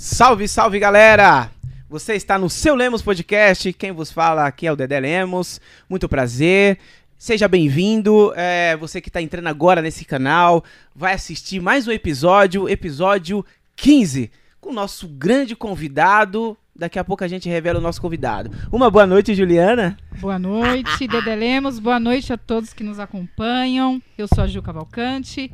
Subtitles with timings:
[0.00, 1.50] Salve, salve galera!
[1.90, 3.72] Você está no seu Lemos Podcast.
[3.72, 5.60] Quem vos fala aqui é o Dedé Lemos.
[5.90, 6.78] Muito prazer.
[7.18, 8.32] Seja bem-vindo.
[8.36, 10.62] É, você que está entrando agora nesse canal,
[10.94, 14.30] vai assistir mais um episódio, episódio 15,
[14.60, 16.56] com o nosso grande convidado.
[16.76, 18.52] Daqui a pouco a gente revela o nosso convidado.
[18.70, 19.96] Uma boa noite, Juliana.
[20.20, 21.80] Boa noite, Dedé Lemos.
[21.80, 24.00] Boa noite a todos que nos acompanham.
[24.16, 25.52] Eu sou a Ju Cavalcante.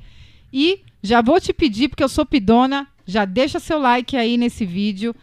[0.53, 4.65] E já vou te pedir, porque eu sou pidona, já deixa seu like aí nesse
[4.65, 5.15] vídeo.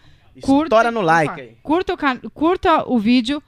[0.41, 1.57] Curta no like aí.
[1.61, 3.43] Curta o, curta o vídeo,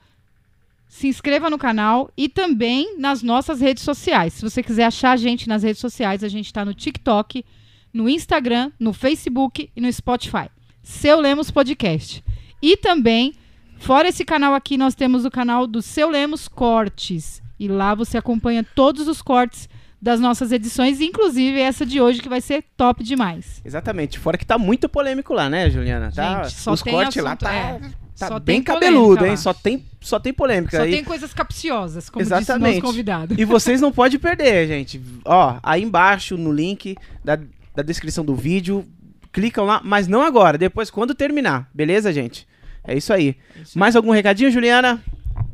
[0.88, 4.34] se inscreva no canal e também nas nossas redes sociais.
[4.34, 7.44] Se você quiser achar a gente nas redes sociais, a gente está no TikTok,
[7.92, 10.48] no Instagram, no Facebook e no Spotify.
[10.82, 12.22] Seu Lemos Podcast.
[12.60, 13.34] E também,
[13.78, 17.42] fora esse canal aqui, nós temos o canal do Seu Lemos Cortes.
[17.58, 19.68] E lá você acompanha todos os cortes
[20.04, 23.62] das nossas edições, inclusive essa de hoje, que vai ser top demais.
[23.64, 24.18] Exatamente.
[24.18, 26.12] Fora que tá muito polêmico lá, né, Juliana?
[26.14, 27.80] Tá, Gente, só os tem cortes lá assunto, tá, é.
[28.18, 29.30] tá Só bem tem cabeludo, polêmica hein?
[29.30, 29.36] lá.
[29.38, 30.76] Só tem, só tem polêmica.
[30.76, 30.90] Só aí.
[30.90, 32.74] tem coisas capciosas, como disse o Exatamente.
[32.74, 33.34] nosso convidado.
[33.38, 35.00] E vocês não podem perder, gente.
[35.24, 37.38] Ó, aí embaixo no link da,
[37.74, 38.84] da descrição do vídeo,
[39.32, 42.46] clicam lá, mas não agora, depois quando terminar, beleza, gente?
[42.86, 43.38] É isso aí.
[43.74, 45.02] Mais algum recadinho, Juliana?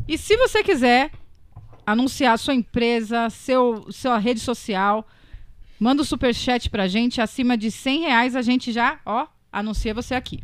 [0.09, 1.13] E se você quiser
[1.93, 5.07] anunciar sua empresa, seu, sua rede social,
[5.79, 7.21] manda o um superchat pra gente.
[7.21, 10.41] Acima de 100 reais a gente já, ó, anuncia você aqui.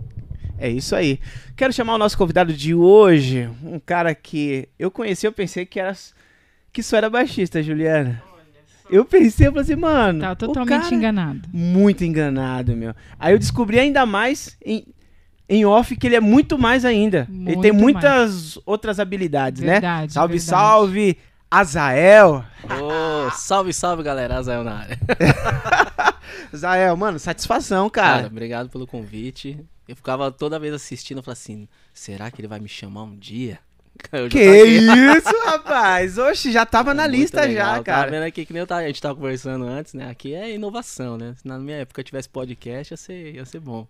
[0.58, 1.20] É isso aí.
[1.54, 5.78] Quero chamar o nosso convidado de hoje, um cara que eu conheci, eu pensei que
[5.78, 5.94] era
[6.72, 8.22] que só era baixista, Juliana.
[8.88, 10.20] Eu pensei, eu falei assim, mano.
[10.20, 11.48] Tá o totalmente cara- enganado.
[11.52, 12.94] Muito enganado, meu.
[13.18, 14.86] Aí eu descobri ainda mais em,
[15.48, 17.26] em off que ele é muito mais ainda.
[17.28, 19.72] ele Muito tem muitas outras habilidades, né?
[19.74, 20.48] Verdade, Salve, verdade.
[20.50, 21.18] salve,
[21.50, 22.44] Azael.
[22.64, 24.36] Ô, salve, salve, galera.
[24.36, 24.98] Azael na área.
[26.52, 28.26] Azael, mano, satisfação, Cara, cara.
[28.26, 29.58] obrigado pelo convite.
[29.88, 33.16] Eu ficava toda vez assistindo, eu falava assim, será que ele vai me chamar um
[33.16, 33.58] dia?
[34.12, 36.18] Eu que isso, rapaz?
[36.18, 37.76] Oxe, já tava na Muito lista legal.
[37.76, 38.10] já, cara.
[38.10, 40.10] vendo aqui que nem eu tava- a gente tava conversando antes, né?
[40.10, 41.34] Aqui é inovação, né?
[41.40, 43.88] Se na minha época tivesse podcast, ia ser, ia ser bom.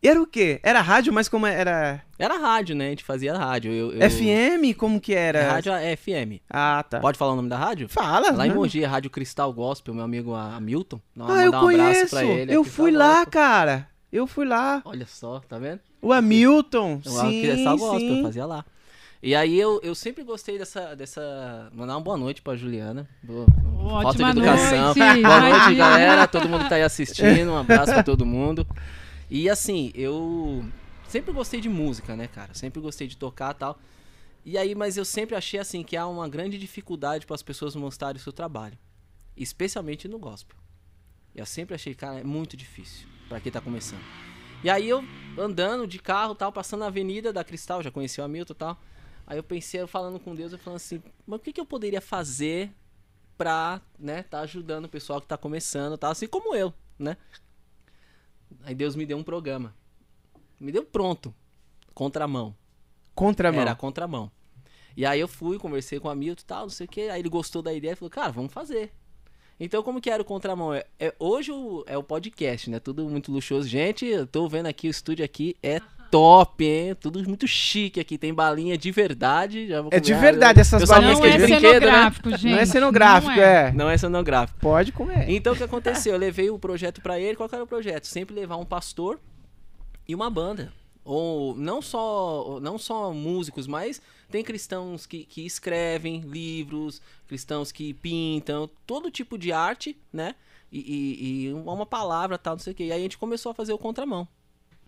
[0.00, 0.60] E era o quê?
[0.62, 2.00] Era rádio, mas como era?
[2.16, 2.86] Era rádio, né?
[2.86, 3.72] A gente fazia rádio.
[3.72, 4.76] Eu, eu- FM?
[4.76, 5.50] Como que era?
[5.50, 6.40] Rádio é FM.
[6.48, 7.00] Ah, tá.
[7.00, 7.88] Pode falar o nome da rádio?
[7.88, 8.30] Fala.
[8.30, 8.54] Lá em né?
[8.54, 11.00] Mogi, é Rádio Cristal Gospel, meu amigo ah, Hamilton.
[11.18, 12.10] Ah, eu mandar um abraço conheço.
[12.10, 12.54] pra ele.
[12.54, 13.32] eu é fui lá, Gospel.
[13.32, 13.88] cara.
[14.12, 14.80] Eu fui lá.
[14.84, 15.80] Olha só, tá vendo?
[16.00, 17.00] O Hamilton.
[17.04, 18.22] Eu sim, Cristal Gospel, eu sim.
[18.22, 18.64] fazia lá.
[19.20, 21.68] E aí eu, eu sempre gostei dessa, dessa.
[21.74, 23.08] Mandar uma boa noite pra Juliana.
[23.20, 24.94] Boa, falta de Ótima educação.
[24.94, 26.28] noite, boa noite, galera.
[26.28, 27.50] Todo mundo que tá aí assistindo.
[27.50, 28.64] Um abraço pra todo mundo.
[29.30, 30.64] E assim, eu
[31.06, 32.54] sempre gostei de música, né, cara?
[32.54, 33.78] Sempre gostei de tocar tal.
[34.44, 37.76] E aí, mas eu sempre achei assim que há uma grande dificuldade para as pessoas
[37.76, 38.78] mostrarem o seu trabalho.
[39.36, 40.56] Especialmente no gospel.
[41.34, 44.02] Eu sempre achei, cara, é muito difícil pra quem tá começando.
[44.64, 45.04] E aí eu
[45.36, 48.80] andando de carro, tal, passando na avenida da Cristal, já conheci o Hamilton tal.
[49.26, 51.66] Aí eu pensei, eu falando com Deus, eu falando assim, mas o que, que eu
[51.66, 52.72] poderia fazer
[53.36, 57.16] pra, né, tá ajudando o pessoal que tá começando, tal, assim como eu, né?
[58.62, 59.74] Aí Deus me deu um programa.
[60.60, 61.34] Me deu pronto.
[61.94, 62.54] Contramão.
[63.14, 63.60] Contramão.
[63.60, 64.30] Era contramão.
[64.96, 67.02] E aí eu fui, conversei com o Hamilton e tal, não sei o que.
[67.02, 68.92] Aí ele gostou da ideia e falou, cara, vamos fazer.
[69.60, 70.72] Então, como que era o contramão?
[70.72, 72.78] É, é- hoje o- é o podcast, né?
[72.78, 73.66] Tudo muito luxuoso.
[73.68, 75.80] Gente, eu tô vendo aqui, o estúdio aqui é
[76.10, 76.94] top, hein?
[76.94, 78.16] Tudo muito chique aqui.
[78.18, 79.68] Tem balinha de verdade.
[79.68, 81.70] Já vou É de verdade essas Eu balinhas Não que é é brinquedo, né?
[81.70, 82.46] cenográfico, gente.
[82.52, 83.72] não é cenográfico, não é.
[83.72, 84.60] Não é cenográfico.
[84.60, 85.28] Pode comer.
[85.30, 86.12] Então o que aconteceu?
[86.14, 87.36] Eu levei o projeto pra ele.
[87.36, 88.06] Qual que era o projeto?
[88.06, 89.18] Sempre levar um pastor
[90.06, 90.72] e uma banda.
[91.04, 97.94] Ou não só, não só músicos, mas tem cristãos que, que escrevem livros, cristãos que
[97.94, 100.34] pintam, todo tipo de arte, né?
[100.70, 102.84] E, e- e uma palavra, tal, não sei o quê.
[102.84, 104.28] E aí a gente começou a fazer o contramão.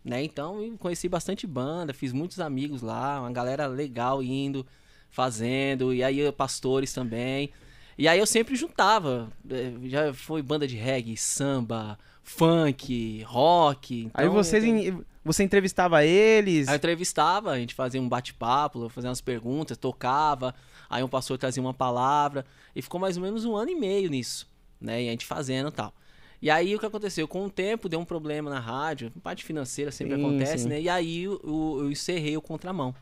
[0.05, 0.23] Né?
[0.25, 4.67] Então eu conheci bastante banda, fiz muitos amigos lá, uma galera legal indo,
[5.11, 7.51] fazendo, e aí pastores também.
[7.99, 9.31] E aí eu sempre juntava.
[9.51, 14.11] eh, Já foi banda de reggae, samba, funk, rock.
[14.15, 16.69] Aí então, vocês, eu- você entrevistava eles.
[16.69, 20.55] Aí eu entrevistava, a gente fazia um bate-papo, fazia umas perguntas, tocava,
[20.89, 24.09] aí um pastor trazia uma palavra, e ficou mais ou menos um ano e meio
[24.09, 24.49] nisso,
[24.81, 25.03] né?
[25.03, 25.93] E a gente fazendo e tal.
[26.43, 27.29] E aí o que aconteceu?
[27.29, 30.69] Com o tempo deu um problema na rádio, parte financeira sempre Sim, acontece, sim.
[30.69, 30.81] né?
[30.81, 32.95] E aí o- eu encerrei o contramão.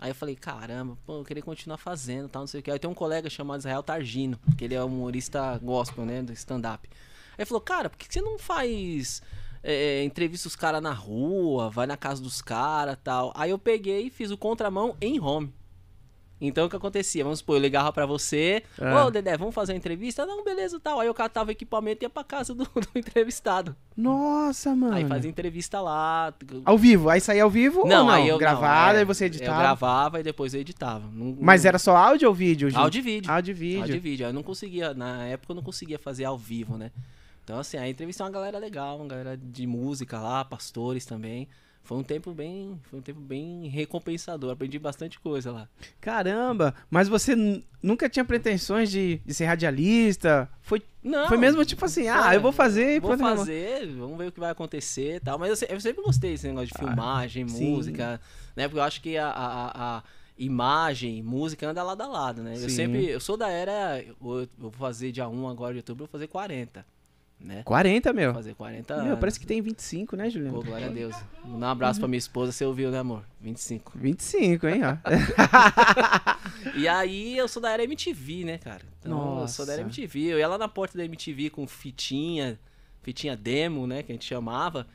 [0.00, 2.70] Aí eu falei, caramba, pô, eu queria continuar fazendo, tal, não sei o que.
[2.72, 6.32] Aí tem um colega chamado Israel Targino, que ele é um humorista gospel, né, do
[6.32, 6.88] stand-up.
[6.90, 9.22] Aí ele falou, cara, por que que você não faz
[9.62, 13.32] é, entrevista os caras na rua, vai na casa dos caras tal?
[13.36, 15.54] Aí eu peguei e fiz o contramão em home.
[16.44, 17.22] Então o que acontecia?
[17.22, 19.04] Vamos supor, eu ligava pra você, Ah.
[19.06, 20.26] ô Dedé, vamos fazer uma entrevista?
[20.26, 20.98] Não, beleza, tal.
[20.98, 23.76] Aí eu catava o equipamento e ia pra casa do, do entrevistado.
[23.96, 24.94] Nossa, mano.
[24.94, 26.34] Aí fazia entrevista lá.
[26.64, 28.10] Ao vivo, aí saía ao vivo ou não?
[28.10, 29.52] aí eu Gravado, não, é, aí você editava.
[29.52, 31.06] Eu gravava e depois eu editava.
[31.12, 32.68] Não- Mas não- era só áudio ou vídeo?
[32.68, 32.78] gente?
[32.80, 33.30] áudio e vídeo.
[33.32, 33.80] Áudio e vídeo.
[33.80, 34.26] Áudio e vídeo.
[34.26, 36.90] Eu não conseguia, na época eu não conseguia fazer ao vivo, né?
[37.44, 41.48] Então, assim, a entrevista é uma galera legal, uma galera de música lá, pastores também.
[41.84, 44.52] Foi um tempo bem, foi um tempo bem recompensador.
[44.52, 45.68] Aprendi bastante coisa lá.
[46.00, 47.34] Caramba, mas você
[47.82, 50.48] nunca tinha pretensões de, de ser radialista?
[50.60, 51.26] Foi, Não.
[51.28, 54.32] foi mesmo tipo assim, ah, foi, eu vou fazer e Vou fazer, vamos ver o
[54.32, 55.38] que vai acontecer e tal.
[55.38, 57.70] Mas eu, eu sempre gostei desse negócio de filmagem, Ah, sim.
[57.72, 58.20] música,
[58.54, 58.68] né?
[58.68, 60.02] Porque eu acho que a, a, a-
[60.38, 62.54] imagem, música anda lado a lado, né?
[62.54, 62.68] Eu Sim.
[62.70, 66.06] sempre, eu sou da era, eu, eu vou fazer dia 1 agora de outubro, eu
[66.06, 66.84] vou fazer 40,
[67.44, 67.62] né?
[67.64, 68.32] 40, meu.
[68.32, 69.06] Fazer 40 anos.
[69.06, 70.54] Meu, parece que tem 25, né, Juliano?
[70.56, 71.14] Pô, glória a Deus.
[71.44, 73.24] Um abraço pra minha esposa, você ouviu, né, amor?
[73.40, 73.92] 25.
[73.96, 74.96] 25, hein, ó.
[76.76, 78.82] E aí eu sou da era MTV, né, cara?
[79.00, 80.00] Então, eu sou da era Nossa.
[80.00, 80.34] MTV.
[80.34, 82.58] Eu ia lá na porta da MTV com fitinha,
[83.02, 84.86] fitinha demo, né, que a gente chamava,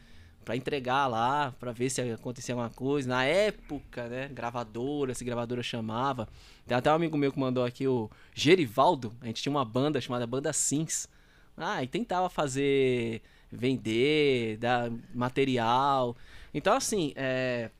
[0.45, 3.09] pra entregar lá, pra ver se acontecia alguma coisa.
[3.09, 6.27] Na época, né, gravadora, se gravadora chamava.
[6.65, 9.13] Tem até um amigo meu que mandou aqui, o Gerivaldo.
[9.21, 11.09] A gente tinha uma banda chamada Banda Sims.
[11.57, 13.21] Ah, e tentava fazer,
[13.51, 16.15] vender, dar material.
[16.53, 17.71] Então, assim, é,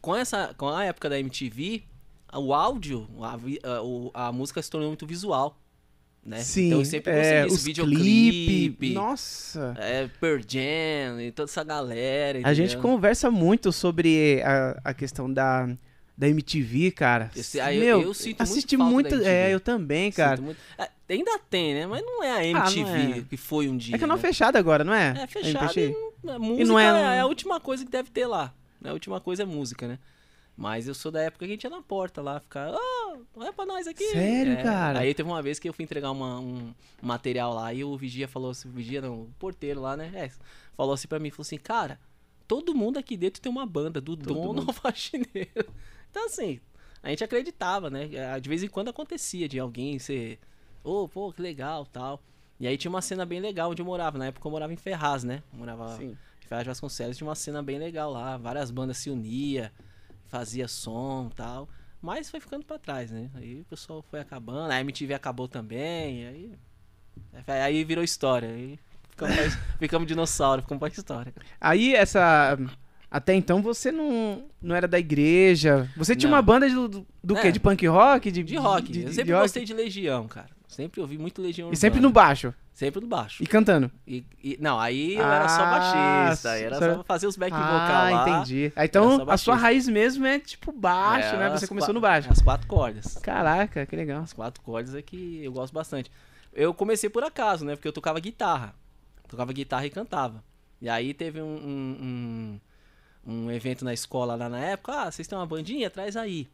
[0.00, 1.82] com, essa, com a época da MTV,
[2.32, 3.36] o áudio, a,
[4.16, 5.56] a, a música se tornou muito visual.
[6.24, 6.40] Né?
[6.40, 7.64] Sim, então eu sempre gostei é, disso.
[7.64, 8.92] Videoclipe, clipe.
[8.92, 9.74] Nossa.
[9.78, 12.40] é, Pearl Jam e toda essa galera.
[12.44, 12.82] A gente entendeu?
[12.82, 15.66] conversa muito sobre a, a questão da,
[16.20, 17.30] da MTV, cara.
[17.34, 19.26] Esse- aí eu- Meu, eu sinto assisti muito muito.
[19.26, 20.40] É, eu também, Sinto cara.
[20.42, 21.86] muito- é, ainda tem, né?
[21.86, 23.22] Mas não é a Ah, MTV é.
[23.22, 23.96] que foi um dia.
[23.96, 24.20] É canal né?
[24.22, 25.14] fechado agora, não é?
[25.22, 25.94] É fechado e
[26.28, 28.52] a música não é é, um- a última coisa que deve ter lá.
[28.80, 28.90] né?
[28.90, 29.98] A última coisa é música, né?
[30.56, 33.50] Mas eu sou da época que a gente ia na porta lá, ficar, oh, é
[33.50, 34.04] pra nós aqui.
[34.10, 34.98] Sério, É, cara?
[35.00, 38.28] Aí teve uma vez que eu fui entregar uma- um material lá e o vigia
[38.28, 40.10] falou assim, o vigia não, o porteiro lá, né?
[40.14, 40.30] É,
[40.76, 41.98] falou assim pra mim, falou assim, cara,
[42.46, 44.64] todo mundo aqui dentro tem uma banda, do Todo dono mundo.
[44.68, 45.64] ao faxineiro.
[46.10, 46.60] Então assim,
[47.02, 48.08] a gente acreditava, né?
[48.40, 50.38] De vez em quando acontecia de alguém ser,
[50.84, 52.20] ô, pô, que legal, tal.
[52.58, 54.18] E aí tinha uma cena bem legal onde eu morava.
[54.18, 55.42] Na época eu morava em Ferraz, né?
[55.52, 56.16] Eu morava Sim.
[56.44, 57.16] em Ferraz de Vasconcelos.
[57.16, 58.36] Tinha uma cena bem legal lá.
[58.36, 59.70] Várias bandas se uniam,
[60.26, 61.68] fazia som tal.
[62.02, 63.30] Mas foi ficando pra trás, né?
[63.34, 64.70] Aí o pessoal foi acabando.
[64.72, 66.26] A MTV acabou também.
[66.26, 66.52] Aí,
[67.46, 68.48] aí virou história.
[68.50, 68.78] Aí
[69.10, 69.44] ficamos, pra-
[69.78, 71.32] ficamos dinossauro, ficamos pra história.
[71.60, 72.58] Aí essa.
[73.10, 75.88] Até então você não, não era da igreja.
[75.96, 76.36] Você tinha Não.
[76.36, 77.42] uma banda de, do, do É.
[77.42, 77.52] quê?
[77.52, 78.30] De punk rock?
[78.30, 78.92] De, De rock.
[78.92, 79.42] de- eu sempre rock?
[79.44, 80.48] gostei de Legião, cara.
[80.68, 82.54] Sempre ouvi muito Legião E sempre no baixo.
[82.72, 83.42] Sempre no baixo.
[83.42, 83.90] E cantando.
[84.06, 85.70] E, e- não, aí eu era só Ah,
[86.26, 86.50] baixista.
[86.56, 88.30] Era só- só fazer os back vocal ah, lá.
[88.30, 88.72] entendi.
[88.76, 91.50] Ah, Era Então a sua raiz mesmo é tipo baixo, É, né?
[91.50, 92.28] Você começou no baixo.
[92.30, 93.18] As quatro cordas.
[93.20, 94.22] Caraca, que legal.
[94.22, 96.10] As quatro cordas é que eu gosto bastante.
[96.54, 97.74] Eu comecei por acaso, né?
[97.74, 98.72] Porque eu tocava guitarra.
[99.28, 100.42] Tocava guitarra e cantava.
[100.80, 102.60] E aí teve um, um, um,
[103.30, 104.92] um evento na escola lá na época.
[104.92, 105.88] Ah, vocês têm uma bandinha?
[105.88, 106.48] Traz aí.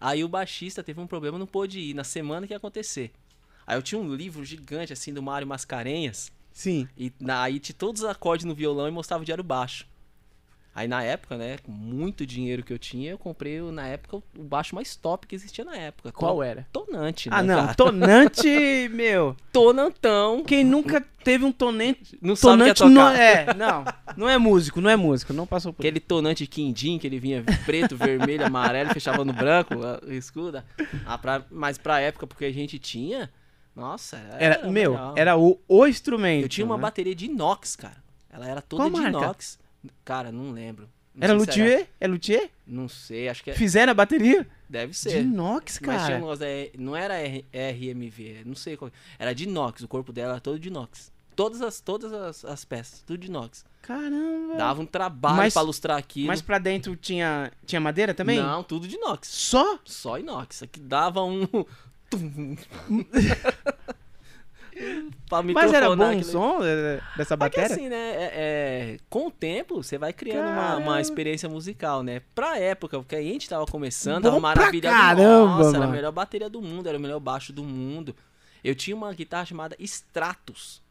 [0.00, 3.12] Aí o baixista teve um problema, não pôde ir na semana que ia acontecer.
[3.66, 6.32] Aí eu tinha um livro gigante assim do Mário Mascarenhas.
[6.52, 6.88] Sim.
[6.96, 9.86] E na, aí tinha todos os acordes no violão e mostrava o diário baixo.
[10.76, 14.42] Aí na época, né, com muito dinheiro que eu tinha, eu comprei na época o
[14.42, 16.10] baixo mais top que existia na época.
[16.10, 16.66] Qual era?
[16.72, 17.36] Tonante, né?
[17.38, 17.60] Ah, não.
[17.66, 17.74] cara?
[17.74, 19.36] Tonante, meu.
[19.52, 20.42] Tonantão.
[20.44, 22.18] Quem nunca teve um tonante.
[22.20, 23.20] Não sabe é Tonante não tocar.
[23.20, 23.54] é.
[23.54, 23.84] Não.
[24.16, 25.32] Não é músico, não é músico.
[25.32, 25.80] Não passou por.
[25.80, 29.74] Aquele tonante quindim que ele vinha preto, vermelho, amarelo, fechava no branco,
[30.08, 30.64] escuda.
[31.06, 33.30] Ah, pra, mas pra época, porque a gente tinha,
[33.76, 35.14] nossa, era, Era, meu, legal.
[35.16, 36.42] era o, o instrumento.
[36.44, 36.82] Eu tinha uma né?
[36.82, 38.02] bateria de inox, cara.
[38.28, 39.18] Ela era toda Qual de marca?
[39.18, 39.62] inox.
[40.04, 40.88] Cara, não lembro.
[41.14, 41.86] Não Era luthier?
[42.00, 42.50] É luthier?
[42.66, 44.46] Não sei, acho que é- Fizeram a bateria?
[44.68, 45.20] deve De ser.
[45.22, 46.14] inox, Mas tinha cara.
[46.16, 48.90] um negócio, é, não era R- RMV, não sei qual.
[49.18, 51.12] Era de inox, o corpo dela era todo de inox.
[51.36, 53.64] Todas as, todas as, as peças, tudo de inox.
[53.82, 54.56] Caramba.
[54.56, 56.26] Dava um trabalho Mas- pra lustrar aquilo.
[56.28, 58.38] Mas pra dentro tinha, tinha madeira também?
[58.40, 59.28] Não, tudo de inox.
[59.28, 59.78] Só?
[59.84, 60.62] Só inox.
[60.64, 61.46] Aqui dava um.
[65.54, 66.24] Mas era bom o aquilo.
[66.24, 66.58] som
[67.16, 67.66] dessa É que bateria?
[67.74, 67.96] assim, né?
[67.96, 72.20] é- é, com o tempo, você vai criando uma, uma experiência musical, né?
[72.34, 74.90] Pra época, porque a gente tava começando, Bom era uma pra maravilha.
[74.90, 75.92] caramba, Nossa, era a mano.
[75.92, 78.14] melhor bateria do mundo, era o melhor baixo do mundo.
[78.62, 80.82] Eu tinha uma guitarra chamada Stratus.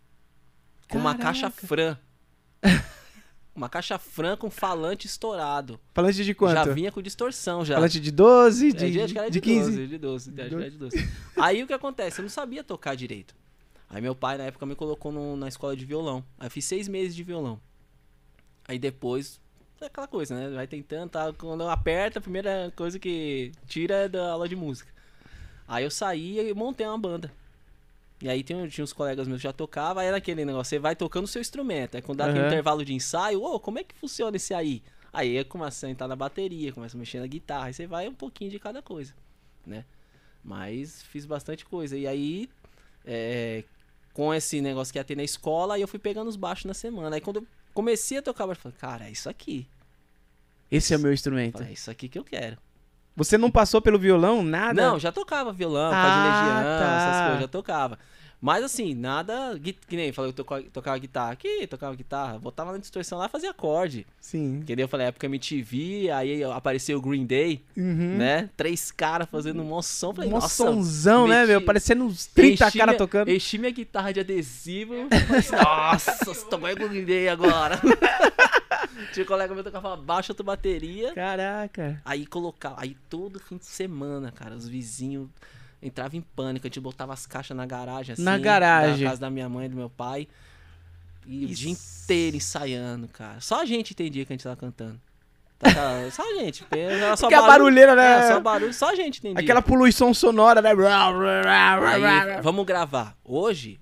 [0.90, 1.24] Com uma Caraca.
[1.42, 1.98] caixa Fran.
[3.56, 5.80] uma caixa Fran com falante estourado.
[5.94, 6.54] Falante de quanto?
[6.56, 7.76] Já vinha com distorção já.
[7.76, 9.72] Falante de 12, É, de, que era de de 15?
[9.72, 11.10] 12, de 12, acho que era de 12.
[11.38, 12.20] Aí o que acontece?
[12.20, 13.36] Eu não sabia tocar direito.
[13.94, 16.26] Aí meu pai, na época, me colocou no- na escola de violão.
[16.40, 17.62] Aí eu fiz seis meses de violão.
[18.68, 19.40] Aí depois,
[19.80, 20.56] é aquela coisa, né?
[20.56, 21.32] Vai tentando, tá?
[21.34, 24.92] Quando aperta, a primeira coisa que tira é da aula de música.
[25.68, 27.32] Aí eu saí e montei uma banda.
[28.22, 30.80] E aí tinha, tinha uns colegas meus que já tocavam, aí era aquele negócio, você
[30.80, 31.96] vai tocando o seu instrumento.
[31.96, 32.48] Aí quando dá aquele Aham.
[32.48, 34.82] intervalo de ensaio, ô, como é que funciona esse aí?
[35.12, 38.08] Aí eu começo a entrar na bateria, começo a mexer na guitarra, aí você vai
[38.08, 39.14] um pouquinho de cada coisa,
[39.68, 39.86] né?
[40.44, 41.98] Mas fiz bastante coisa.
[41.98, 42.50] E aí,
[43.06, 43.64] é,
[44.14, 46.74] com esse negócio que ia ter na escola, aí eu fui pegando os baixos na
[46.74, 47.16] semana.
[47.16, 49.68] Aí quando eu comecei a tocar baixo, eu falei, cara, é isso aqui.
[50.72, 51.54] Esse é o meu Eu instrumento.
[51.54, 52.58] falei, é isso aqui que eu quero.
[53.16, 54.74] Você não passou pelo violão, nada?
[54.82, 56.96] Não, já tocava violão, Ah, de legião, tá.
[56.98, 58.00] essas coisas, já tocava.
[58.46, 59.58] Mas assim, nada.
[59.88, 63.30] Que nem falou eu toco- tocava guitarra aqui, tocava guitarra, botava na distorção lá e
[63.30, 64.06] fazia acorde.
[64.20, 64.58] Sim.
[64.58, 64.84] Entendeu?
[64.84, 68.18] Eu falei, época MTV, aí apareceu o Green Day, Uhum.
[68.18, 68.50] né?
[68.58, 70.14] Três caras fazendo um som.
[70.14, 71.62] Falei, sonzão, né, meu?
[71.62, 73.32] Parecendo uns 30 enchi caras tocando.
[73.32, 74.94] Enchi minha guitarra de adesivo.
[75.10, 77.80] falei assim, nossa, tomei o Green Day agora.
[79.14, 81.14] Tinha um colega meu tocava baixo, outra bateria.
[81.14, 82.02] Caraca.
[82.04, 85.30] Aí colocava, aí todo fim de semana, cara, os vizinhos
[85.84, 88.24] entravam em pânico, a gente botava as caixas na garagem, assim.
[88.24, 89.04] Na garagem.
[89.04, 90.28] Da casa da minha mãe e do meu pai.
[91.26, 91.62] E o Isso.
[91.62, 93.40] dia inteiro ensaiando, cara.
[93.42, 95.00] Só a gente entendia que a gente tava cantando.
[95.60, 96.66] Tava- Só a gente.
[96.72, 98.20] Era só Porque a barulheira, né?
[98.20, 99.42] É, só barulho, só a gente entendia.
[99.42, 100.72] Aquela poluição sonora, né?
[100.72, 103.16] Aí, vamos gravar.
[103.24, 103.80] Hoje,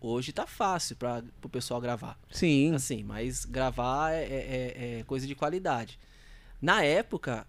[0.00, 2.18] hoje tá fácil para pro pessoal gravar.
[2.30, 2.74] Sim.
[2.74, 5.98] Assim, mas gravar é, é- é coisa de qualidade.
[6.60, 7.46] Na época,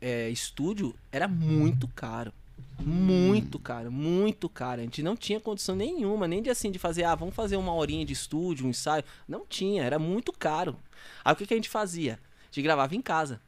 [0.00, 2.32] é, estúdio era muito caro.
[2.78, 4.80] Muito caro, muito caro.
[4.80, 7.74] A gente não tinha condição nenhuma, nem de assim, de fazer, ah, vamos fazer uma
[7.74, 9.04] horinha de estúdio, um ensaio.
[9.26, 10.76] Não tinha, era muito caro.
[11.24, 12.14] Aí o que, que a gente fazia?
[12.14, 13.40] A gente gravava em casa.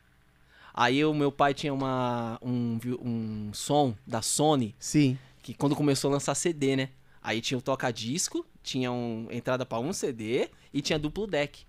[0.73, 5.19] Aí o meu pai tinha uma, um, um som da Sony, Sim.
[5.43, 6.91] que quando começou a lançar CD, né?
[7.21, 11.67] Aí tinha o toca-disco, tinha um, entrada pra um CD e tinha duplo deck.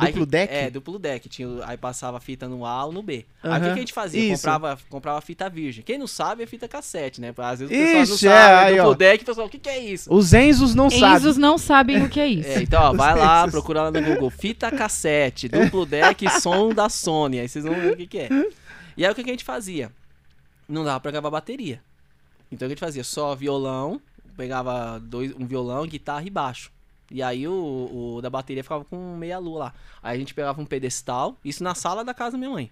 [0.00, 0.54] Aí Duplo que- deck?
[0.54, 1.28] É, duplo deck.
[1.28, 3.26] Tinha, aí passava a fita no A ou no B.
[3.42, 4.20] Aí o que, que a gente fazia?
[4.32, 4.42] Isso.
[4.44, 5.82] Comprava, comprava fita virgem.
[5.82, 7.34] Quem não sabe é fita cassete, né?
[7.36, 8.64] Às vezes o pessoal Ixi, não é, sabe.
[8.66, 8.94] aí, duplo ó.
[8.94, 10.12] deck, o pessoal, o que, que é isso?
[10.14, 11.16] Os Enzos não sabem.
[11.16, 12.48] Enzos não sabem o que é isso.
[12.48, 13.50] É, então, ó, vai lá, Enzos.
[13.52, 14.30] procura lá no Google.
[14.30, 17.40] Fita cassete, duplo deck, som da Sony.
[17.40, 18.28] Aí vocês vão ver o que, que é.
[18.96, 19.90] E aí o que, que a gente fazia?
[20.68, 21.80] Não dava pra gravar bateria.
[22.52, 23.04] Então o que a gente fazia?
[23.04, 24.00] Só violão,
[24.36, 26.70] pegava dois, um violão, guitarra e baixo.
[27.10, 29.74] E aí o, o da bateria ficava com meia lua lá.
[30.02, 32.70] Aí a gente pegava um pedestal, isso na sala da casa da minha mãe.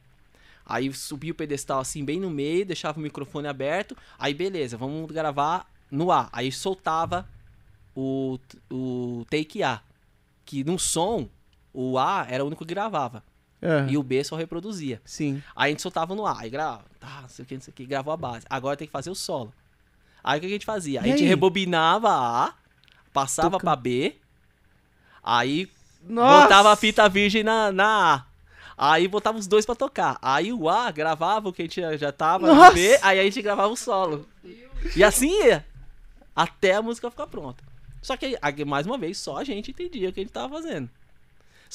[0.64, 3.96] Aí subia o pedestal assim bem no meio, deixava o microfone aberto.
[4.18, 6.28] Aí beleza, vamos gravar no A.
[6.32, 7.26] Aí soltava
[7.94, 8.38] o,
[8.70, 9.80] o take A.
[10.44, 11.28] Que no som,
[11.72, 13.22] o A era o único que gravava.
[13.62, 15.00] Ah, E o B só reproduzia.
[15.04, 15.42] Sim.
[15.54, 17.72] Aí a gente soltava no A, aí gravava, tá, não sei o que, não sei
[17.72, 18.44] o que, gravou a base.
[18.50, 19.52] Agora tem que fazer o solo.
[20.22, 21.00] Aí o que a gente fazia?
[21.00, 21.28] A E gente aí?
[21.28, 22.54] rebobinava a A,
[23.12, 24.16] passava Toca- pra B,
[25.26, 25.68] aí
[26.08, 26.42] Nossa!
[26.44, 28.24] botava a fita virgem na, na A.
[28.78, 30.18] Aí botava os dois pra tocar.
[30.22, 32.68] Aí o A gravava o que a gente já- tava Nossa!
[32.68, 34.26] no B, aí a gente gravava o solo.
[34.94, 35.66] E assim ia.
[36.34, 37.64] Até a música ficar pronta.
[38.02, 40.88] Só que, mais uma vez, só a gente entendia o que a gente tava fazendo.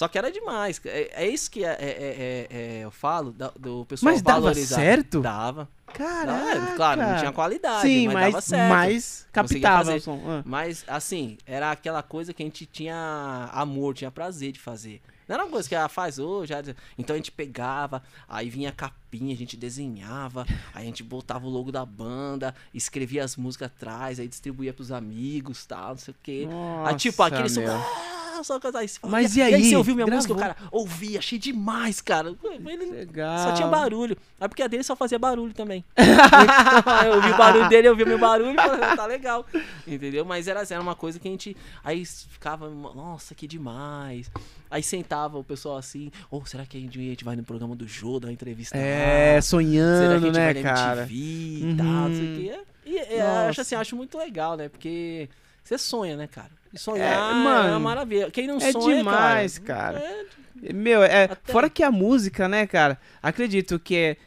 [0.02, 0.82] Só que era demais.
[0.84, 2.48] É, é isso que é, é- é- é-
[2.80, 4.78] é- eu falo da- do pessoal Mas valorizar.
[4.78, 5.22] certo?
[5.22, 5.70] Dava.
[5.94, 6.56] Caraca.
[6.60, 8.70] Dava, claro, não tinha qualidade, Sim, mas, mas, dava certo.
[8.72, 9.92] mas captava.
[9.96, 10.42] Ah.
[10.44, 15.04] Mas, assim, era aquela coisa que a gente tinha amor, tinha prazer de fazer.
[15.28, 16.50] Não era uma coisa que ela faz hoje.
[16.50, 16.64] já-
[16.98, 21.46] Então a gente pegava, aí vinha a capinha, a gente desenhava, aí a gente botava
[21.46, 26.12] o logo da banda, escrevia as músicas atrás, aí distribuía pros amigos tal, não sei
[26.12, 26.48] o quê.
[26.88, 27.62] aí, tipo, Nossa, aquele som.
[28.42, 29.00] Ah, só cantar isso.
[29.04, 29.54] Mas e, e aí?
[29.56, 29.64] aí?
[29.70, 30.18] você ouviu minha Gravou?
[30.18, 30.34] música?
[30.34, 32.36] O cara ouvia, achei demais, cara.
[32.66, 33.38] Ele Legal.
[33.38, 34.18] só tinha barulho.
[34.40, 35.86] É porque a dele só fazia barulho também.
[37.06, 39.46] eu ouvi o barulho dele, eu ouvi o meu barulho, falei, tá legal.
[39.88, 40.26] Entendeu?
[40.26, 41.56] Mas era, era uma coisa que a gente.
[41.84, 44.30] Aí ficava, nossa, que demais.
[44.70, 48.20] Aí sentava o pessoal assim, ou será que a gente, vai no programa do Jô,
[48.20, 48.86] dar uma entrevista É, lá?
[48.86, 51.02] Será que a sonhando, gente né, vai cara?
[51.02, 52.36] MTV e tal, não sei o Uhum.
[52.36, 52.60] quê.
[52.86, 54.70] E, e acho assim, acho muito legal, né?
[54.70, 55.30] Porque
[55.64, 56.52] você sonha, né, cara?
[56.74, 58.32] E sonhar É, é, mano, uma maravilha.
[58.32, 60.00] Quem não é sonha, demais, cara.
[60.64, 63.00] é Meu, é, Até- fora que a música, né, cara?
[63.22, 64.18] Acredito que é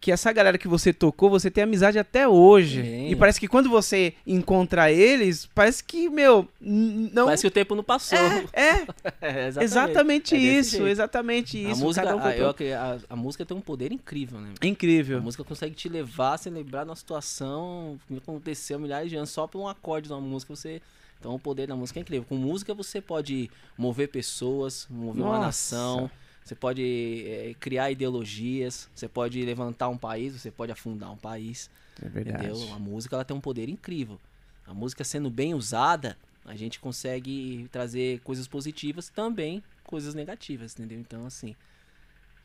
[0.00, 2.80] que essa galera que você tocou, você tem amizade até hoje.
[2.82, 3.10] Tem.
[3.12, 7.74] E parece que quando você encontra eles, parece que, meu, não Parece que o tempo
[7.74, 8.16] não passou.
[8.50, 8.86] É,
[9.20, 10.86] É, exatamente, É desse isso, jeito.
[10.88, 11.80] exatamente A isso.
[11.82, 12.66] música, um a, voltou.
[12.66, 14.54] eu a- a música tem um poder incrível, né?
[14.58, 15.20] É A Incrível.
[15.20, 19.28] música consegue te levar a se lembrar de uma situação que aconteceu milhares de anos
[19.28, 20.56] só por um acorde de uma música.
[20.56, 20.80] Você...
[21.20, 22.26] Então o poder da música é incrível.
[22.26, 25.46] Com música você pode mover pessoas, mover uma Nossa.
[25.46, 26.10] nação,
[26.42, 26.82] você pode
[27.26, 31.70] eh, criar ideologias, você pode levantar um país, você pode afundar um país.
[32.02, 32.46] É verdade.
[32.46, 32.72] Entendeu?
[32.72, 34.18] A música ela tem um poder incrível.
[34.66, 40.98] A música sendo bem usada, a gente consegue trazer coisas positivas também, coisas negativas, entendeu?
[40.98, 41.54] Então, assim,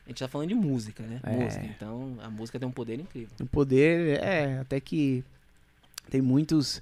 [0.06, 1.20] A gente tá falando de música, né?
[1.24, 1.32] É.
[1.32, 1.66] Música.
[1.66, 3.36] Então, a música tem um poder incrível.
[3.42, 5.24] O poder, é, até que
[6.12, 6.80] tem muitos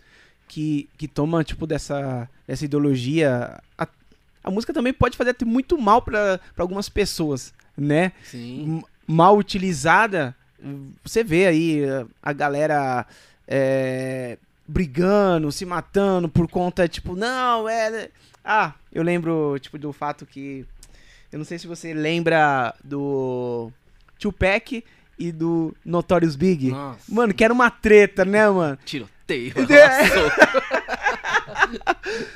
[0.48, 3.60] que, que tomam, tipo, dessa, dessa ideologia.
[3.78, 3.88] A,
[4.44, 8.12] a música também pode fazer até muito mal pra pra algumas pessoas, né?
[8.24, 8.84] Sim.
[9.08, 10.36] Mal utilizada,
[11.04, 11.82] você vê aí
[12.22, 13.06] a galera
[13.48, 18.10] é, brigando, se matando por conta, tipo, não, é.
[18.44, 20.66] Ah, eu lembro, tipo, do fato que.
[21.32, 23.72] Eu não sei se você lembra do
[24.20, 24.84] Tupac
[25.18, 26.70] e do Notorious Big.
[26.70, 27.00] Nossa.
[27.08, 28.78] Mano, que era uma treta, né, mano?
[29.70, 30.04] É.
[30.04, 30.64] Nossa.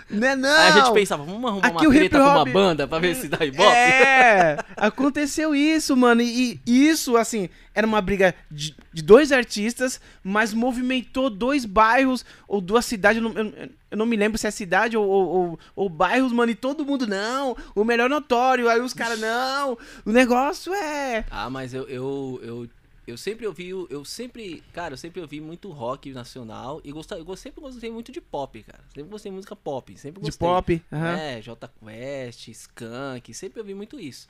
[0.10, 0.50] Né, não?
[0.50, 3.28] Aí a gente pensava, vamos arrumar Aqui uma treta com uma banda pra ver se
[3.28, 3.70] dá ibope?
[3.70, 6.22] É, aconteceu isso, mano.
[6.22, 12.26] E, e isso, assim, era uma briga de, de dois artistas, mas movimentou dois bairros
[12.48, 13.22] ou duas cidades.
[13.22, 16.32] Eu não, eu- eu não me lembro se é cidade ou, ou, ou- ou bairros,
[16.34, 16.52] mano.
[16.52, 18.68] E todo mundo, não, o melhor notório.
[18.70, 21.24] Aí os caras, não, o negócio é.
[21.32, 22.68] Ah, mas eu, eu, eu,
[23.08, 27.36] eu sempre ouvi, eu sempre, cara, eu sempre ouvi muito rock nacional e gostava, eu
[27.38, 28.84] sempre gostei muito de pop, cara.
[28.94, 30.48] Sempre gostei de música pop, sempre De gostei.
[30.48, 30.84] pop.
[30.92, 31.16] aham.
[31.18, 34.28] É, J Quest, Skank, sempre ouvi muito isso.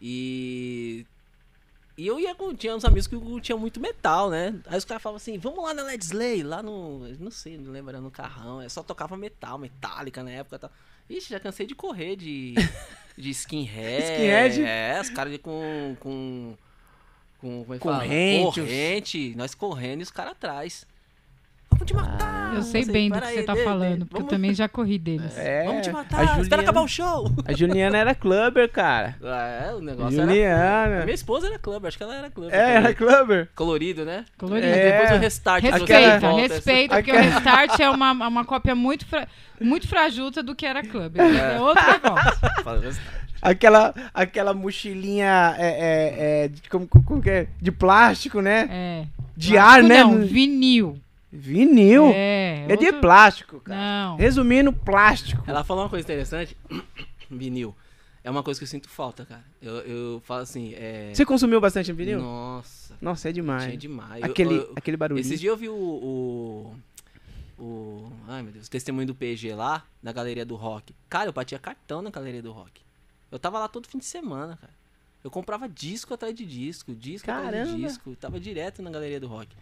[0.00, 1.04] E
[1.98, 4.58] e eu ia com tinha uns amigos que tinham muito metal, né?
[4.66, 7.72] Aí os caras falavam assim: "Vamos lá na Led Slay, lá no, não sei, não
[7.72, 10.72] lembro, era no carrão, é só tocava metal, metálica na época, e tal.
[11.10, 12.54] Ixi, já cansei de correr de
[13.18, 14.04] de skinhead.
[14.04, 14.62] Skinhead?
[14.62, 16.56] É, os caras com com
[17.40, 17.78] com como é?
[17.78, 20.86] Corrente, Corrente, nós correndo e os caras atrás.
[21.70, 22.54] Vamos te matar.
[22.54, 24.54] Eu sei bem do que "Pera você tá de- de- falando, porque eu vamos- também
[24.54, 25.36] já corri deles.
[25.36, 27.30] É, Vamos te a matar, espera Juliana- acabar o show.
[27.44, 29.16] A Juliana era clubber, cara.
[29.22, 30.26] É, o negócio era.
[30.26, 31.04] Juliana.
[31.04, 32.52] Minha esposa era clube, acho que ela era clube.
[32.54, 33.48] É, era clubber.
[33.54, 34.24] Colorido, né?
[34.38, 34.66] Colorido.
[34.66, 34.92] É.
[34.92, 36.42] Depois o restart trouxe de Respeita, volta.
[36.54, 39.28] respeita, porque o Restart é uma, uma cópia muito, fra-
[39.60, 41.16] muito frajuta do que era Club.
[41.18, 42.38] É outro negócio.
[43.40, 47.48] Aquela, aquela mochilinha é, é, é, de, como, como que é?
[47.60, 48.68] de plástico, né?
[48.70, 49.06] É.
[49.36, 50.02] De Plástico ar, né?
[50.02, 50.98] Não, vinil.
[51.30, 52.10] Vinil.
[52.12, 53.78] É, É, de plástico, cara.
[53.80, 54.16] Não.
[54.16, 55.42] Resumindo, plástico.
[55.46, 56.56] Ela falou uma coisa interessante.
[57.30, 57.74] Vinil.
[58.24, 59.44] É uma coisa que eu sinto falta, cara.
[59.62, 61.10] Eu, eu falo assim, é.
[61.14, 62.20] Você consumiu bastante vinil?
[62.20, 63.64] Nossa, Nossa, é demais.
[63.64, 64.22] tinha demais.
[64.24, 65.24] Eu- Aquele, eu- aquele barulhinho.
[65.24, 66.74] Esses dias eu vi o, o.
[67.62, 70.94] o- Ai meu Deus, o testemunho do PG lá, na galeria do rock.
[71.08, 72.82] Cara, eu batia cartão na galeria do rock.
[73.30, 74.72] Eu tava lá todo fim de semana, cara.
[75.22, 77.76] Eu comprava disco atrás de disco, disco atrás Caramba.
[77.76, 78.16] de disco.
[78.16, 79.54] Tava direto na galeria do rock.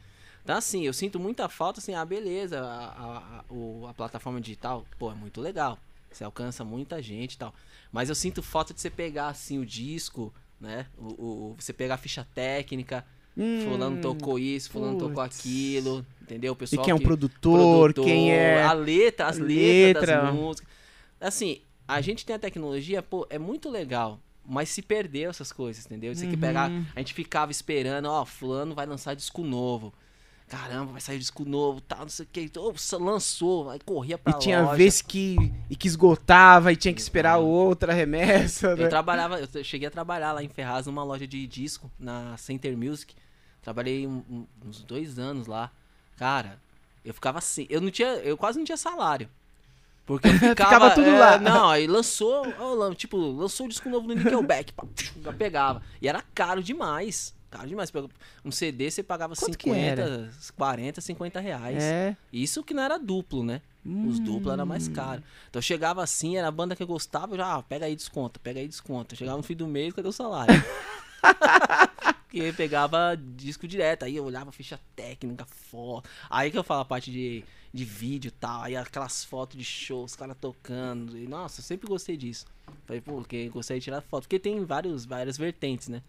[0.44, 4.86] Então, assim, eu sinto muita falta, assim, ah, beleza, a, a, a- a plataforma digital,
[4.98, 5.78] pô, é muito legal.
[6.10, 7.52] Você alcança muita gente e tal.
[7.90, 10.86] Mas eu sinto falta de você pegar, assim, o disco, né?
[10.96, 11.04] O,
[11.52, 13.04] o- você pegar a ficha técnica,
[13.36, 15.40] Hum, fulano tocou isso, fulano tocou putz.
[15.40, 16.52] aquilo, entendeu?
[16.52, 18.62] O E pessoal quem é um que- produtor, produtor, quem é.
[18.62, 20.22] a letra, as letras letra.
[20.22, 20.68] das músicas.
[21.20, 25.84] Assim, a gente tem a tecnologia, pô, é muito legal, mas se perdeu essas coisas,
[25.86, 26.12] entendeu?
[26.14, 26.36] Que Uhum.
[26.38, 29.92] pegar, a gente ficava esperando, ó, fulano vai lançar disco novo.
[30.48, 32.48] Caramba, vai sair disco novo, tal, não sei o que.
[32.56, 32.72] Oh,
[33.02, 34.76] lançou, aí corria pra E tinha loja.
[34.76, 35.36] vez que,
[35.68, 38.76] e que esgotava e tinha que esperar outra remessa.
[38.76, 38.84] né?
[38.84, 42.76] Eu trabalhava, eu cheguei a trabalhar lá em Ferraz numa loja de disco, na Center
[42.78, 43.12] Music.
[43.60, 45.72] Trabalhei um- uns dois anos lá.
[46.16, 46.60] Cara,
[47.04, 49.28] eu ficava assim, eu não tinha, eu quase não tinha salário.
[50.06, 51.38] Porque eu ficava, Ficava tudo é, lá.
[51.38, 54.84] Não, aí lançou, ó, tipo, lançou o disco novo do Nickelback, pá,
[55.22, 55.82] já pegava.
[56.00, 57.34] E era caro demais.
[57.50, 57.92] Caro demais.
[58.44, 61.82] Um CD você pagava Quanto que 50, 40, 50 reais.
[61.82, 62.16] É.
[62.32, 63.60] Isso que não era duplo, né?
[63.84, 64.66] Os duplos era Hum.
[64.66, 65.22] mais caro.
[65.48, 67.94] Então eu chegava assim, era a banda que eu gostava, eu já, ah, pega aí
[67.94, 69.14] desconto, pega aí desconto.
[69.14, 70.54] Chegava no fim do mês, cadê o salário?
[72.36, 76.08] Porque pegava disco direto, aí eu olhava ficha técnica, foto.
[76.28, 79.64] Aí que eu falo a parte de, de vídeo e tal, aí aquelas fotos de
[79.64, 81.16] show, os caras tocando.
[81.16, 82.44] E, nossa, eu sempre gostei disso.
[82.84, 84.24] Falei, pô, porque gostei de tirar foto.
[84.24, 86.02] Porque tem vários, várias vertentes, né?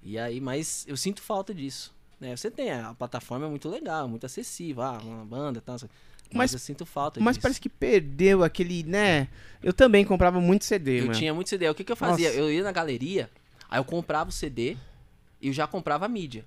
[0.00, 1.92] E aí, mas eu sinto falta disso.
[2.20, 2.36] Né?
[2.36, 5.74] Você tem, a plataforma é muito legal, muito acessível, ah, uma banda e tal.
[5.80, 5.90] Mas,
[6.32, 7.42] Mas- eu sinto falta Mas disso.
[7.42, 9.26] parece que perdeu aquele, né?
[9.60, 11.18] Eu também comprava muito CD, Eu mano.
[11.18, 11.68] tinha muito CD.
[11.68, 12.28] O que, que eu fazia?
[12.28, 12.40] Nossa.
[12.40, 13.28] Eu ia na galeria,
[13.68, 14.76] aí eu comprava o CD
[15.42, 16.44] eu já comprava a mídia.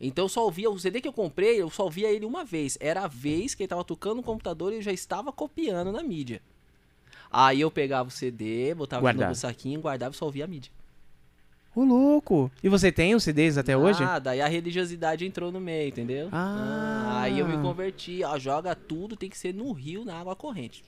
[0.00, 2.78] Então eu só ouvia, o CD que eu comprei, eu só ouvia ele uma vez.
[2.80, 6.02] Era a vez que ele tava tocando no computador e eu já estava copiando na
[6.02, 6.40] mídia.
[7.30, 9.30] Aí eu pegava o CD, botava Guardava.
[9.30, 10.72] no saquinho, guardava e só ouvia a mídia.
[11.74, 12.50] Ô, louco.
[12.62, 14.02] E você tem os CDs até hoje?
[14.02, 16.28] Ah, daí a religiosidade entrou no meio, entendeu?
[16.32, 17.20] Ah.
[17.22, 20.82] aí eu me converti, ó, joga tudo, tem que ser no rio, na água corrente.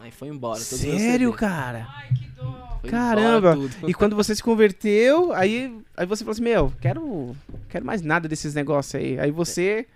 [0.00, 0.60] Aí foi embora.
[0.60, 1.86] Sério, cara?
[1.96, 2.78] Ai, que dó.
[2.80, 3.58] Foi Caramba.
[3.86, 7.34] E quando você se converteu, aí, aí você falou assim, meu, quero,
[7.68, 9.18] quero mais nada desses negócios aí.
[9.18, 9.86] Aí você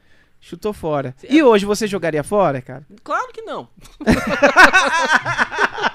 [0.40, 1.14] chutou fora.
[1.28, 2.84] E é- hoje você jogaria fora, cara?
[3.04, 3.68] Claro que não.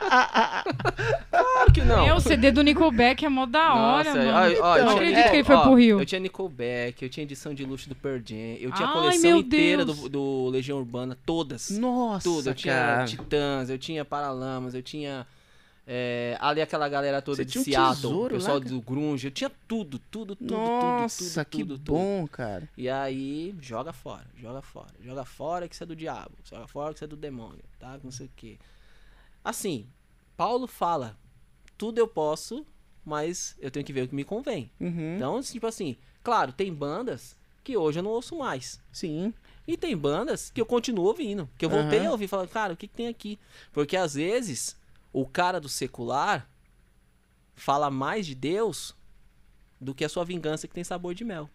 [1.30, 2.06] Claro que não.
[2.06, 4.32] Meu, o CD do Nickelback é mó da hora, Nossa, mano.
[4.32, 6.00] ó, ó, eu não tinha- acredito é, que ele foi ó, pro Rio.
[6.00, 8.98] Eu tinha Nickelback, eu tinha edição de luxo do Pearl Jam, eu tinha a Ai,
[8.98, 11.70] coleção inteira do, do Legião Urbana, todas.
[11.72, 12.50] Nossa, tudo.
[12.50, 13.06] Eu tinha cara.
[13.06, 15.26] Titãs, eu tinha Paralamas, eu tinha
[15.86, 18.82] é, ali aquela galera toda Você de tinha um Seattle, tesouro o pessoal lá, do
[18.82, 21.92] Grunge, eu tinha tudo, tudo, tudo, Nossa, tudo, tudo, que tudo, tudo.
[21.94, 22.68] bom, cara.
[22.78, 24.88] E aí, joga fora, joga fora.
[25.02, 26.32] Joga fora que isso é do diabo.
[26.44, 27.98] Joga fora que isso é do demônio, tá?
[28.04, 28.58] Não sei o quê.
[29.44, 29.86] Assim,
[30.38, 31.18] Paulo fala,
[31.78, 32.66] tudo eu posso,
[33.04, 34.72] mas eu tenho que ver o que me convém.
[34.80, 35.16] Uhum.
[35.16, 38.80] Então, tipo assim, claro, tem bandas que hoje eu não ouço mais.
[38.92, 39.34] Sim.
[39.68, 41.50] E tem bandas que eu continuo ouvindo.
[41.58, 42.10] Que eu voltei Aham.
[42.10, 43.38] a ouvir, falando, cara, o que, que tem aqui?
[43.74, 44.78] Porque às vezes,
[45.12, 46.48] o cara do secular
[47.56, 48.96] fala mais de Deus
[49.82, 51.50] do que a sua vingança que tem sabor de mel.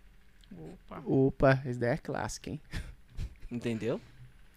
[0.52, 1.02] Opa.
[1.06, 2.60] Opa, essa daí é clássica, hein?
[3.50, 4.00] Entendeu?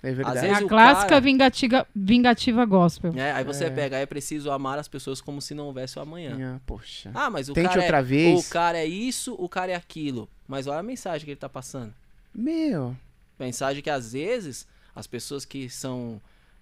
[0.08, 0.38] É verdade.
[0.38, 3.14] É vezes a clássica cara- vingativa, vingativa gospel.
[3.16, 3.70] É, aí você É.
[3.70, 6.56] pega, aí é preciso amar as pessoas como se não houvesse o amanhã.
[6.56, 7.12] Ah, poxa.
[7.14, 8.48] Ah, mas o Tente cara outra é, vez.
[8.48, 10.30] o cara é isso, o cara é aquilo.
[10.48, 11.94] Mas olha a mensagem que ele tá passando.
[12.34, 12.96] Meu.
[13.40, 16.22] Mensagem que às vezes as pessoas que são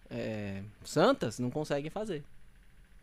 [0.09, 2.23] é, santas não conseguem fazer.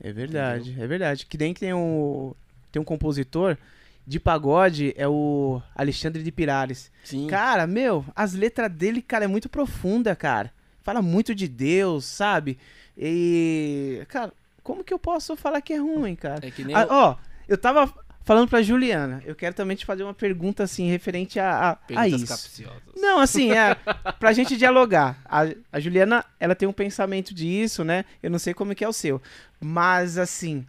[0.03, 1.27] É verdade, é verdade.
[1.27, 2.33] Que nem que tem um,
[2.73, 3.57] tem um compositor
[4.07, 6.91] de pagode, é o Alexandre de Pirares.
[7.05, 7.27] Sim.
[7.27, 10.53] Cara, meu, as letras dele, cara, é muito profunda, cara.
[10.83, 12.59] Fala muito de Deus, sabe?
[12.97, 14.33] E, cara,
[14.63, 16.47] como que eu posso falar que é ruim, cara?
[16.47, 17.93] É que nem Ah, ó, eu tava
[18.25, 22.09] falando pra Juliana, eu quero também te fazer uma pergunta, assim, referente a, a, a
[22.09, 22.27] isso.
[22.27, 22.83] capciosas.
[22.97, 23.75] Não, assim, é
[24.19, 25.21] pra gente dialogar.
[25.25, 28.05] A, a Juliana, ela tem um pensamento disso, né?
[28.23, 29.21] Eu não sei como que é o seu.
[29.61, 30.65] Mas, assim,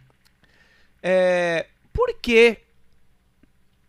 [1.02, 2.58] é, por que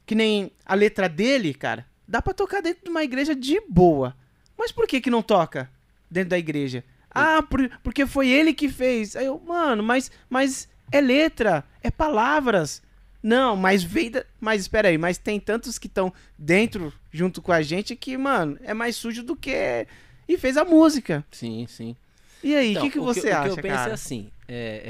[0.06, 4.16] que nem a letra dele, cara, dá pra tocar dentro de uma igreja de boa.
[4.58, 5.70] Mas por que que não toca
[6.10, 6.84] dentro da igreja?
[7.10, 9.16] Ah, por- porque foi ele que fez.
[9.16, 12.82] Aí eu, mano, mas, mas é letra, é palavras.
[13.22, 14.26] Não, mas veio da...
[14.39, 18.58] Mas espera aí, mas tem tantos que estão dentro, junto com a gente, que, mano,
[18.63, 19.88] é mais sujo do que...
[20.28, 21.24] E fez a música.
[21.32, 21.96] Sim, sim.
[22.44, 23.92] E aí, o Então, que, que o você o acha, que eu penso cara?
[23.92, 24.82] é assim, é,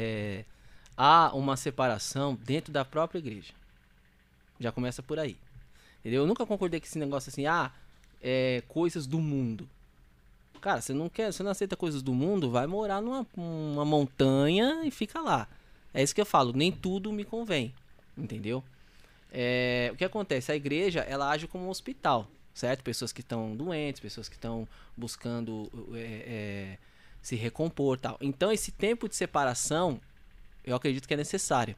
[0.41, 0.45] é,
[0.97, 3.53] há uma separação dentro da própria igreja.
[4.59, 5.37] Já começa por aí.
[5.99, 6.23] Entendeu?
[6.23, 7.71] Eu nunca concordei com esse negócio assim, ah,
[8.21, 9.69] é, coisas do mundo.
[10.59, 14.81] Cara, você não quer, você não aceita coisas do mundo, vai morar numa uma montanha
[14.85, 15.47] e fica lá.
[15.93, 17.73] É isso que eu falo, nem tudo me convém.
[18.17, 18.63] Entendeu?
[19.31, 20.51] É, o que acontece?
[20.51, 22.83] A igreja, ela age como um hospital, certo?
[22.83, 26.77] Pessoas que estão doentes, pessoas que estão buscando é, é,
[27.21, 28.17] se recompor tal.
[28.21, 29.99] Então, esse tempo de separação,
[30.63, 31.75] eu acredito que é necessário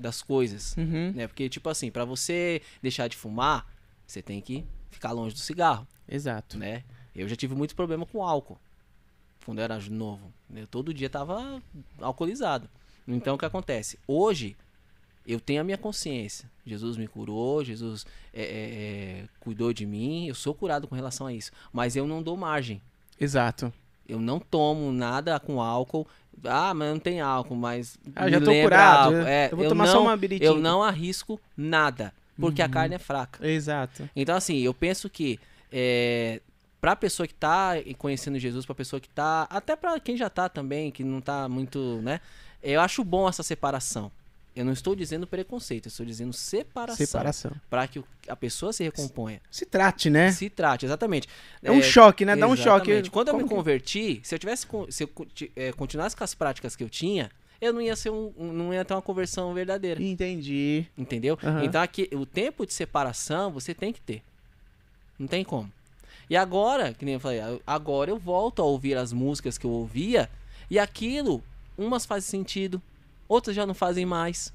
[0.00, 1.26] das coisas, Uhum, né?
[1.26, 3.66] Porque, tipo assim, pra você deixar de fumar,
[4.06, 6.58] você tem que ficar longe do cigarro, exato.
[6.58, 6.82] né?
[7.14, 8.58] Eu já tive muito problema com álcool
[9.44, 10.32] quando eu era novo.
[10.54, 11.62] Eu todo dia tava
[12.00, 12.68] alcoolizado.
[13.06, 13.98] Então, o que acontece?
[14.06, 14.56] Hoje,
[15.26, 16.48] eu tenho a minha consciência.
[16.64, 18.44] Jesus me curou, Jesus é, é,
[19.22, 21.50] é, cuidou de mim, eu sou curado com relação a isso.
[21.72, 22.80] Mas eu não dou margem.
[23.18, 23.72] Exato.
[24.08, 26.06] Eu não tomo nada com álcool.
[26.44, 27.98] Ah, mas não tem álcool, mas.
[28.14, 29.16] Ah, já tô curado.
[29.16, 30.48] É, eu vou eu tomar não, só uma biritinha.
[30.48, 33.46] Eu não arrisco nada, porque a carne é fraca.
[33.46, 34.08] Exato.
[34.14, 35.38] Então, assim, eu penso que
[35.72, 36.40] é,
[36.80, 39.46] pra pessoa que tá conhecendo Jesus, pra pessoa que tá.
[39.50, 42.20] Até pra quem já tá também, que não tá muito, né?
[42.62, 44.10] Eu acho bom essa separação.
[44.54, 47.06] Eu não estou dizendo preconceito, eu estou dizendo separação.
[47.06, 47.52] Separação.
[47.70, 49.40] Pra que a pessoa se recomponha.
[49.50, 50.32] Se trate, né?
[50.32, 51.28] Se trate, exatamente.
[51.62, 52.34] É um choque, né?
[52.34, 53.08] Dá um choque.
[53.10, 55.10] Quando eu me Como que- converti, se eu tivesse se eu
[55.56, 58.84] eh, continuasse com as práticas que eu tinha, eu não ia ser um, não ia
[58.84, 60.86] ter uma conversão verdadeira, Entendi.
[60.98, 61.38] entendeu?
[61.42, 61.64] Aham.
[61.64, 64.22] Então aqui o tempo de separação você tem que ter.
[65.18, 65.70] Não tem como.
[66.28, 69.70] E agora, que nem eu falei, agora eu volto a ouvir as músicas que eu
[69.70, 70.28] ouvia
[70.70, 71.42] e aquilo,
[71.76, 72.80] umas fazem sentido,
[73.30, 74.52] outras já não fazem mais.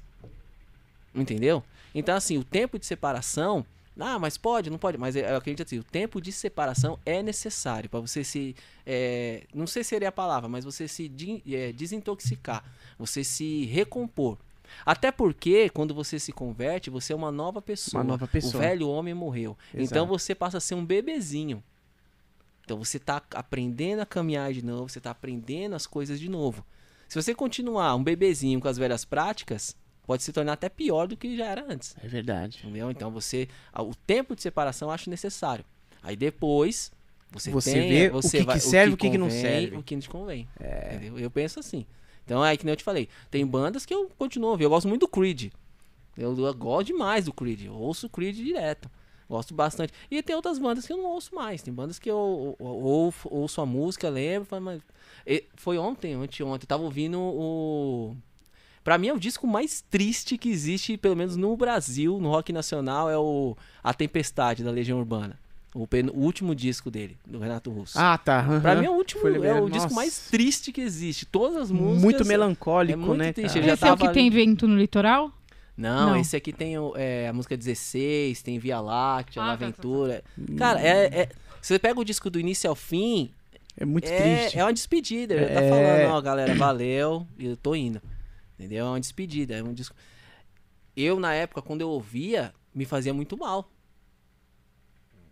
[1.14, 1.64] Entendeu?
[1.94, 3.64] Então, assim, o tempo de separação.
[3.98, 4.98] Ah, mas pode, não pode.
[4.98, 8.54] Mas eu acredito assim, o tempo de separação é necessário para você se.
[8.84, 12.62] é, não sei se seria a palavra, mas você se de- é, desintoxicar,
[12.98, 14.36] você se recompor.
[14.84, 18.02] Até porque, quando você se converte, você é uma nova pessoa.
[18.02, 18.56] Uma nova pessoa.
[18.62, 19.56] O velho homem morreu.
[19.72, 19.82] Exato.
[19.84, 21.62] Então você passa a ser um bebezinho.
[22.64, 26.62] Então você tá aprendendo a caminhar de novo, você tá aprendendo as coisas de novo.
[27.08, 31.16] Se você continuar um bebezinho com as velhas práticas, pode se tornar até pior do
[31.16, 31.94] que já era antes.
[32.02, 32.58] É verdade.
[32.62, 32.90] Entendeu?
[32.90, 33.48] Então você.
[33.78, 35.64] O tempo de separação eu acho necessário.
[36.02, 36.90] Aí depois.
[37.32, 39.40] Você, Você tem, vê você o que vai- que serve, o que que não convém,
[39.42, 39.76] serve.
[39.76, 40.48] O que não te convém.
[40.60, 41.18] Entendeu?
[41.18, 41.84] Eu penso assim.
[42.24, 43.08] Então é que nem eu te falei.
[43.30, 44.64] Tem bandas que eu continuo a ouvir.
[44.64, 45.52] Eu gosto muito do Creed.
[46.16, 47.64] Eu, eu gosto demais do Creed.
[47.66, 48.88] Eu ouço o Creed direto.
[49.28, 49.92] Gosto bastante.
[50.08, 51.60] E tem outras bandas que eu não ouço mais.
[51.62, 54.80] Tem bandas que eu, eu- eu ouço, ouço a música, lembro, mas.
[55.56, 58.16] Foi ontem, anteontem, eu tava ouvindo o.
[58.84, 62.52] Pra mim é o disco mais triste que existe, pelo menos no Brasil, no rock
[62.52, 65.36] nacional, é o A Tempestade, da Legião Urbana.
[65.74, 67.98] O, pen- o último disco dele, do Renato Russo.
[67.98, 68.42] Ah, tá.
[68.62, 68.80] pra aham.
[68.80, 69.66] mim é o último, Foi é o liberado.
[69.70, 69.94] disco Nossa.
[69.94, 71.26] mais triste que existe.
[71.26, 72.02] Todas as músicas.
[72.02, 73.32] Muito melancólico, é muito né?
[73.32, 75.30] triste, Esse é o que tem vento no litoral?
[75.76, 76.16] Não, Não.
[76.16, 79.66] esse aqui tem é, a música 16, tem Via Láctea, Ah, Na tá, tá, tá.
[79.66, 80.24] Aventura.
[80.56, 81.28] Cara, é, é-
[81.60, 83.30] você pega o disco do início ao fim,
[83.76, 84.58] É muito é, triste.
[84.58, 85.34] é uma despedida.
[85.34, 85.68] Ele tá É.
[85.68, 88.00] falando, ó, galera, valeu, e eu tô indo.
[88.58, 88.86] Entendeu?
[88.86, 89.94] É uma despedida, é um disco.
[90.96, 93.70] Eu, na época, quando eu ouvia, me fazia muito mal.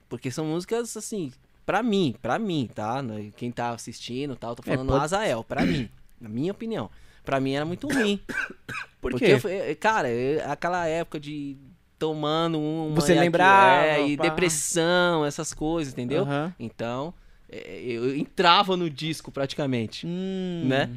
[0.09, 1.33] Porque são músicas, assim,
[1.65, 3.03] pra mim, pra mim, tá?
[3.37, 5.89] Quem tá assistindo e tal, tô É, falando pode- Azael, pra mim,
[6.21, 6.91] na minha opinião.
[7.25, 8.21] Pra mim era muito ruim.
[9.01, 9.33] Por Porque, quê?
[9.33, 10.09] eu fui- eh, cara,
[10.47, 11.57] aquela época de
[11.99, 12.95] tomando um.
[12.95, 14.23] Você lembrava, É, e pá.
[14.25, 16.23] depressão, essas coisas, entendeu?
[16.25, 16.55] Aham.
[16.59, 17.13] Então,
[17.49, 20.07] eu entrava no disco praticamente.
[20.07, 20.65] Hum.
[20.67, 20.91] Né?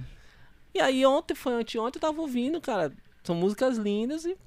[0.74, 2.92] E aí ontem, foi anteontem, eu tava ouvindo, cara.
[3.24, 4.38] São músicas lindas e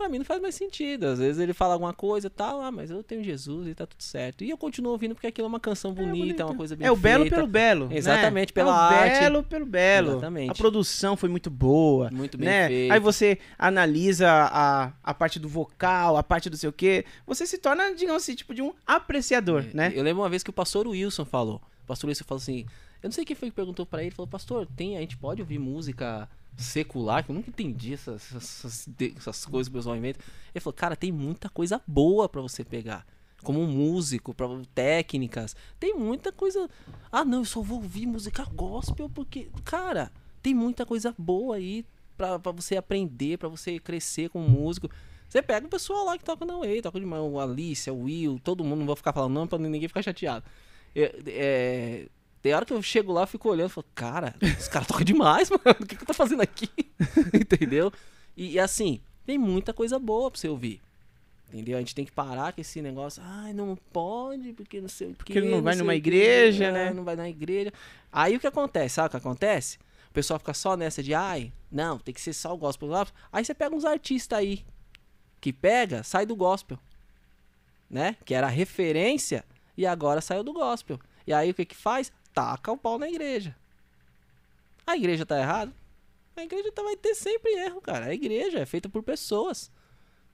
[0.00, 1.04] pra mim não faz mais sentido.
[1.06, 3.86] Às vezes ele fala alguma coisa e tal, ah, mas eu tenho Jesus e tá
[3.86, 4.42] tudo certo.
[4.42, 6.90] E eu continuo ouvindo porque aquilo é uma canção bonita, é, uma coisa bem É
[6.90, 7.88] o belo feita, pelo belo.
[7.88, 7.96] né?
[7.96, 9.20] Exatamente, É pela o arte.
[9.20, 10.10] belo pelo belo.
[10.12, 10.50] Exatamente.
[10.50, 12.10] A produção foi muito boa.
[12.10, 12.68] Muito bem né?
[12.68, 12.94] feita.
[12.94, 17.04] Aí você analisa a, a parte do vocal, a parte do sei o quê.
[17.26, 19.92] Você se torna, digamos assim, tipo de um apreciador, É, né?
[19.94, 21.60] Eu lembro uma vez que o pastor Wilson falou.
[21.84, 22.64] O pastor Wilson falou assim:
[23.02, 24.10] Eu não sei quem foi que perguntou pra ele.
[24.10, 26.28] Falou, pastor, tem, a gente pode ouvir música
[26.62, 27.24] secular?
[27.24, 30.20] Que eu nunca entendi essas, essas, essas coisas que o pessoal inventa.
[30.54, 33.06] Ele falou, cara, tem muita coisa boa pra você pegar.
[33.42, 35.56] Como músico, pra, técnicas.
[35.78, 36.68] Tem muita coisa.
[37.10, 39.48] Ah, não, eu só vou ouvir música gospel porque.
[39.64, 41.84] Cara, tem muita coisa boa aí
[42.16, 44.90] pra, pra você aprender, pra você crescer como músico.
[45.28, 48.40] Você pega o pessoal lá que toca na Way, toca demais, o Alicia, o Will,
[48.42, 50.44] todo mundo, não vou ficar falando nome pra ninguém ficar chateado.
[50.94, 52.08] É, é,
[52.42, 55.04] tem hora que eu chego lá, eu fico olhando e falo, cara, os caras tocam
[55.04, 55.62] demais, mano.
[55.80, 56.70] O que, que eu tô fazendo aqui?
[57.34, 57.92] Entendeu?
[58.36, 60.80] E, e assim, tem muita coisa boa pra você ouvir.
[61.48, 61.76] Entendeu?
[61.76, 63.22] A gente tem que parar com esse negócio.
[63.26, 66.72] Ai, não pode, porque não sei o Porque quê, ele não vai numa igreja, é,
[66.72, 66.92] né?
[66.92, 67.72] Não vai na igreja.
[68.12, 68.94] Aí o que acontece?
[68.94, 69.76] Sabe o que acontece?
[70.08, 72.88] O pessoal fica só nessa de, ai, não, tem que ser só o gospel.
[73.32, 74.64] Aí você pega uns artistas aí
[75.40, 76.78] que pega, sai do gospel.
[77.88, 78.16] Né?
[78.24, 79.44] Que era referência
[79.76, 81.00] e agora saiu do gospel.
[81.26, 82.12] E aí o que que faz?
[82.32, 83.54] Taca o pau na igreja.
[84.86, 85.72] A igreja tá errada?
[86.36, 88.06] A igreja tá- vai ter sempre erro, cara.
[88.06, 89.70] A igreja é feita por pessoas.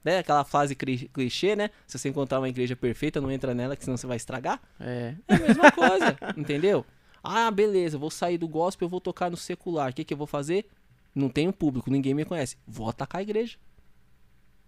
[0.05, 0.19] Né?
[0.19, 1.71] Aquela frase cli- clichê, né?
[1.87, 4.61] Se você encontrar uma igreja perfeita, não entra nela, que senão você vai estragar.
[4.79, 5.15] É.
[5.27, 6.87] É a mesma coisa, entendeu?
[7.25, 9.91] Ah, beleza, vou sair do gospel, eu vou tocar no secular.
[9.91, 10.69] O que, que eu vou fazer?
[11.13, 12.57] Não tenho público, ninguém me conhece.
[12.67, 13.59] Vou atacar a igreja.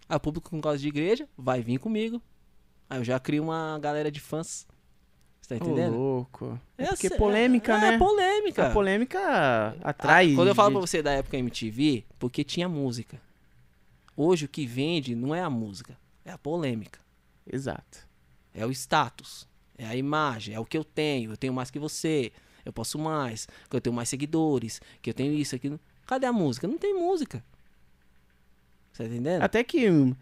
[0.09, 2.21] Aí o público com causa de igreja vai vir comigo.
[2.89, 4.67] Aí eu já crio uma galera de fãs.
[5.49, 5.95] Você tá Ô, entendendo?
[5.95, 6.59] louco.
[6.77, 7.95] É porque polêmica, é, né?
[7.95, 8.67] É polêmica.
[8.67, 10.31] A polêmica atrai.
[10.31, 13.19] Ah, Quando eu falo pra você da época MTV, porque tinha música.
[14.15, 16.99] Hoje o que vende não é a música, é a polêmica.
[17.51, 18.07] Exato.
[18.53, 21.31] É o status, é a imagem, é o que eu tenho.
[21.31, 22.31] Eu tenho mais que você,
[22.63, 25.79] eu posso mais, que eu tenho mais seguidores, que eu tenho isso, aquilo.
[26.05, 26.67] Cadê a música?
[26.67, 27.43] Não tem música.
[28.91, 29.41] Você tá entendendo?
[29.41, 30.15] Até que hum,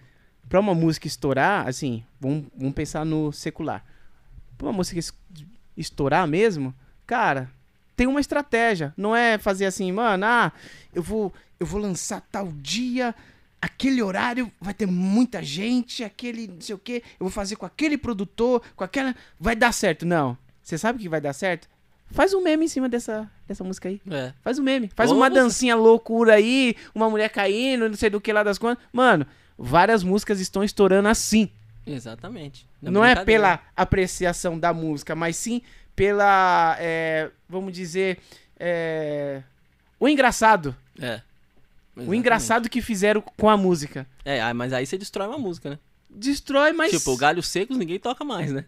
[0.48, 3.84] pra uma música estourar, assim, vamos, vamos pensar no secular.
[4.58, 5.14] Pra uma música es-
[5.76, 6.74] estourar mesmo,
[7.06, 7.50] cara,
[7.96, 8.94] tem uma estratégia.
[8.98, 10.52] Não é fazer assim, mano, ah,
[10.94, 13.14] eu vou, eu vou lançar tal dia,
[13.62, 17.66] aquele horário vai ter muita gente, aquele não sei o quê, eu vou fazer com
[17.66, 19.16] aquele produtor, com aquela.
[19.40, 20.06] Vai dar certo.
[20.06, 20.38] Não.
[20.64, 21.68] Você sabe que vai dar certo?
[22.10, 24.02] Faz um meme em cima dessa, dessa música aí.
[24.10, 24.34] É.
[24.42, 24.90] Faz um meme.
[24.96, 28.82] Faz uma dancinha loucura aí, uma mulher caindo, não sei do que lá das contas.
[28.94, 29.26] Mano,
[29.58, 31.50] várias músicas estão estourando assim.
[31.88, 32.68] Exatamente.
[32.82, 35.62] Na não é pela apreciação da música, mas sim
[35.96, 38.20] pela, é, vamos dizer,
[38.60, 39.42] é,
[40.00, 40.76] o engraçado.
[41.00, 41.22] É.
[41.96, 42.20] O Exatamente.
[42.20, 44.06] engraçado que fizeram com a música.
[44.24, 45.80] É, ah, mas aí você destrói uma música, né?
[46.10, 46.92] Destrói, mas...
[46.92, 48.66] Tipo, galhos secos ninguém toca mais, né?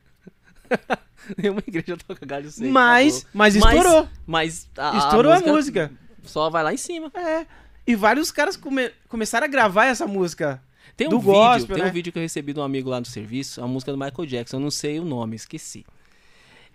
[1.37, 2.71] Nenhuma igreja toca galhos secos.
[2.71, 3.29] mas, acabou.
[3.33, 4.09] mas Mas- estourou.
[4.25, 5.91] Mas a, Estourou a música.
[6.23, 7.11] Só vai lá em cima.
[7.15, 7.45] É.
[7.85, 10.61] E vários caras come- começaram a gravar essa música.
[10.97, 11.89] Tem um Do vídeo, gospel, tem né?
[11.89, 14.25] um vídeo que eu recebi de um amigo lá no serviço, a música do Michael
[14.27, 15.85] Jackson, eu não sei o nome, esqueci.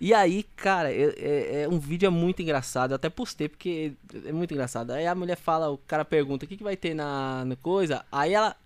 [0.00, 3.92] E aí, cara, é, é- é um vídeo é muito engraçado, eu até postei porque
[4.26, 4.90] é muito engraçado.
[4.90, 8.04] Aí a mulher fala, o cara pergunta o que, que vai ter na, na coisa,
[8.10, 8.56] aí ela,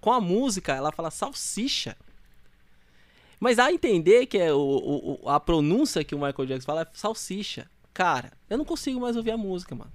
[0.00, 1.96] com a, música, ela fala salsicha.
[3.38, 6.86] Mas a entender que é o- o- a pronúncia que o Michael Jackson fala é
[6.92, 7.68] salsicha.
[7.92, 9.90] Cara, eu não consigo mais ouvir a música, mano.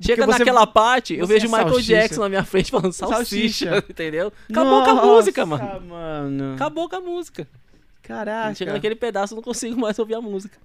[0.00, 1.92] Chega você- naquela parte, eu vejo é Michael salsicha.
[1.94, 3.84] Jackson na minha frente falando salsicha, Salsicha.
[3.88, 4.32] entendeu?
[4.50, 5.64] Acabou com a música, mano.
[5.64, 6.54] Nossa, mano.
[6.54, 7.48] Acabou com a música.
[8.02, 8.54] Caraca.
[8.54, 10.58] Chega naquele pedaço, eu não consigo mais ouvir a música.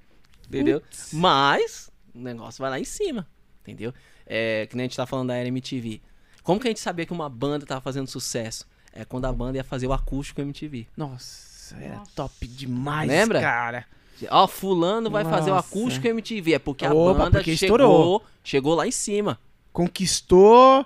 [0.48, 0.82] Entendeu?
[0.82, 1.12] Putz.
[1.14, 3.26] Mas, o negócio vai lá em cima.
[3.62, 3.94] Entendeu?
[4.26, 6.02] É, que nem a gente tá falando da era MTV.
[6.44, 8.68] Como que a gente sabia que uma banda tava fazendo sucesso?
[8.92, 10.88] É quando a banda ia fazer o acústico MTV.
[10.98, 12.12] Nossa, era Nossa.
[12.16, 13.40] top demais, Lembra?
[13.40, 13.86] cara.
[14.30, 16.54] Ó, fulano vai fazer o acústico MTV.
[16.54, 18.24] É porque a Opa, banda porque chegou, estourou.
[18.44, 19.40] chegou lá em cima.
[19.72, 20.86] Conquistou.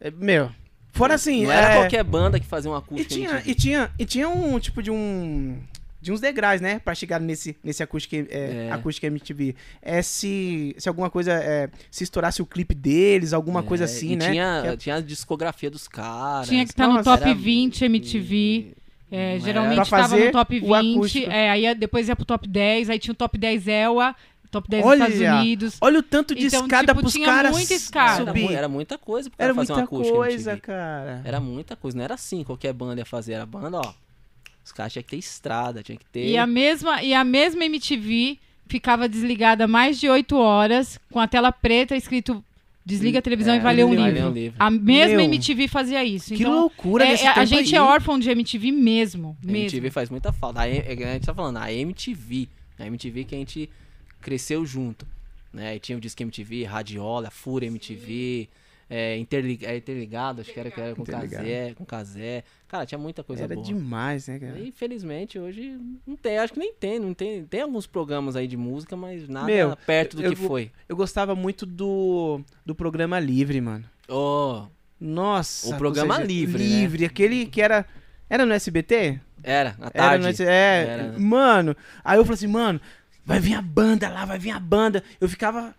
[0.00, 0.50] é, Meu.
[0.92, 1.44] Fora assim.
[1.44, 3.50] Não era é, qualquer banda que fazia um E acústico tinha, MTV.
[3.50, 5.58] e tinha, e tinha um tipo de um.
[6.00, 6.78] De uns degraus, né?
[6.78, 8.70] Pra chegar nesse, nesse acústico, é, É.
[8.70, 9.56] acústico MTV.
[9.80, 11.32] É se, se alguma coisa.
[11.32, 14.30] É, se estourasse o clipe deles, alguma coisa É, assim, e né?
[14.30, 16.46] Tinha, é- tinha a discografia dos caras.
[16.46, 18.74] Tinha que estar no Nossa, top era- 20 MTV.
[19.14, 19.86] É, Não geralmente era.
[19.86, 21.30] Pra estava no top o 20, acústico.
[21.30, 24.14] é, aí depois ia pro top 10, aí tinha o top 10 ELA,
[24.50, 25.76] top 10 Olha, dos Estados Unidos.
[25.80, 28.22] Olha o tanto de Então, escada tipo, pros tinha caras muita escada.
[28.22, 28.52] Era, subir.
[28.52, 30.60] era muita coisa pro Era fazer um muita acústico coisa, MTV.
[30.60, 31.22] cara.
[31.24, 31.96] Era muita coisa.
[31.96, 33.32] Não era assim, qualquer banda ia fazer.
[33.34, 33.94] Era banda, ó.
[34.64, 36.26] Os caras tinham que ter estrada, tinha que ter.
[36.26, 41.28] E a mesma e a mesma MTV ficava desligada mais de 8 horas com a
[41.28, 42.42] tela preta escrito
[42.84, 44.12] desliga a televisão É, e vai ler um livro.
[44.12, 44.56] ler um livro.
[44.58, 45.20] A mesma Meu.
[45.26, 46.34] MTV fazia isso.
[46.34, 47.78] Que então, loucura é- é- a gente aí.
[47.78, 49.58] é órfão de MTV mesmo, A mesmo.
[49.68, 50.60] MTV faz muita falta.
[50.60, 52.48] A, é, a gente tá falando, a MTV.
[52.78, 53.70] A MTV que a gente
[54.20, 55.06] cresceu junto.
[55.52, 55.76] Né?
[55.76, 58.48] E tinha o Disque MTV, Radiola, Fúria MTV,
[58.88, 61.04] é, interlig, é, Interligado, acho que era, que era com.
[61.04, 62.44] Casé, com Casé.
[62.68, 63.66] Cara, tinha muita coisa Era boa.
[63.66, 64.58] demais, né, cara?
[64.58, 67.44] E, Infelizmente, hoje não tem, acho que nem tem, não tem.
[67.44, 70.70] Tem alguns programas aí de música, mas nada Meu, perto do eu que vou- foi.
[70.88, 73.84] Eu gostava muito do, do programa Livre, mano.
[74.08, 74.64] Oh,
[75.00, 75.74] Nossa.
[75.74, 76.68] O programa seja, Livre, né?
[76.80, 77.86] Livre, aquele que era.
[78.28, 79.20] Era no SBT?
[79.42, 80.24] era, à Era tarde.
[80.24, 81.18] no S- é, Era.
[81.18, 81.76] mano.
[82.02, 82.80] Aí eu falei assim, mano,
[83.24, 85.04] vai vir a banda lá, vai vir a banda.
[85.20, 85.74] Eu ficava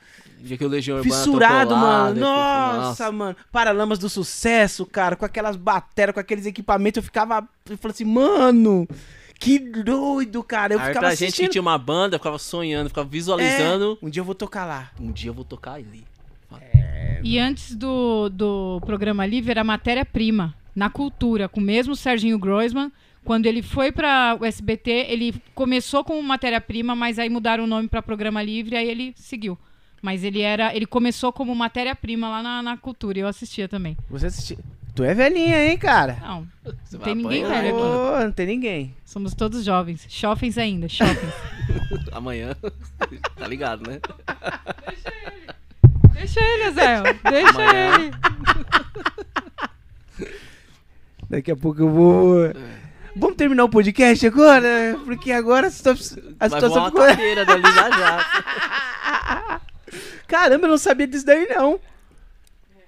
[0.46, 2.14] Dia que o Legião Urbana fissurado, tocou lá, mano.
[2.16, 3.36] depois foi- Nossa, mano.
[3.52, 7.48] Paralamas do sucesso, cara, com aquelas baterias, com aqueles equipamentos, eu ficava.
[7.70, 8.88] Eu falei assim, mano,
[9.40, 10.74] que doido, cara.
[10.76, 11.50] Eu Aí ficava pra gente que assistindo.
[11.52, 13.98] tinha uma banda, eu ficava sonhando, ficava visualizando.
[14.02, 14.92] É, um dia eu vou tocar lá.
[15.00, 16.04] Um dia eu vou tocar ali.
[17.24, 22.92] E antes do, do programa Livre era matéria-prima, na cultura, com o mesmo Serginho Groisman.
[23.24, 27.88] Quando ele foi para o SBT, ele começou como matéria-prima, mas aí mudaram o nome
[27.88, 29.58] para Programa Livre, aí ele seguiu.
[30.06, 33.98] Mas ele era, ele começou como matéria-prima lá na, na cultura, e eu assistia também.
[34.08, 34.60] Você assistiu.
[34.94, 36.18] Tu é velhinha, hein, cara?
[36.22, 36.48] Não,
[36.84, 37.76] Você Não tem ninguém apanhar, velho
[38.16, 38.24] aqui.
[38.26, 38.96] não tem ninguém.
[39.04, 40.06] somos todos jovens.
[40.08, 41.34] Jovens ainda, jovens.
[42.14, 42.56] Amanhã.
[43.36, 44.00] tá ligado, né?
[46.14, 47.02] Deixa ele, Zé.
[47.28, 47.96] Deixa Amanhã.
[47.96, 48.12] ele.
[51.32, 52.36] Daqui a pouco eu vou.
[53.16, 55.00] Vamos terminar o podcast agora?
[55.04, 57.08] Porque agora a situação, a situação uma ficou.
[57.08, 59.62] cadeira dali já já.
[60.28, 61.80] Caramba, eu não sabia disso daí, não.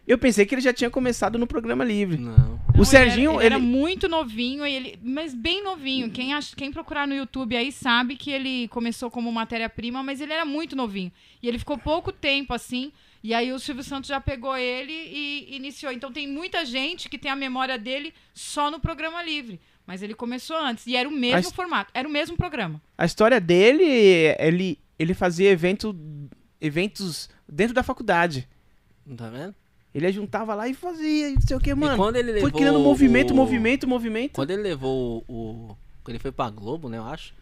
[0.08, 2.18] Eu pensei que ele já tinha começado no programa livre.
[2.18, 2.32] Não.
[2.38, 6.10] Não, o ele Serginho, era, ele era ele- muito novinho, ele, mas bem novinho.
[6.10, 10.32] Quem, ach- quem procurar no YouTube aí sabe que ele começou como matéria-prima, mas ele
[10.32, 11.12] era muito novinho.
[11.44, 12.92] E ele ficou pouco tempo assim.
[13.22, 15.92] E aí o Silvio Santos já pegou ele e iniciou.
[15.92, 19.60] Então tem muita gente que tem a memória dele só no programa livre.
[19.86, 20.88] Mas ele começou antes.
[20.88, 22.82] E era o mesmo Mas- formato, era o mesmo programa.
[22.98, 23.84] A história dele,
[24.40, 25.94] ele, ele fazia evento,
[26.62, 28.48] eventos dentro da faculdade.
[29.16, 29.56] Tá vendo?
[29.96, 31.96] Ele juntava lá e fazia, e não sei o que, e mano.
[31.98, 34.34] quando ele levou Foi criando movimento, o- movimento, movimento.
[34.34, 35.76] Quando ele levou o.
[36.04, 37.34] Quando ele foi pra Globo, né, eu acho.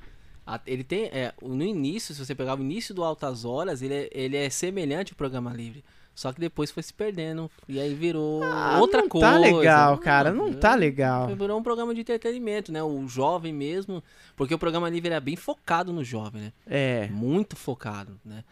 [0.66, 1.06] ele tem.
[1.06, 4.50] É, no início, se você pegar o início do Altas Horas, ele é, ele é
[4.50, 5.84] semelhante ao programa livre.
[6.14, 7.52] Só que depois foi se perdendo.
[7.68, 9.28] E aí virou Ah, outra não coisa.
[9.32, 11.36] tá legal, cara, não virou- tá legal.
[11.36, 12.82] Virou um programa de entretenimento, né?
[12.82, 14.02] O jovem mesmo.
[14.34, 16.54] Porque o programa livre era bem focado no jovem, né?
[16.66, 17.08] É.
[17.12, 18.46] Muito focado, né?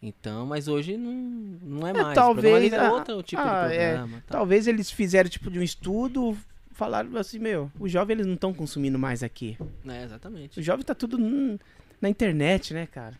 [0.00, 2.14] Então, mas hoje não, não é É, mais.
[2.14, 3.88] talvez, é ah, outro tipo ah, de é.
[3.94, 4.22] programa.
[4.26, 4.38] tá?
[4.38, 6.36] Talvez eles fizeram tipo de um estudo,
[6.72, 9.58] falaram assim, meu, os jovens eles não estão consumindo mais aqui.
[9.86, 10.60] É, exatamente.
[10.60, 11.58] O jovem tá tudo hum,
[12.00, 13.18] na internet, né, cara?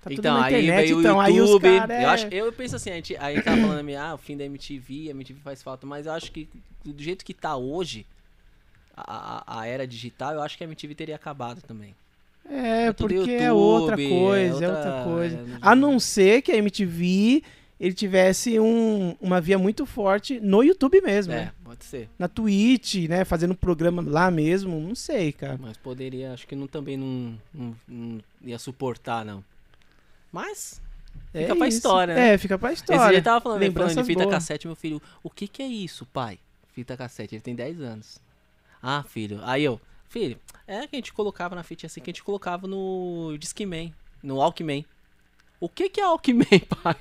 [0.00, 1.78] Tá tudo então, aí internet, veio então o aí YouTube.
[1.78, 2.04] cara, é...
[2.04, 5.08] eu, acho, eu penso assim, a gente, aí tava falando, ah, o fim da MTV,
[5.08, 6.48] a MTV faz falta, mas eu acho que
[6.84, 8.04] do jeito que tá hoje,
[8.96, 11.94] a, a, a era digital, eu acho que a MTV teria acabado também.
[12.48, 15.36] É, É porque é YouTube, outra é coisa, é outra- outra coisa.
[15.36, 17.42] é- A não ser que a MTV
[17.78, 21.52] ele tivesse um, uma via muito forte no YouTube mesmo, É, né?
[21.64, 22.08] pode ser.
[22.18, 23.24] Na Twitch, né?
[23.24, 25.58] Fazendo programa lá mesmo, não sei, cara.
[25.60, 29.44] Mas poderia, acho que não, também não, não, não ia suportar, não.
[30.32, 30.80] Mas,
[31.32, 31.78] Fica É pra isso.
[31.78, 32.34] história, né?
[32.34, 33.08] É, fica pra esse história.
[33.08, 34.34] dia eu tava falando, falando de Lembranças fita boas.
[34.34, 36.38] cassete, meu filho, o que que é isso, pai?
[36.72, 38.18] Fita cassete, ele tem 10 anos.
[38.82, 42.12] Ah, filho, aí eu, filho, é que a gente colocava na fita assim, que a
[42.12, 44.84] gente colocava no Discman, no Walkman.
[45.60, 46.44] o que que é Alckmin,
[46.82, 46.96] pai?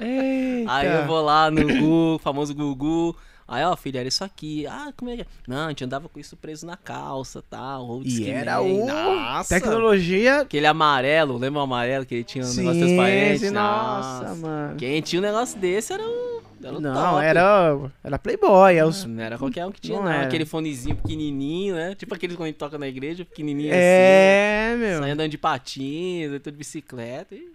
[0.00, 0.72] Eita.
[0.72, 3.16] Aí eu vou lá no Gugu, famoso Gugu.
[3.46, 4.66] Aí, ó, filho, era isso aqui.
[4.66, 5.26] Ah, como é que é?
[5.46, 7.98] Não, a gente andava com isso preso na calça, tal.
[8.00, 9.54] Tá, E era o Nossa.
[9.60, 10.40] tecnologia.
[10.40, 13.38] Aquele amarelo, lembra o amarelo que ele tinha no Sim, negócio transparente?
[13.40, 14.76] sim, nossa, mano.
[14.76, 17.24] Quem tinha um negócio desse era o, era o Não, top.
[17.24, 18.76] era, era Playboy.
[18.76, 19.04] É os...
[19.04, 20.10] Não era qualquer um que tinha, Não não.
[20.12, 20.26] era.
[20.26, 21.94] Aquele fonezinho pequenininho, né?
[21.94, 23.78] Tipo aquele quando a gente toca na igreja, pequenininho assim.
[23.82, 25.00] É, meu.
[25.00, 27.34] Sai andando de patins, tudo de bicicleta.
[27.34, 27.52] ixi.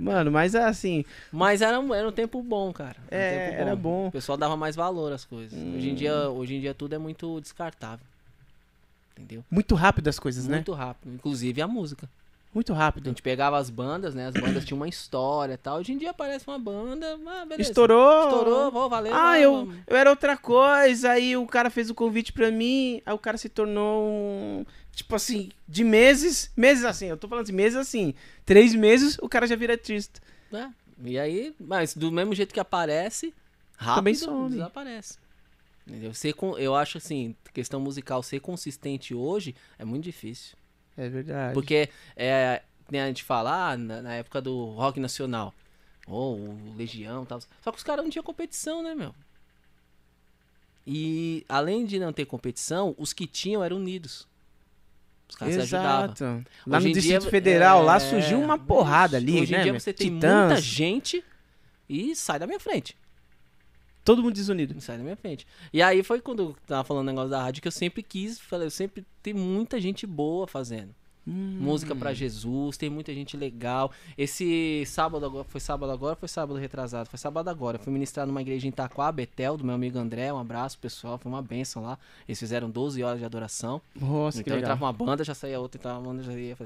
[0.00, 2.96] Mano, mas assim, Mas era, um- era um tempo bom, cara.
[3.02, 4.08] Um É, tempo era bom.
[4.08, 5.52] O pessoal dava mais valor às coisas.
[5.52, 5.94] Hoje, em Hum.
[5.94, 8.04] dia, hoje em dia tudo é muito descartável.
[9.16, 9.44] Entendeu?
[9.50, 10.56] muito rápido as coisas, né?
[10.56, 11.12] Muito rápido.
[11.14, 12.08] Inclusive a música.
[12.54, 13.04] Muito A rápido.
[13.10, 14.26] gente pegava as bandas, né?
[14.26, 15.78] As bandas tinham uma história e tal.
[15.78, 17.70] Hoje em dia aparece uma banda, ah, beleza.
[17.70, 18.22] Estourou.
[18.24, 19.14] Estourou, vou, valeu.
[19.14, 19.76] Ah, vai, eu, vamos.
[19.86, 23.36] eu era outra coisa, aí o cara fez o convite pra mim, aí o cara
[23.36, 24.64] se tornou um.
[25.00, 28.12] Tipo assim, de meses, meses assim, eu tô falando de meses assim,
[28.44, 30.20] três meses o cara já vira artista.
[30.52, 30.74] né?
[31.02, 33.32] E aí, mas do mesmo jeito que aparece,
[33.78, 34.50] rápido Também some.
[34.50, 35.18] desaparece.
[35.86, 36.12] Entendeu?
[36.12, 40.54] Ser, eu acho assim, questão musical, ser consistente hoje é muito difícil.
[40.98, 41.54] É verdade.
[41.54, 42.60] Porque é,
[42.92, 45.54] a gente fala, ah, na, na época do rock nacional,
[46.06, 47.40] ou o Legião e tal.
[47.62, 49.14] Só que os caras não tinham competição, né, meu?
[50.86, 54.28] E além de não ter competição, os que tinham eram unidos.
[55.30, 56.04] Os caras se ajudavam.
[56.06, 56.24] Exato.
[56.66, 59.60] Lá Hoje no Distrito dia, Federal, lá é, surgiu uma porrada ali, Hoje né?
[59.60, 59.80] em dia meu?
[59.80, 61.24] você tem Titãs, muita gente
[61.88, 62.96] e sai da minha frente.
[64.04, 64.80] Todo mundo desunido.
[64.80, 65.46] Sai da minha frente.
[65.72, 68.40] E aí foi quando eu tava falando o negócio da rádio que eu sempre quis,
[68.40, 70.94] falei, eu sempre tem muita gente boa fazendo.
[71.30, 71.58] Hum.
[71.60, 73.92] Música pra Jesus, tem muita gente legal.
[74.18, 77.76] Esse sábado agora, foi sábado agora, foi sábado retrasado, foi sábado agora.
[77.76, 81.18] Eu fui ministrar numa igreja em Itaquá, Betel, do meu amigo André, um abraço pessoal,
[81.18, 81.96] foi uma benção lá.
[82.26, 83.80] Eles fizeram 12 horas de adoração.
[83.94, 86.56] Nossa, que então entrava uma banda, já saía outra, entrava uma banda, já ia.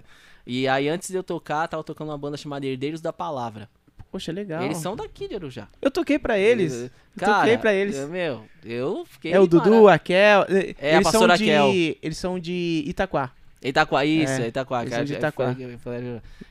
[0.46, 3.68] E aí antes de eu tocar, tava tocando uma banda chamada Herdeiros da Palavra.
[4.10, 4.62] Poxa, legal.
[4.62, 5.66] Eles são daqui de Arujá.
[5.82, 6.72] Eu toquei pra eles.
[6.72, 7.96] Eu Cara, toquei pra eles.
[7.96, 9.32] eu- Meu, eu fiquei.
[9.32, 10.46] É o Dudu, a Kel.
[10.78, 11.70] É, a eles são pastora de, Kel.
[12.00, 13.32] Eles são de Itaquá.
[13.68, 14.84] Itaquá, isso, É, é, Itaquá.
[14.84, 15.56] cara, de Itaquá.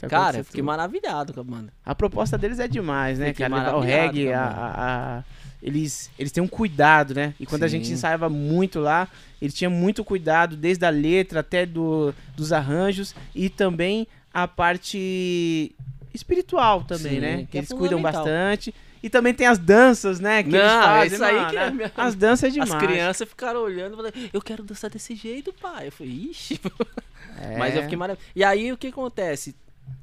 [0.09, 1.72] Cara, eu fiquei maravilhado com a banda.
[1.86, 3.78] A proposta deles é demais, né, Fiquei cara?
[3.78, 5.24] O reggae, a a, a-
[5.61, 7.34] eles, eles têm um cuidado, né?
[7.39, 7.93] E quando a gente Sim.
[7.93, 9.07] ensaiava muito lá,
[9.41, 15.74] eles tinham muito cuidado, desde a letra até do, dos arranjos e também a parte
[16.14, 17.47] espiritual também, Sim, né?
[17.49, 18.24] que é eles cuidam fundamental.
[18.26, 18.74] bastante.
[19.04, 20.41] E também tem as danças, né?
[20.41, 21.72] Que eles Não, fazem, isso aí mano, que é né?
[21.72, 22.72] minha- As danças é demais.
[22.74, 25.88] As crianças ficaram olhando e falaram, eu quero dançar desse jeito, pai.
[25.88, 26.60] Eu falei, ixi.
[27.36, 27.58] É.
[27.58, 28.32] Mas eu fiquei maravilhoso.
[28.36, 29.56] E aí o que acontece?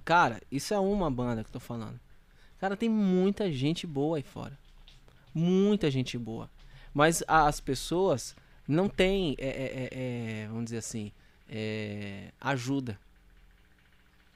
[0.04, 1.98] Cara, isso é uma banda que eu tô falando.
[2.58, 4.58] Cara, tem muita gente boa aí fora.
[5.32, 6.50] Muita gente boa.
[6.92, 8.34] Mas as pessoas
[8.66, 9.88] não têm, é, é, é,
[10.42, 11.12] é, vamos dizer assim,
[11.48, 12.98] é, ajuda.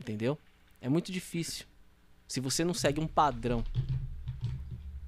[0.00, 0.38] Entendeu?
[0.80, 1.66] É muito difícil.
[2.28, 3.64] Se você não segue um padrão.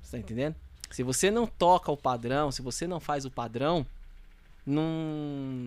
[0.07, 0.55] Você tá entendendo?
[0.91, 3.85] Se você não toca o padrão, se você não faz o padrão,
[4.65, 4.83] não.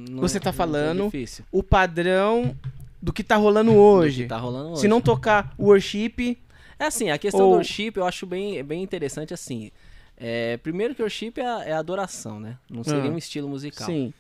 [0.10, 1.44] não Você tá não- falando É.
[1.52, 2.56] O padrão
[3.02, 4.28] do que tá rolando hoje.
[4.28, 4.82] Tá rolando hoje.
[4.82, 6.38] Se não tocar worship,
[6.82, 9.70] É assim, a questão Ou- do worship eu acho bem, bem interessante assim.
[10.16, 12.58] É, primeiro que o worship é, é adoração, né?
[12.70, 13.14] Não seria Ah.
[13.14, 13.86] um estilo musical.
[13.86, 14.14] sim.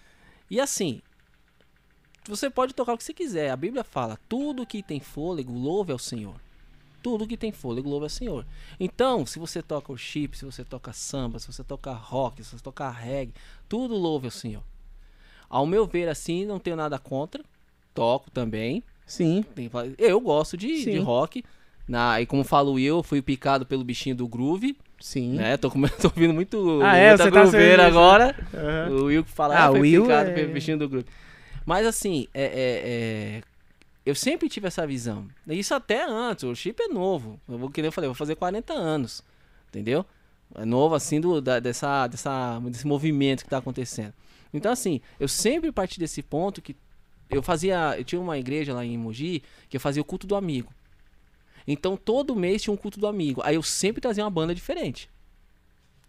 [0.52, 1.02] E assim,
[2.28, 3.50] você pode tocar o que você quiser.
[3.52, 6.36] A Bíblia fala: tudo que tem fôlego, louve ao Senhor.
[7.02, 8.46] Tudo que tem fôlego, louve ao Senhor.
[8.80, 12.64] Então, se você toca worship, se você toca samba, se você toca rock, se você
[12.64, 13.34] toca reggae,
[13.68, 14.64] tudo louve ao Senhor.
[15.50, 17.44] Ao meu ver, assim, não tenho nada contra.
[17.94, 18.84] Toco também.
[19.06, 19.44] Sim.
[19.98, 21.44] Eu gosto de, de rock.
[21.88, 25.34] Na, e como falo eu, fui picado pelo bichinho do groove, Sim.
[25.34, 25.58] né?
[25.58, 27.18] Tô, tô ouvindo muito Ah, é?
[27.18, 28.36] Você tá isso, agora.
[28.54, 28.92] Aham.
[28.92, 31.08] O Will que fala, Ah, ah, o Will picado é- pelo bichinho do groove.
[31.66, 32.84] Mas assim, é, é-
[33.38, 33.42] é-
[34.10, 35.28] eu sempre tive essa visão.
[35.48, 37.40] Isso até antes, o chip é novo.
[37.48, 39.24] Eu vou, que eu falei, vou fazer 40 anos.
[39.70, 40.06] Entendeu?
[40.56, 44.14] É novo assim do, da- dessa, dessa, desse movimento que tá acontecendo.
[44.54, 46.76] Então, assim, eu sempre parti desse ponto que
[47.30, 47.96] eu fazia.
[47.98, 50.74] Eu tinha uma igreja lá em Mogi que eu fazia o culto do amigo.
[51.68, 53.42] Então todo mês tinha um culto do amigo.
[53.44, 55.08] Aí eu sempre trazia uma banda diferente.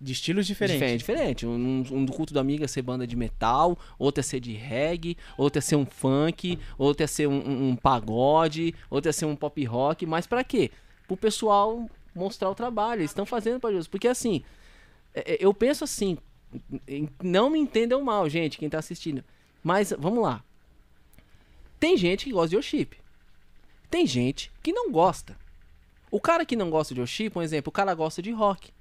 [0.01, 0.78] De estilos diferentes.
[0.80, 1.46] Diferente, diferente.
[1.46, 4.55] Um, um do culto do amigo ia ser banda de metal, outro ia ser de
[4.55, 9.12] reggae, outro ia ser um funk, outro ia ser um, um- um pagode, outro ia
[9.12, 10.07] ser um pop rock.
[10.07, 10.70] Mas pra quê?
[11.07, 13.01] Pro pessoal mostrar o trabalho.
[13.03, 13.86] Eles estão fazendo pra Jesus.
[13.88, 14.42] Porque assim,
[15.14, 16.16] é- é, eu penso assim,
[17.22, 19.22] não me entendam mal, gente, quem tá assistindo.
[19.62, 20.42] Mas vamos lá.
[21.78, 22.88] Tem gente que gosta de worship.
[23.90, 25.36] Tem gente que não gosta.
[26.11, 28.72] O cara que não gosta de worship, por exemplo, o cara gosta de rock.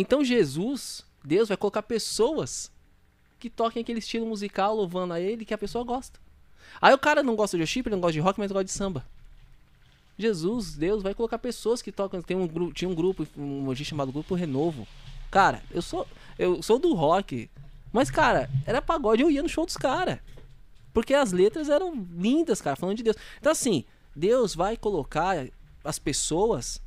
[0.00, 2.70] Então Jesus, Deus vai colocar pessoas
[3.36, 6.20] que toquem aquele estilo musical louvando a ele que a pessoa gosta.
[6.80, 8.70] Aí o cara não gosta de worship, ele não gosta de rock, mas gosta de
[8.70, 9.04] samba.
[10.16, 12.22] Jesus, Deus vai colocar pessoas que tocam.
[12.22, 14.86] Tem um tinha um grupo, um hoje chamado Grupo Renovo.
[15.32, 16.06] Cara, eu sou
[16.38, 17.50] eu sou do rock,
[17.92, 20.20] mas cara, era pagode, eu ia no show dos caras.
[20.94, 23.16] Porque as letras eram lindas, cara, falando de Deus.
[23.40, 23.84] Então assim,
[24.14, 25.44] Deus vai colocar
[25.82, 26.80] as pessoas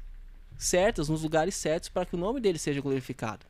[0.63, 3.45] certas nos lugares certos para que o nome dele seja glorificado.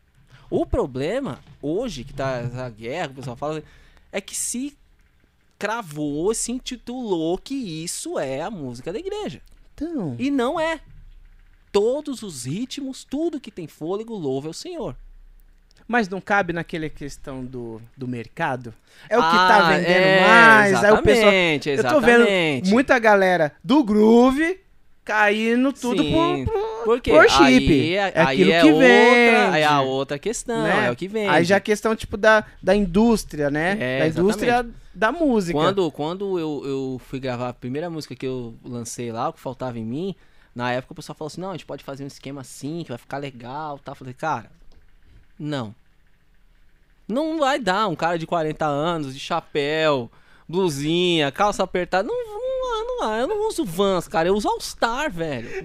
[0.50, 3.64] O problema hoje que tá a guerra, o pessoal fala,
[4.12, 4.78] é que se
[5.58, 9.42] cravou, se intitulou que isso é a música da igreja.
[9.74, 10.16] Então.
[10.18, 10.80] E não é.
[11.72, 14.96] Todos os ritmos, tudo que tem fôlego, louva ao Senhor.
[15.88, 18.74] Mas não cabe naquela questão do, do mercado?
[19.10, 20.84] É o que Ah, tá vendendo é, mais.
[20.84, 21.34] Aí o pessoal.
[21.34, 22.70] exatamente, Eu tô vendo exatamente.
[22.70, 24.60] muita galera do groove
[25.04, 26.12] caindo tudo Sim.
[26.46, 27.42] por, por Porque worship.
[27.42, 28.70] aí, é- É aquilo é que
[29.56, 30.88] aí é a outra questão, né?
[30.88, 31.28] é o que vem.
[31.28, 33.78] Aí já é questão, tipo, da, da indústria, né?
[33.80, 35.58] É, da indústria da música.
[35.58, 39.40] Quando, quando eu, eu fui gravar a primeira música que eu lancei lá, o que
[39.40, 40.16] faltava em mim,
[40.56, 42.90] na época o pessoal falou assim, não, a gente pode fazer um esquema assim, que
[42.90, 43.92] vai ficar legal, tá?
[43.92, 44.52] Eu falei, cara,
[45.40, 45.74] não.
[47.08, 50.10] Não vai dar um cara de 40 anos, de chapéu,
[50.48, 52.21] blusinha, calça apertada, não,
[53.04, 55.50] eu não uso Vans, cara, eu uso All Star, velho.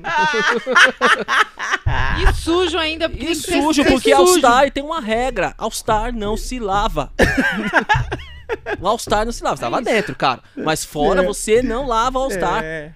[2.18, 3.08] E sujo ainda.
[3.08, 4.38] porque E sujo, porque All sujo.
[4.38, 5.54] Star tem uma regra.
[5.58, 7.12] All Star não se lava.
[8.80, 9.56] o All Star não se lava.
[9.56, 10.42] Você tava dentro, cara.
[10.56, 11.26] Mas fora É.
[11.26, 12.62] você não lava All Star.
[12.64, 12.92] É,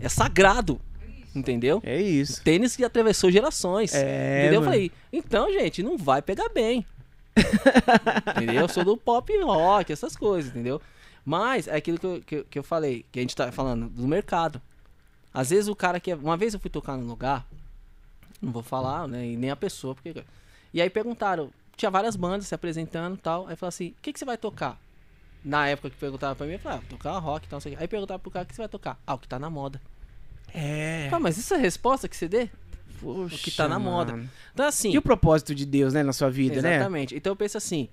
[0.00, 0.80] É, sagrado.
[1.34, 1.82] Entendeu?
[1.84, 2.42] é isso.
[2.42, 3.94] Tênis que atravessou gerações.
[3.94, 4.54] É, entendeu?
[4.54, 4.72] Eu mano.
[4.72, 6.86] falei, então, gente, não vai pegar bem.
[8.36, 8.62] entendeu?
[8.62, 10.80] Eu sou do pop rock, essas coisas, entendeu?
[11.26, 14.06] Mas é aquilo que eu, que, que eu falei, que a gente tá falando do
[14.06, 14.62] mercado.
[15.34, 16.14] Às vezes o cara que.
[16.14, 17.44] Uma vez eu fui tocar num lugar,
[18.40, 19.26] não vou falar, né?
[19.26, 20.24] E nem a pessoa, porque.
[20.72, 23.48] E aí perguntaram, tinha várias bandas se apresentando e tal.
[23.48, 24.80] Aí falaram assim: o que, que você vai tocar?
[25.44, 27.74] Na época que perguntaram pra mim, eu falei, ah, tocar rock e tal, não sei
[27.74, 27.78] o.
[27.80, 28.96] Aí perguntaram pro cara o que você vai tocar.
[29.04, 29.80] Ah, o que tá na moda.
[30.54, 31.08] É.
[31.12, 32.48] Ah, mas isso é a resposta que você dê?
[33.00, 34.12] Poxa, que tá na moda.
[34.12, 34.30] mano.
[34.54, 34.92] Então assim.
[34.92, 36.76] E o propósito de Deus, né, na sua vida, né?
[36.76, 37.16] Exatamente.
[37.16, 37.88] Então eu penso assim,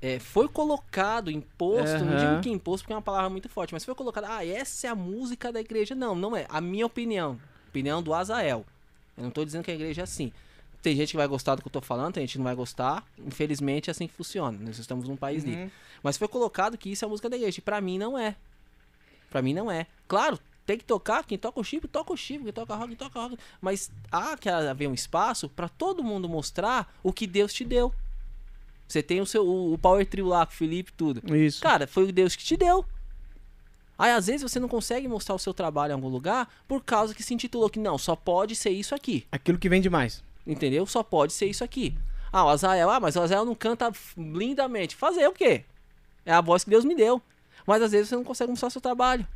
[0.00, 2.30] é, foi colocado, imposto, não Aham.
[2.30, 4.90] digo que imposto porque é uma palavra muito forte, mas foi colocado, ah, essa é
[4.90, 5.94] a música da igreja.
[5.94, 6.46] Não, não é.
[6.48, 8.64] A minha opinião, opinião do Azael.
[9.16, 10.32] Eu não tô dizendo que a igreja é assim.
[10.82, 12.54] Tem gente que vai gostar do que eu tô falando, tem gente que não vai
[12.54, 13.04] gostar.
[13.18, 14.56] Infelizmente é assim que funciona.
[14.60, 15.64] Nós estamos num país livre.
[15.64, 15.70] Uhum.
[16.02, 17.58] Mas foi colocado que isso é a música da igreja.
[17.58, 18.36] E pra mim não é.
[19.30, 19.86] Pra mim não é.
[20.06, 21.24] Claro, tem que tocar.
[21.24, 22.44] Quem toca o chip, toca o chip.
[22.44, 23.38] Quem toca rock, toca rock.
[23.60, 27.92] Mas há que haver um espaço pra todo mundo mostrar o que Deus te deu.
[28.86, 31.34] Você tem o seu o, o Power Trio lá com o Felipe e tudo.
[31.34, 31.62] Isso.
[31.62, 32.84] Cara, foi o Deus que te deu.
[33.98, 37.14] Aí às vezes você não consegue mostrar o seu trabalho em algum lugar por causa
[37.14, 39.26] que se intitulou que não, só pode ser isso aqui.
[39.32, 40.22] Aquilo que vende mais.
[40.46, 40.86] Entendeu?
[40.86, 41.96] Só pode ser isso aqui.
[42.32, 44.94] Ah, o Azael, ah, mas o Azael não canta lindamente.
[44.94, 45.64] Fazer o quê?
[46.24, 47.20] É a voz que Deus me deu.
[47.66, 49.26] Mas às vezes você não consegue mostrar seu trabalho.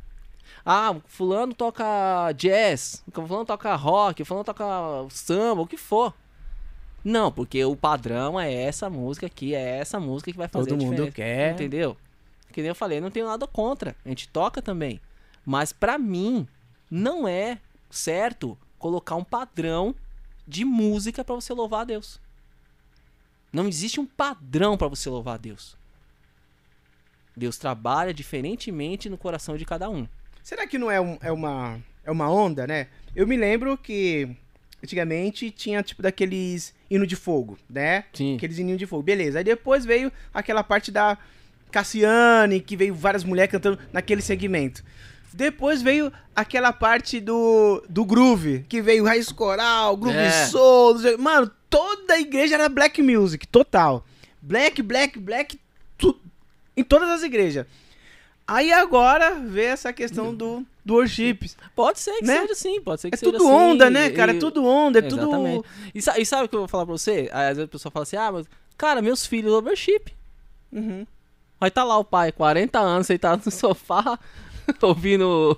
[0.65, 4.65] Ah, fulano toca jazz, fulano toca rock, fulano toca
[5.09, 6.13] samba, o que for.
[7.03, 10.81] Não, porque o padrão é essa música aqui, é essa música que vai fazer Todo
[10.81, 11.53] a mundo quer.
[11.53, 11.97] Entendeu?
[12.51, 13.95] Que nem eu falei, não tenho nada contra.
[14.05, 14.99] A gente toca também.
[15.45, 16.47] Mas pra mim,
[16.89, 17.57] não é
[17.89, 19.95] certo colocar um padrão
[20.47, 22.19] de música pra você louvar a Deus.
[23.51, 25.75] Não existe um padrão pra você louvar a Deus.
[27.35, 30.07] Deus trabalha diferentemente no coração de cada um.
[30.43, 32.87] Será que não é, um- é uma, é uma onda, né?
[33.15, 34.35] Eu me lembro que
[34.83, 38.05] antigamente tinha tipo daqueles hino de fogo, né?
[38.13, 38.35] Sim.
[38.35, 39.03] Aqueles hininhos de fogo.
[39.03, 39.39] Beleza.
[39.39, 41.17] Aí depois veio aquela parte da
[41.71, 44.83] Cassiane, que veio várias mulheres cantando naquele segmento.
[45.33, 50.47] Depois veio aquela parte do, do groove, que veio raiz coral, groove É.
[50.47, 50.95] soul.
[51.17, 54.05] Mano, toda a igreja era black music, total.
[54.41, 55.57] Black, black, black,
[55.97, 56.19] tu,
[56.75, 57.65] em todas as igrejas.
[58.45, 61.39] Aí agora vê essa questão do, do worship.
[61.75, 62.39] Pode ser que Né?
[62.41, 64.31] seja assim, pode ser que É seja tudo assim, onda, né, cara?
[64.31, 65.21] É e- tudo onda, é tudo.
[65.23, 65.67] Exatamente.
[65.93, 67.29] E, sa- e sabe o que eu vou falar pra você?
[67.31, 68.45] Aí, Às vezes a pessoa fala assim, ah, mas,
[68.77, 70.05] cara, meus filhos worship.
[70.71, 71.05] Uhum.
[71.59, 74.17] Vai tá lá o pai, 40 anos, sentado no sofá,
[74.81, 75.57] ouvindo.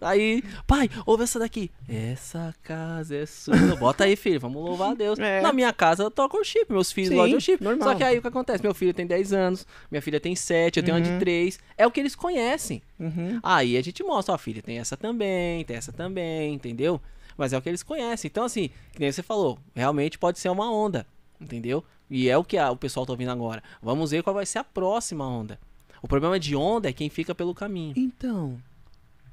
[0.00, 1.70] Aí, pai, ouve essa daqui.
[1.88, 3.56] Essa casa é sua.
[3.76, 5.18] Bota aí, filho, vamos louvar a Deus.
[5.18, 5.40] É.
[5.40, 7.62] Na minha casa eu toco worship, meus filhos Sim, gostam de worship.
[7.64, 7.88] normal.
[7.88, 8.62] Só que aí o que acontece?
[8.62, 11.18] Meu filho tem 10 anos, minha filha tem 7, eu tenho uma de Uhum.
[11.18, 11.58] 3.
[11.76, 12.82] É o que eles conhecem.
[12.98, 13.40] Uhum.
[13.42, 17.00] Aí a gente mostra, ó, filha, tem essa também, tem essa também, entendeu?
[17.36, 18.28] Mas é o que eles conhecem.
[18.28, 21.06] Então, assim, que nem você falou, realmente pode ser uma onda,
[21.40, 21.82] entendeu?
[22.10, 23.62] E é o que a- o pessoal tá ouvindo agora.
[23.82, 25.58] Vamos ver qual vai ser a próxima onda.
[26.02, 28.58] O problema de onda é quem fica pelo caminho, Então.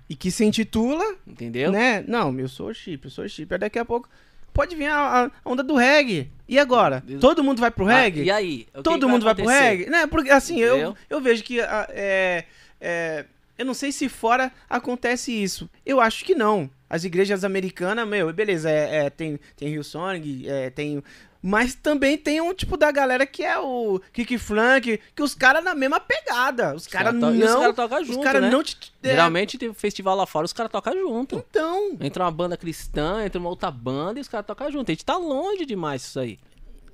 [0.09, 1.69] E que se intitula, entendeu?
[1.69, 2.01] né?
[2.07, 3.53] Não, eu sou chip, eu sou chip.
[3.53, 4.07] Aí daqui a pouco
[4.53, 6.31] pode vir a, a onda do reggae.
[6.47, 7.03] E agora?
[7.19, 8.23] Todo mundo vai pro Ah, reggae?
[8.23, 8.67] e aí?
[8.73, 9.63] O Todo mundo vai pro acontecer?
[9.69, 9.89] reggae?
[9.89, 10.07] Né?
[10.07, 10.95] Porque assim, eu, Entendeu?
[11.09, 12.45] eu vejo que a- é,
[12.79, 13.25] é,
[13.57, 15.69] Eu não sei se fora acontece isso.
[15.85, 16.69] Eu acho que não.
[16.89, 21.03] As igrejas americanas, meu, beleza, é, é, tem, tem Hillsong, é, tem.
[21.49, 25.63] Mas também tem um tipo da galera que é o Kick Flank, que os caras
[25.63, 26.75] na mesma pegada.
[26.75, 27.31] Os caras to- não.
[27.31, 28.49] os caras tocam os junto, caras né?
[28.49, 28.75] não te.
[29.01, 31.37] é, Geralmente tem festival lá fora, os caras tocam junto.
[31.49, 31.95] Então.
[32.01, 34.91] Entra uma banda cristã, entra uma outra banda e os caras tocam junto.
[34.91, 36.37] A gente tá longe demais disso aí.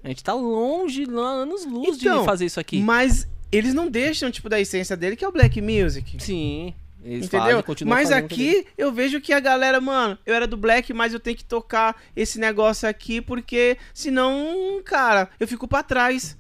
[0.04, 2.80] A gente tá longe, lá, anos luz Então, de fazer isso aqui.
[2.80, 6.24] Mas eles não deixam, tipo, da essência dele, que é o Black Music.
[6.24, 6.76] Sim.
[7.04, 7.62] Eles Entendeu?
[7.62, 11.20] fazem, mas aqui eu vejo que a galera, mano, eu era do Black, mas eu
[11.20, 16.38] tenho que tocar esse negócio aqui porque senão, cara, eu fico pra trás.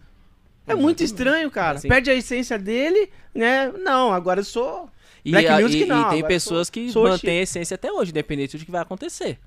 [0.65, 1.77] É muito estranho, cara.
[1.77, 1.89] Assim.
[1.89, 3.69] Perde a essência dele, né?
[3.83, 4.89] Não, agora eu sou.
[5.25, 7.75] E, Black a- Music e- não, e tem pessoas sou- que sou mantêm a essência
[7.75, 9.37] até hoje, independente do que vai acontecer.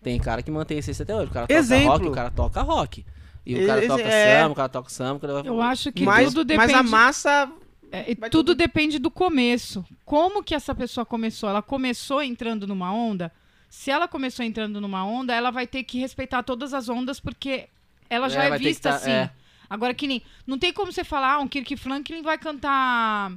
[0.00, 1.30] Tem cara que mantém a essência até hoje.
[1.30, 1.88] O cara toca Exemplo.
[1.88, 3.04] rock, o cara toca rock.
[3.44, 4.40] E o cara Esse- toca é.
[4.40, 5.14] samba, o cara toca samba.
[5.16, 5.32] o cara...
[5.48, 6.74] Eu acho que mas, tudo mas depende.
[6.78, 7.50] a massa.
[7.92, 9.84] É, e tudo tudo- depende do começo.
[10.04, 11.48] Como que essa pessoa começou?
[11.48, 13.32] Ela começou entrando numa onda?
[13.68, 17.68] Se ela começou entrando numa onda, ela vai ter que respeitar todas as ondas, porque
[18.08, 19.10] ela já É, é, vista tá- assim.
[19.10, 19.30] é.
[19.68, 20.22] Agora que nem.
[20.46, 23.32] Não tem como você falar, ah, um Kirk Franklin vai cantar.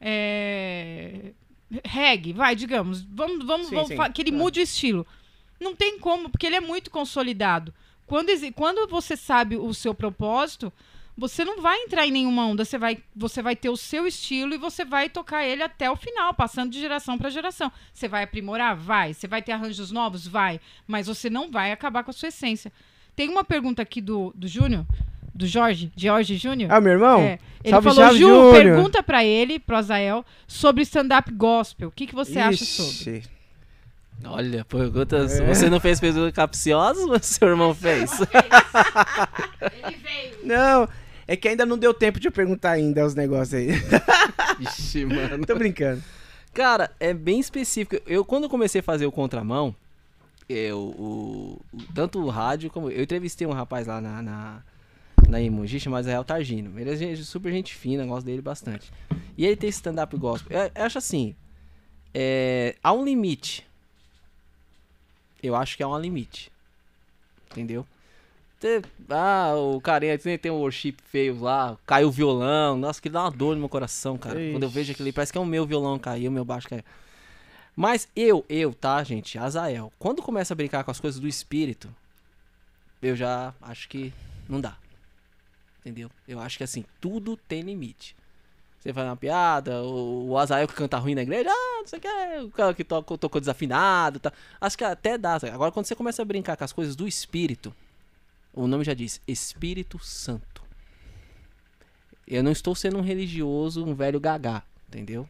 [0.00, 1.32] É,
[1.84, 3.02] reggae, vai, digamos.
[3.02, 4.12] Vamos, vamos, Sim, vamos sim.
[4.14, 4.32] que ele É.
[4.34, 5.06] mude o estilo.
[5.60, 7.74] Não tem como, porque ele é muito consolidado.
[8.06, 10.72] Quando, quando você sabe o seu propósito,
[11.18, 12.64] você não vai entrar em nenhuma onda.
[12.64, 15.96] Você vai, você vai ter o seu estilo e você vai tocar ele até o
[15.96, 17.72] final, passando de geração para geração.
[17.92, 18.76] Você vai aprimorar?
[18.76, 19.12] Vai.
[19.12, 20.28] Você vai ter arranjos novos?
[20.28, 20.60] Vai.
[20.86, 22.72] Mas você não vai acabar com a sua essência.
[23.16, 24.86] Tem uma pergunta aqui do, do Júnior,
[25.34, 26.70] do Jorge, Jorge Júnior.
[26.70, 27.20] Ah, meu irmão?
[27.20, 31.88] É, ele Salve, falou, salve, Ju, Júnior." pergunta pra ele, pro Azael, sobre stand-up gospel.
[31.88, 33.18] O que, que você acha sobre?
[33.18, 33.30] Ixi.
[34.24, 35.40] Olha, perguntas.
[35.40, 35.46] É.
[35.46, 38.12] Você não fez perguntas capciosas, mas seu irmão fez.
[39.82, 40.38] Ele veio.
[40.44, 40.88] Não,
[41.28, 43.68] é que ainda não deu tempo de eu perguntar ainda os negócios aí.
[44.60, 45.46] Ixi, mano.
[45.46, 46.02] Tô brincando.
[46.54, 48.02] Cara, é bem específico.
[48.06, 49.76] Eu, quando eu comecei a fazer o contramão,
[50.48, 52.90] eu, o, o- tanto o rádio como.
[52.90, 54.62] Eu entrevistei um rapaz lá na, na,
[55.28, 56.80] na Emoji chamado Israel Targino.
[56.80, 58.90] Ele é super gente fina, gosto dele bastante.
[59.36, 60.58] E ele tem stand-up gospel.
[60.58, 61.36] Eu, eu acho assim:
[62.14, 63.64] é, há um limite.
[65.42, 66.50] Eu acho que há um limite.
[67.52, 67.86] Entendeu?
[69.08, 72.76] Ah, o carinha tem, um worship feio lá, caiu o violão.
[72.76, 74.34] Nossa, que dá uma dor no meu coração, cara.
[74.34, 74.74] Quando eu Ixi.
[74.74, 76.82] vejo ali, parece que é o meu violão caiu, o meu baixo caiu.
[77.76, 79.38] Mas eu, eu, tá, gente?
[79.38, 81.88] Azael, quando começa a brincar com as coisas do espírito,
[83.00, 84.12] eu já acho que
[84.48, 84.76] não dá.
[85.80, 86.10] Entendeu?
[86.26, 88.16] Eu acho que assim, tudo tem limite.
[88.80, 91.98] Você faz uma piada, o, o Azael que canta ruim na igreja, ah, não sei
[91.98, 92.08] o que,
[92.44, 94.32] o cara que tocou desafinado, tá.
[94.60, 95.36] Acho que até dá.
[95.52, 97.74] Agora, quando você começa a brincar com as coisas do espírito,
[98.58, 100.62] o nome já diz Espírito Santo.
[102.26, 105.28] Eu não estou sendo um religioso, um velho gagá, entendeu?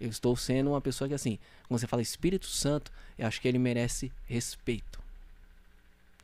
[0.00, 3.48] Eu estou sendo uma pessoa que, assim, quando você fala Espírito Santo, eu acho que
[3.48, 5.02] ele merece respeito.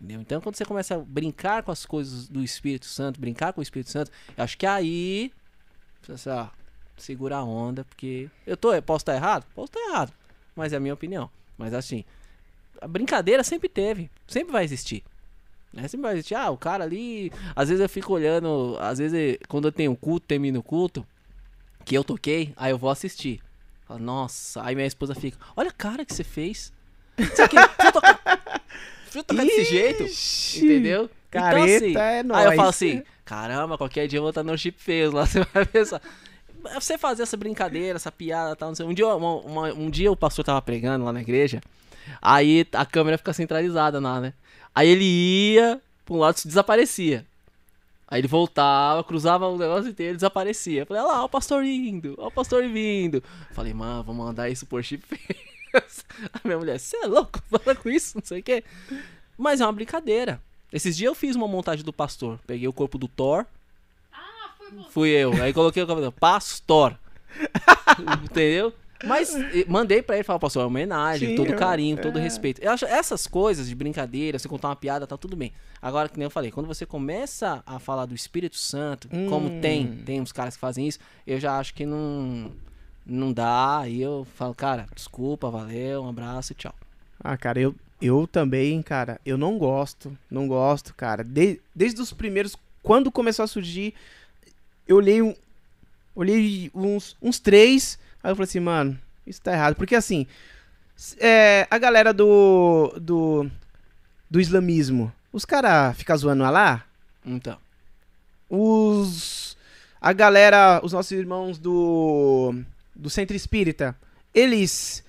[0.00, 0.20] Entendeu?
[0.20, 3.62] Então, quando você começa a brincar com as coisas do Espírito Santo, brincar com o
[3.62, 5.32] Espírito Santo, eu acho que aí.
[6.02, 6.30] Você,
[6.96, 8.30] segura a onda, porque.
[8.46, 9.44] Eu tô, eu posso estar errado?
[9.54, 10.12] Posso estar errado.
[10.54, 11.28] Mas é a minha opinião.
[11.56, 12.04] Mas assim,
[12.80, 15.04] a brincadeira sempre teve, sempre vai existir.
[15.80, 15.88] Né?
[15.88, 16.34] Sempre vai existir.
[16.34, 17.32] Ah, o cara ali.
[17.56, 18.76] Às vezes eu fico olhando.
[18.80, 21.06] Às vezes, quando eu tenho um culto, termino o culto,
[21.84, 23.40] que eu toquei, aí eu vou assistir.
[23.86, 26.72] Falo, Nossa, aí minha esposa fica, olha a cara que você fez.
[27.16, 28.20] Você, que, você toca,
[29.10, 30.04] você tocar desse jeito,
[30.64, 31.10] entendeu?
[31.30, 32.56] Careta então, é Aí eu nóis.
[32.56, 36.00] falo assim, caramba, qualquer dia eu vou estar no chip feio lá, você vai pensar.
[36.74, 38.84] Você fazer essa brincadeira, essa piada e tal, não sei.
[38.86, 41.60] Um dia, uma- uma- um dia o pastor tava pregando lá na igreja,
[42.20, 44.32] aí a câmera fica centralizada lá, né?
[44.74, 47.26] Aí ele ia pra um lado e desaparecia.
[48.06, 50.82] Aí ele voltava, cruzava o negócio inteiro e desaparecia.
[50.82, 53.16] Eu Falei, olha lá, o pastor indo, ó o pastor vindo.
[53.18, 55.04] Eu Falei, mano, vamos mandar isso por chip.
[56.32, 57.38] A minha mulher, você é louco?
[57.50, 58.64] Fala com isso, não sei o quê.
[59.36, 60.40] Mas é uma brincadeira.
[60.72, 62.38] Esses dias eu fiz uma montagem do pastor.
[62.46, 63.44] Peguei o corpo do Thor.
[64.10, 64.90] Ah, foi você.
[64.90, 65.32] Fui eu.
[65.42, 66.12] Aí coloquei o cabelo.
[66.12, 66.98] Pastor.
[68.24, 68.72] Entendeu?
[69.06, 69.32] Mas
[69.68, 72.22] mandei pra ele falar, pastor, é uma homenagem, Sim, todo é, carinho, todo é.
[72.22, 72.60] respeito.
[72.60, 75.52] Eu acho essas coisas de brincadeira, você contar uma piada, tá tudo bem.
[75.80, 79.60] Agora, que nem eu falei, quando você começa a falar do Espírito Santo, como Hum.
[79.60, 82.50] tem, tem uns caras que fazem isso, eu já acho que não,
[83.06, 83.78] não dá.
[83.80, 86.74] Aí eu falo, cara, desculpa, valeu, um abraço e tchau.
[87.22, 91.22] Ah, cara, eu, eu também, cara, eu não gosto, não gosto, cara.
[91.22, 93.94] De- desde os primeiros, quando começou a surgir,
[94.86, 95.34] eu olhei um,
[96.16, 97.98] olhei uns, uns três,
[98.28, 99.74] aí eu falei assim, mano, isso tá errado.
[99.74, 100.26] Porque assim,
[101.18, 103.50] é, a galera do, do,
[104.30, 106.84] do islamismo, os caras ficam zoando lá,
[107.24, 107.56] Então.
[108.48, 109.56] os,
[110.00, 112.54] a galera, os nossos irmãos do,
[112.94, 113.96] do centro espírita,
[114.34, 115.04] eles.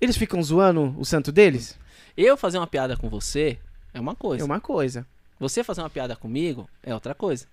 [0.00, 1.78] Eles ficam zoando o santo deles?
[2.16, 3.56] Eu fazer uma piada com você
[3.94, 4.44] é uma É coisa.
[4.44, 5.06] uma coisa.
[5.38, 7.46] Você fazer uma piada comigo é outra coisa.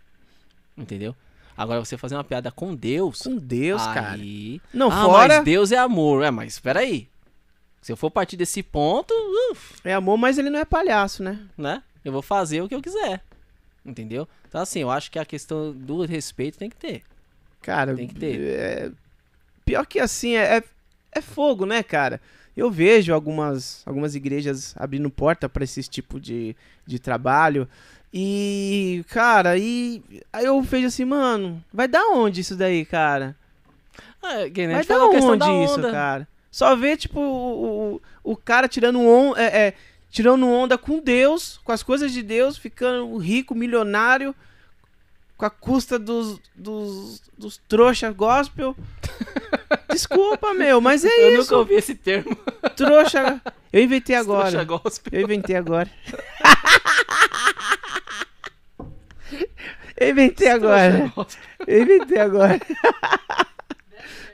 [0.75, 1.15] Entendeu?
[1.59, 3.23] Agora você fazer uma piada com Deus.
[3.23, 4.11] Com Deus, cara.
[4.13, 4.61] aí...
[4.73, 5.35] Não, ah, fora.
[5.35, 6.23] mas Deus é amor.
[6.23, 7.09] É, mas espera aí.
[7.81, 9.13] Se eu for partir desse ponto,
[9.51, 11.37] uf, É amor, mas ele não é palhaço, né?
[11.57, 11.83] né?
[12.05, 13.21] Eu vou fazer o que eu quiser.
[13.85, 14.25] Entendeu?
[14.47, 17.03] Então, assim, eu acho que a questão do respeito tem que ter.
[17.61, 18.39] Cara, Tem que ter.
[18.41, 18.91] é-
[19.65, 20.63] pior que assim, é, é,
[21.11, 22.21] é fogo, né, cara?
[22.55, 26.55] Eu vejo algumas, algumas igrejas abrindo porta pra esse tipo de,
[26.85, 27.67] de trabalho.
[28.13, 30.01] E, cara, e
[30.33, 33.35] aí eu vejo assim, mano, vai dar onde isso daí, cara?
[34.21, 36.27] Ah, que nem a Vai dar onde isso, cara?
[36.51, 39.73] Só vê, tipo, o, o, o cara tirando, on, é, é,
[40.09, 44.33] tirando onda com Deus, com as coisas de Deus, ficando rico, milionário,
[45.37, 48.75] com a custa dos, dos, dos trouxa gospel.
[49.89, 51.41] Desculpa, meu, mas é Eu isso.
[51.43, 52.35] nunca ouvi esse termo.
[52.75, 53.39] Trouxa.
[53.71, 54.49] Eu inventei agora.
[54.49, 55.19] Trouxa gospel.
[55.19, 55.89] Eu inventei agora.
[59.97, 61.11] Eu inventei agora.
[61.67, 62.59] Eu inventei agora.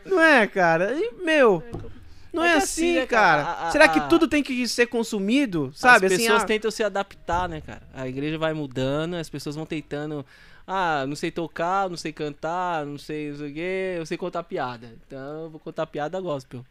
[0.06, 0.96] Não é, cara?
[1.24, 1.64] Meu,
[2.32, 3.44] não é, É assim, assim, né, cara.
[3.44, 3.58] cara?
[3.64, 5.72] A- a- Será que a- tudo tem que ser consumido?
[5.74, 6.06] Sabe?
[6.06, 7.82] As assim, pessoas ah, tentam se adaptar, né, cara?
[7.94, 10.26] A igreja vai mudando, as pessoas vão tentando.
[10.68, 14.18] Ah, não sei tocar, não sei cantar, não sei não sei o quê, eu sei
[14.18, 14.96] contar piada.
[15.08, 16.66] Então eu vou contar piada gospel.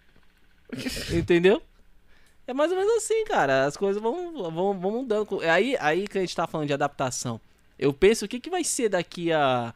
[1.12, 1.62] Entendeu?
[2.46, 3.64] É mais ou menos assim, cara.
[3.64, 5.42] As coisas vão, vão, vão mudando.
[5.42, 7.40] É Aí, aí que a gente tá falando de adaptação.
[7.78, 9.74] Eu penso o que, que vai ser daqui a.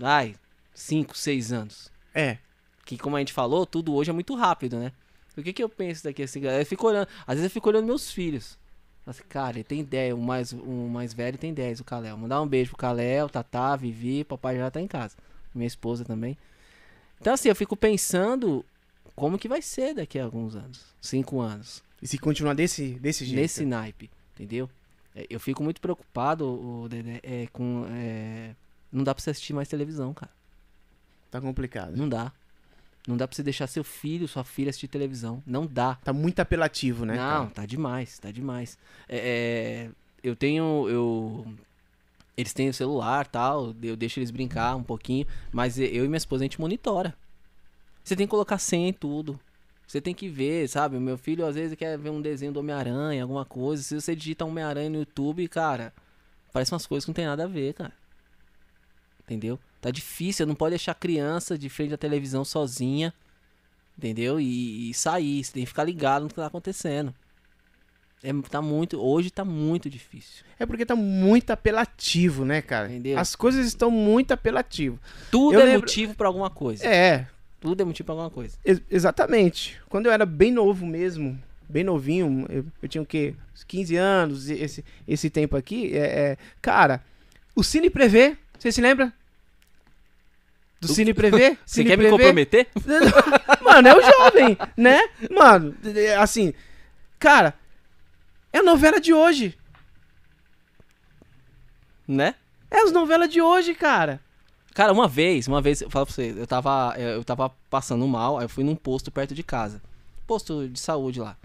[0.00, 0.34] Ai,
[0.74, 1.90] 5, 6 anos.
[2.14, 2.38] É.
[2.84, 4.92] Que como a gente falou, tudo hoje é muito rápido, né?
[5.36, 6.40] O que que eu penso daqui assim?
[6.40, 8.58] Eu fico olhando, às vezes eu fico olhando meus filhos.
[9.06, 12.16] Assim, cara, ele tem 10, o mais, o mais velho tem 10, o Caléu.
[12.16, 15.16] Mandar um beijo pro Caléu, Tatá, Vivi, papai já tá em casa.
[15.54, 16.36] Minha esposa também.
[17.20, 18.64] Então assim, eu fico pensando
[19.14, 20.84] como que vai ser daqui a alguns anos.
[21.00, 21.82] Cinco anos.
[22.02, 23.40] E se continuar desse, desse jeito?
[23.40, 24.68] Nesse naipe, entendeu?
[25.18, 27.86] É, Eu fico muito preocupado, o Dedé, é, com.
[27.90, 28.54] é,
[28.92, 30.30] não dá pra você assistir mais televisão, cara.
[31.30, 31.96] Tá complicado.
[31.96, 32.32] Não dá.
[33.06, 35.42] Não dá pra você deixar seu filho, sua filha assistir televisão.
[35.46, 35.96] Não dá.
[35.96, 37.16] Tá muito apelativo, né?
[37.16, 37.46] Não, cara?
[37.50, 38.78] tá demais, tá demais.
[39.08, 39.90] É, é,
[40.22, 40.88] eu tenho.
[40.88, 41.46] Eu,
[42.36, 46.16] eles têm o celular tal, eu deixo eles brincar um pouquinho, mas eu e minha
[46.16, 47.14] esposa a gente monitora.
[48.04, 49.40] Você tem que colocar senha em tudo.
[49.88, 50.98] Você tem que ver, sabe?
[50.98, 53.82] O meu filho às vezes quer ver um desenho do Homem-Aranha, alguma coisa.
[53.82, 55.94] Se você digita Homem-Aranha no YouTube, cara,
[56.52, 57.92] parece umas coisas que não tem nada a ver, cara.
[59.24, 59.58] Entendeu?
[59.80, 63.14] Tá difícil, não pode deixar criança de frente à televisão sozinha.
[63.96, 64.38] Entendeu?
[64.38, 67.14] E, e sair, você tem que ficar ligado no que tá acontecendo.
[68.22, 70.44] É, tá muito, hoje tá muito difícil.
[70.58, 72.88] É porque tá muito apelativo, né, cara?
[72.88, 73.18] Entendeu?
[73.18, 74.98] As coisas estão muito apelativas.
[75.30, 76.84] Tudo Eu é lembro- motivo pra alguma coisa.
[76.86, 77.26] É,
[77.60, 78.56] Tudo é motivo pra alguma coisa.
[78.64, 79.80] ex- exatamente.
[79.88, 83.34] Quando eu era bem novo mesmo, bem novinho, eu, eu tinha o quê?
[83.54, 85.98] Uns 15 anos, esse, esse tempo aqui, é,
[86.32, 87.02] é- cara,
[87.56, 89.12] o Cine Prevê, você se lembra?
[90.80, 91.58] Do Cine Prevê?
[91.66, 92.10] Você quer me Prevê?
[92.10, 92.68] comprometer?
[93.60, 95.00] Mano, é o jovem, né?
[95.28, 96.54] Mano, é, assim,
[97.18, 97.52] cara,
[98.52, 99.58] é a novela de hoje.
[102.06, 102.36] Né?
[102.70, 104.20] É as novelas de hoje, cara.
[104.78, 108.38] Cara, uma vez, uma vez, eu falo pra você, eu tava, eu tava passando mal,
[108.38, 109.82] aí eu fui num posto perto de casa.
[110.24, 111.36] Posto de saúde lá.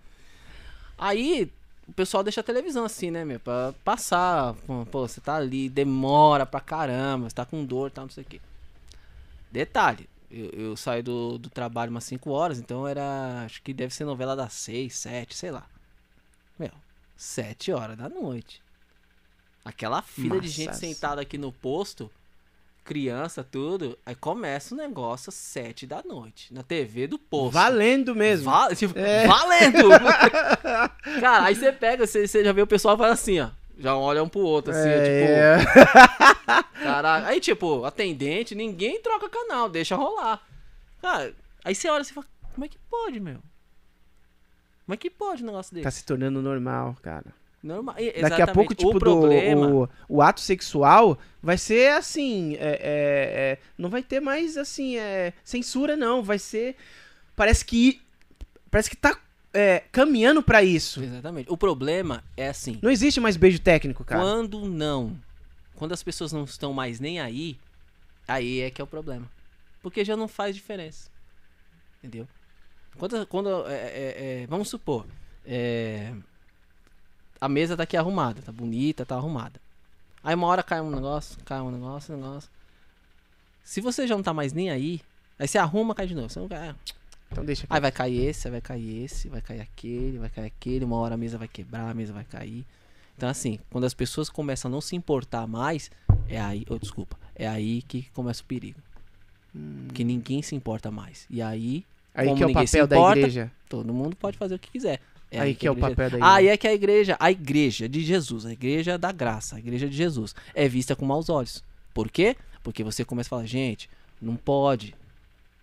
[0.96, 1.52] Aí,
[1.88, 3.40] o pessoal deixa a televisão assim, né, meu?
[3.40, 4.54] Pra passar.
[4.92, 8.22] Pô, você tá ali, demora pra caramba, você tá com dor e tal, não sei
[8.22, 8.40] o quê.
[9.52, 13.46] Detalhe, eu, eu saio do, do trabalho umas 5 horas, então era.
[13.46, 15.66] Acho que deve ser novela das 6, 7, sei lá.
[16.60, 16.70] Meu,
[17.18, 18.62] 7 horas da noite.
[19.66, 22.12] Aquela fila de gente sentada aqui no posto,
[22.84, 23.98] criança, tudo.
[24.06, 27.54] Aí começa o negócio às 7 da noite, na TV do posto.
[27.54, 28.46] Valendo mesmo.
[28.52, 29.26] Va- tipo, É.
[29.28, 29.90] Valendo!
[31.22, 33.50] Cara, aí você pega, você, você já vê o pessoal faz assim, ó.
[33.78, 37.26] Já olha um pro outro, assim, É, tipo, caralho.
[37.26, 40.42] Aí, tipo, atendente, ninguém troca canal, deixa rolar.
[41.02, 43.40] Cara, aí você olha e você fala, como é que pode, meu?
[44.86, 45.84] Como é que pode um negócio desse?
[45.84, 47.26] Tá se tornando normal, cara.
[47.64, 47.96] Normal.
[47.96, 48.76] Daqui a pouco, exatamente.
[48.76, 52.56] tipo, o problema, do, o, o ato sexual vai ser assim.
[52.56, 54.98] é, é, é, não vai ter mais assim.
[54.98, 56.22] É, censura, não.
[56.22, 56.76] Vai ser.
[57.38, 58.02] Parece que.
[58.70, 59.18] Parece que tá
[59.54, 61.02] é, caminhando pra isso.
[61.02, 61.50] Exatamente.
[61.50, 64.22] O problema é assim, Não existe mais beijo técnico, cara.
[64.22, 65.18] quando não,
[65.76, 67.58] quando as pessoas não estão mais nem aí,
[68.28, 69.30] aí é que é o problema.
[69.82, 71.10] Porque já não faz diferença.
[72.00, 72.28] Entendeu?
[72.98, 75.06] Quando, quando é, vamos supor,
[75.46, 76.14] é,
[77.44, 79.60] a mesa tá aqui arrumada, tá bonita, tá arrumada.
[80.24, 82.50] Aí uma hora cai um negócio, cai um negócio, um negócio.
[83.62, 85.02] Se você já não tá mais nem aí,
[85.38, 86.30] aí você arruma, cai de novo.
[86.30, 86.74] Você não quer,
[87.30, 90.86] Então deixa Aí vai cair esse, vai cair esse, vai cair aquele, vai cair aquele,
[90.86, 92.66] uma hora a mesa vai quebrar, a mesa vai cair.
[93.18, 95.92] Então, assim, quando as pessoas começam a não se importar mais,
[96.30, 98.80] é aí, oh, desculpa, é aí que começa o perigo.
[99.88, 101.28] Porque ninguém se importa mais.
[101.30, 101.86] E aí,
[102.16, 103.52] Aí que é o papel da importa, igreja.
[103.68, 105.02] todo mundo pode fazer o que quiser.
[105.40, 106.34] Aí que é o igreja- papel da igreja.
[106.36, 109.88] Aí é que a igreja, a igreja de Jesus, a igreja da graça, a igreja
[109.90, 111.64] de Jesus, é vista com maus olhos.
[111.94, 112.36] Por quê?
[112.64, 113.90] Porque você começa a falar, gente,
[114.22, 114.96] não pode.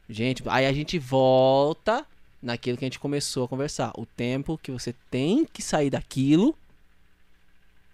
[0.08, 2.04] Gente, aí a gente volta
[2.42, 3.92] naquilo que a gente começou a conversar.
[3.96, 6.56] O tempo que você tem que sair daquilo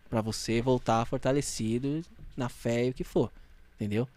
[0.09, 2.03] pra você voltar fortalecido
[2.37, 3.31] na fé e o que for.
[3.77, 4.09] Entendeu?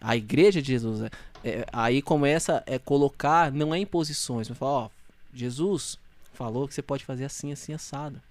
[0.00, 1.10] A igreja de Jesus, é-
[1.48, 4.90] é- aí começa a colocar, não é imposições, mas fala, ó,
[5.34, 5.98] Jesus
[6.38, 8.22] falou que você pode fazer assim, assim, assado.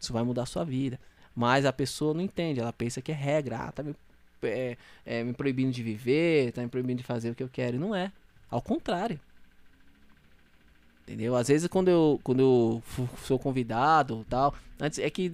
[0.00, 0.98] Isso vai mudar a sua vida.
[1.36, 3.58] Mas a pessoa não entende, ela pensa que é regra.
[3.58, 3.94] Ah, tá me,
[4.42, 7.76] é, é, me proibindo de viver, tá me proibindo de fazer o que eu quero.
[7.76, 8.10] E não é.
[8.50, 9.20] Ao contrário.
[11.02, 11.36] Entendeu?
[11.36, 12.82] Às vezes quando eu, quando eu
[13.24, 14.54] sou convidado tal.
[14.80, 15.30] Antes é que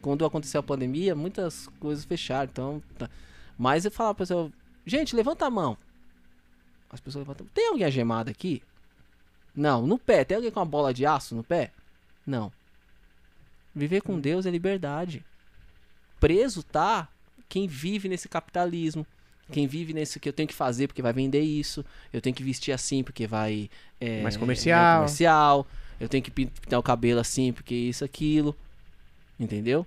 [0.00, 2.48] quando aconteceu a pandemia, muitas coisas fecharam.
[2.50, 2.82] Então.
[2.96, 3.10] tá.
[3.58, 4.50] Mas eu falava pra pessoa,
[4.86, 5.76] gente, levanta a mão.
[6.90, 7.46] As pessoas levantam.
[7.52, 8.62] Tem alguém agemado aqui?
[9.54, 10.24] Não, no pé.
[10.24, 11.70] Tem alguém com uma bola de aço no pé?
[12.26, 12.52] Não.
[13.74, 15.24] Viver com Deus é liberdade.
[16.20, 17.08] Preso tá
[17.48, 19.06] quem vive nesse capitalismo.
[19.50, 21.84] Quem vive nesse que eu tenho que fazer porque vai vender isso.
[22.12, 23.68] Eu tenho que vestir assim porque vai.
[24.00, 24.96] é, Mais é comercial.
[25.00, 25.66] comercial.
[26.00, 28.56] Eu tenho que pin- pintar o cabelo assim porque isso, aquilo.
[29.38, 29.86] Entendeu?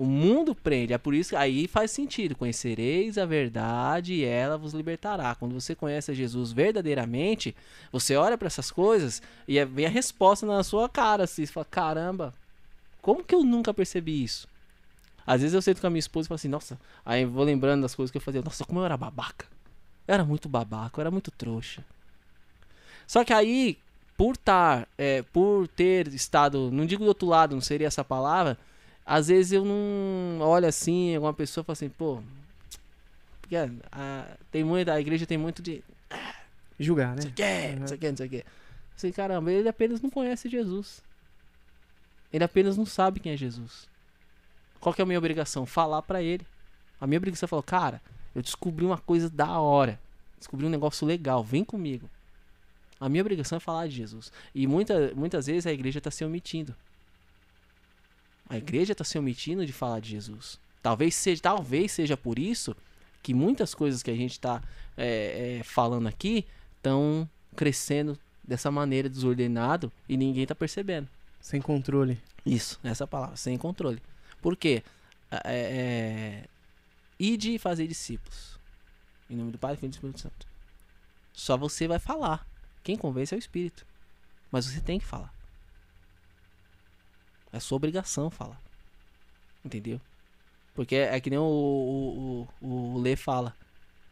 [0.00, 0.94] O mundo prende.
[0.94, 2.34] É por isso que aí faz sentido.
[2.34, 5.34] Conhecereis a verdade e ela vos libertará.
[5.34, 7.54] Quando você conhece Jesus verdadeiramente,
[7.92, 11.24] você olha para essas coisas e é- vem a resposta na sua cara.
[11.24, 12.34] Assim, você fala: caramba,
[13.02, 14.48] como que eu nunca percebi isso?
[15.26, 17.82] Às vezes eu sento com a minha esposa e falo assim: nossa, aí vou lembrando
[17.82, 18.40] das coisas que eu fazia.
[18.40, 19.44] Nossa, como eu era babaca.
[20.08, 21.84] Eu era muito babaca, eu era muito trouxa.
[23.06, 23.76] Só que aí,
[24.16, 28.56] por estar, é, por ter estado, não digo do outro lado, não seria essa palavra,
[29.04, 32.22] às vezes eu não olho assim, alguma pessoa fala assim, pô,
[33.40, 35.82] porque a, a- tem muito, a igreja tem muito de
[36.78, 37.22] Julgar, não né?
[37.22, 38.44] sei o que, não sei o que, não sei o que.
[38.96, 41.02] Assim, caramba, ele apenas não conhece Jesus.
[42.32, 43.88] Ele apenas não sabe quem é Jesus.
[44.78, 45.66] Qual que é a minha obrigação?
[45.66, 46.46] Falar pra ele.
[47.00, 48.00] A minha obrigação é falar, cara,
[48.34, 49.98] eu descobri uma coisa da hora.
[50.38, 52.08] Descobri um negócio legal, vem comigo.
[52.98, 54.32] A minha obrigação é falar de Jesus.
[54.54, 56.74] E muita, muitas vezes a igreja está se omitindo.
[58.50, 60.58] A igreja está se omitindo de falar de Jesus.
[60.82, 62.76] Talvez seja, talvez seja por isso
[63.22, 64.60] que muitas coisas que a gente está
[65.64, 66.44] falando aqui
[66.76, 71.08] estão crescendo dessa maneira desordenado e ninguém está percebendo.
[71.40, 72.20] Sem controle.
[72.44, 74.02] Isso, essa palavra, sem controle.
[74.42, 74.82] Por quê?
[75.30, 76.48] É, é,
[77.18, 78.58] ide fazer discípulos.
[79.28, 80.46] Em nome do Pai, Filho e do Espírito Santo.
[81.32, 82.44] Só você vai falar.
[82.82, 83.86] Quem convence é o Espírito.
[84.50, 85.32] Mas você tem que falar.
[87.52, 88.60] É sua obrigação falar.
[89.64, 90.00] Entendeu?
[90.74, 93.54] Porque é que nem o, o, o, o Lê fala.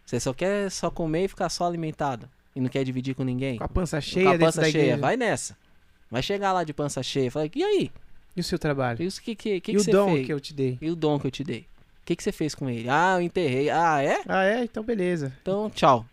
[0.04, 2.28] Você só quer só comer e ficar só alimentado.
[2.54, 3.58] E não quer dividir com ninguém.
[3.58, 4.82] Com a pança Com cheia a dentro pança cheia.
[4.82, 4.96] igreja.
[4.96, 5.56] Vai nessa.
[6.10, 7.30] Vai chegar lá de pança cheia.
[7.30, 7.92] Fala, e aí?
[8.34, 9.02] E o seu trabalho?
[9.02, 10.26] Isso que, que, que, e que o dom fez?
[10.26, 10.78] que eu te dei?
[10.80, 11.60] E o dom que eu te dei?
[12.02, 12.88] O que, que você fez com ele?
[12.88, 13.68] Ah, eu enterrei.
[13.70, 14.22] Ah, é?
[14.26, 14.64] Ah, é?
[14.64, 15.32] Então beleza.
[15.42, 16.06] Então, tchau.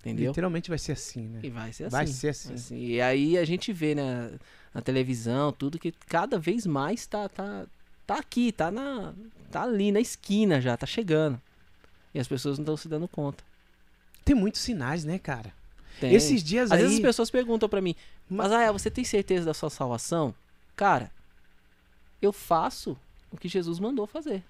[0.00, 0.28] Entendeu?
[0.30, 1.40] Literalmente vai ser assim, né?
[1.42, 1.92] E vai ser assim.
[1.96, 2.54] Vai ser assim.
[2.54, 4.30] Assim, E aí a gente vê na,
[4.74, 7.66] na televisão, tudo que cada vez mais tá, tá,
[8.06, 9.14] tá aqui, tá, na,
[9.50, 11.40] tá ali na esquina já, tá chegando.
[12.14, 13.44] E as pessoas não estão se dando conta.
[14.24, 15.52] Tem muitos sinais, né, cara?
[16.00, 16.12] Tem.
[16.14, 16.82] Esses dias Às aí...
[16.82, 17.94] vezes as pessoas perguntam pra mim,
[18.28, 20.34] Ma- mas ah, você tem certeza da sua salvação?
[20.76, 21.10] Cara,
[22.20, 22.96] eu faço
[23.30, 24.44] o que Jesus mandou fazer.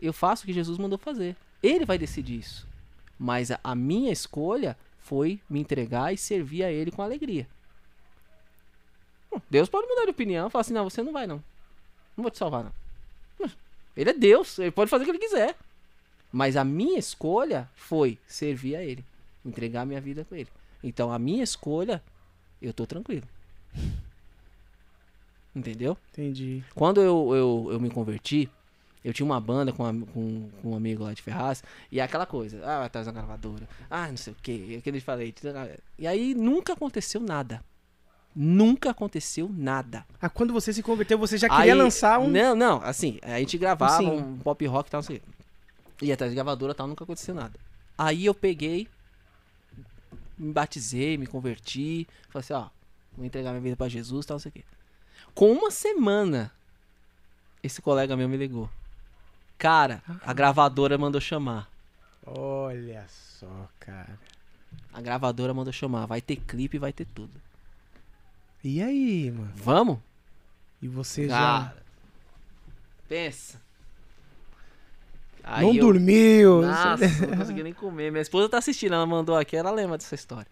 [0.00, 1.36] Eu faço o que Jesus mandou fazer.
[1.62, 2.66] Ele vai decidir isso.
[3.18, 7.48] Mas a, a minha escolha foi me entregar e servir a Ele com alegria.
[9.50, 11.42] Deus pode mudar de opinião, falar assim, não, você não vai não.
[12.16, 12.72] Não vou te salvar não.
[13.96, 15.56] Ele é Deus, ele pode fazer o que ele quiser.
[16.32, 19.04] Mas a minha escolha foi servir a Ele,
[19.46, 20.48] entregar minha vida com Ele.
[20.82, 22.02] Então a minha escolha,
[22.60, 23.26] eu tô tranquilo.
[25.54, 25.96] Entendeu?
[26.12, 26.64] Entendi.
[26.74, 28.50] Quando eu, eu, eu me converti,
[29.04, 31.62] eu tinha uma banda com, am- com, com um amigo lá de Ferraz,
[31.92, 35.32] e aquela coisa, ah, trazer uma gravadora, ah, não sei o que, aquele falei.
[35.96, 37.62] E aí nunca aconteceu nada.
[38.34, 40.04] Nunca aconteceu nada.
[40.20, 42.28] Ah, quando você se converteu, você já queria Aí- lançar um...
[42.28, 44.10] Não, não, assim, a gente gravava Sim.
[44.10, 45.16] um pop rock e tal, não sei.
[45.18, 45.20] o
[45.98, 46.06] quê.
[46.06, 47.52] Ia atrás de gravadora e tal, nunca aconteceu nada.
[47.96, 48.88] Aí eu peguei,
[50.36, 52.66] me batizei, me converti, falei assim, ó,
[53.16, 54.64] vou entregar minha vida pra Jesus e tal, não sei o quê.
[55.32, 56.50] Com uma semana,
[57.62, 58.68] esse colega meu me ligou.
[59.56, 61.70] Cara, a gravadora mandou chamar.
[62.26, 64.18] Olha só, cara.
[64.92, 66.06] A gravadora mandou chamar.
[66.06, 67.30] Vai ter clipe, vai ter tudo.
[68.64, 69.52] E aí, mano?
[69.54, 69.98] Vamos?
[70.80, 71.84] E você já Cara.
[73.06, 73.60] Pensa.
[75.42, 76.62] Aí não eu- dormiu?
[76.62, 76.96] Nossa,
[77.28, 78.10] não consegui nem comer.
[78.10, 80.50] Minha esposa tá assistindo, ela mandou aqui, ela lembra dessa história.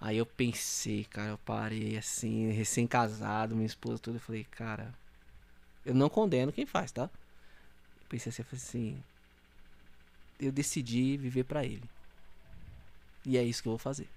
[0.00, 4.16] Aí eu pensei, cara, eu parei assim, recém-casado, minha esposa, tudo.
[4.16, 4.92] Eu falei, cara,
[5.86, 7.04] eu não condeno quem faz, tá?
[7.04, 9.02] Eu pensei assim, eu falei assim,
[10.40, 11.88] eu decidi viver pra ele.
[13.24, 14.08] E é isso que eu vou fazer.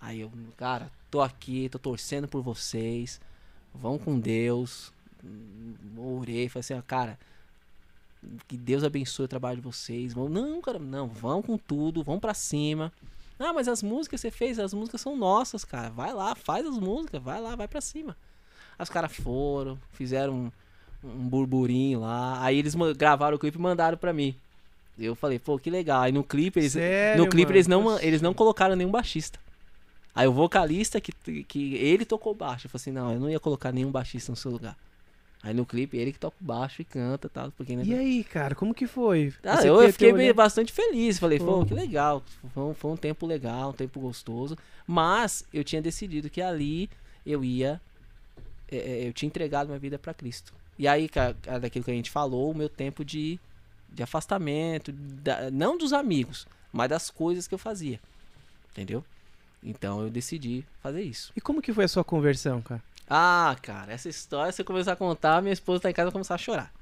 [0.00, 3.20] Aí eu, cara, tô aqui, tô torcendo por vocês.
[3.74, 4.92] Vão com Deus.
[5.24, 7.18] Hum, Orei, falei assim, ó, cara,
[8.46, 10.12] que Deus abençoe o trabalho de vocês.
[10.12, 12.92] Vão, não, cara, não, vão com tudo, vão pra cima.
[13.38, 15.90] Ah, mas as músicas que você fez, as músicas são nossas, cara.
[15.90, 18.16] Vai lá, faz as músicas, vai lá, vai pra cima.
[18.78, 20.52] Aí os caras foram, fizeram um,
[21.08, 22.42] um burburinho lá.
[22.42, 24.34] Aí eles gravaram o clipe e mandaram pra mim.
[24.98, 26.02] Eu falei, pô, que legal.
[26.02, 27.56] Aí no clipe eles, Sério, no clipe mano?
[27.56, 29.38] eles não, eles não colocaram nenhum baixista.
[30.18, 31.12] Aí o vocalista que,
[31.44, 32.66] que ele tocou baixo.
[32.66, 34.76] Eu falei assim, não, eu não ia colocar nenhum baixista no seu lugar.
[35.42, 37.52] Aí no clipe ele que toca o baixo e canta tal.
[37.52, 39.32] Porque, né, E aí, cara, como que foi?
[39.44, 41.18] ah, eu, eu fiquei olhado- bastante feliz.
[41.18, 42.22] Falei, pô, que legal.
[42.52, 44.58] Foi um, foi um tempo legal, um tempo gostoso.
[44.86, 46.90] Mas eu tinha decidido que ali
[47.24, 47.80] eu ia.
[48.70, 50.52] é, é, eu tinha entregado minha vida pra Cristo.
[50.76, 53.38] E aí, ca- ca- daquilo que a gente falou, o meu tempo de,
[53.92, 58.00] de afastamento, da- não dos amigos, mas das coisas que eu fazia.
[58.72, 59.04] Entendeu?
[59.62, 61.32] Então eu decidi fazer isso.
[61.36, 62.82] E como que foi a sua conversão, cara?
[63.08, 66.08] Ah, cara, essa história, se eu começar a contar, minha esposa tá em casa e
[66.08, 66.72] vai começar a chorar.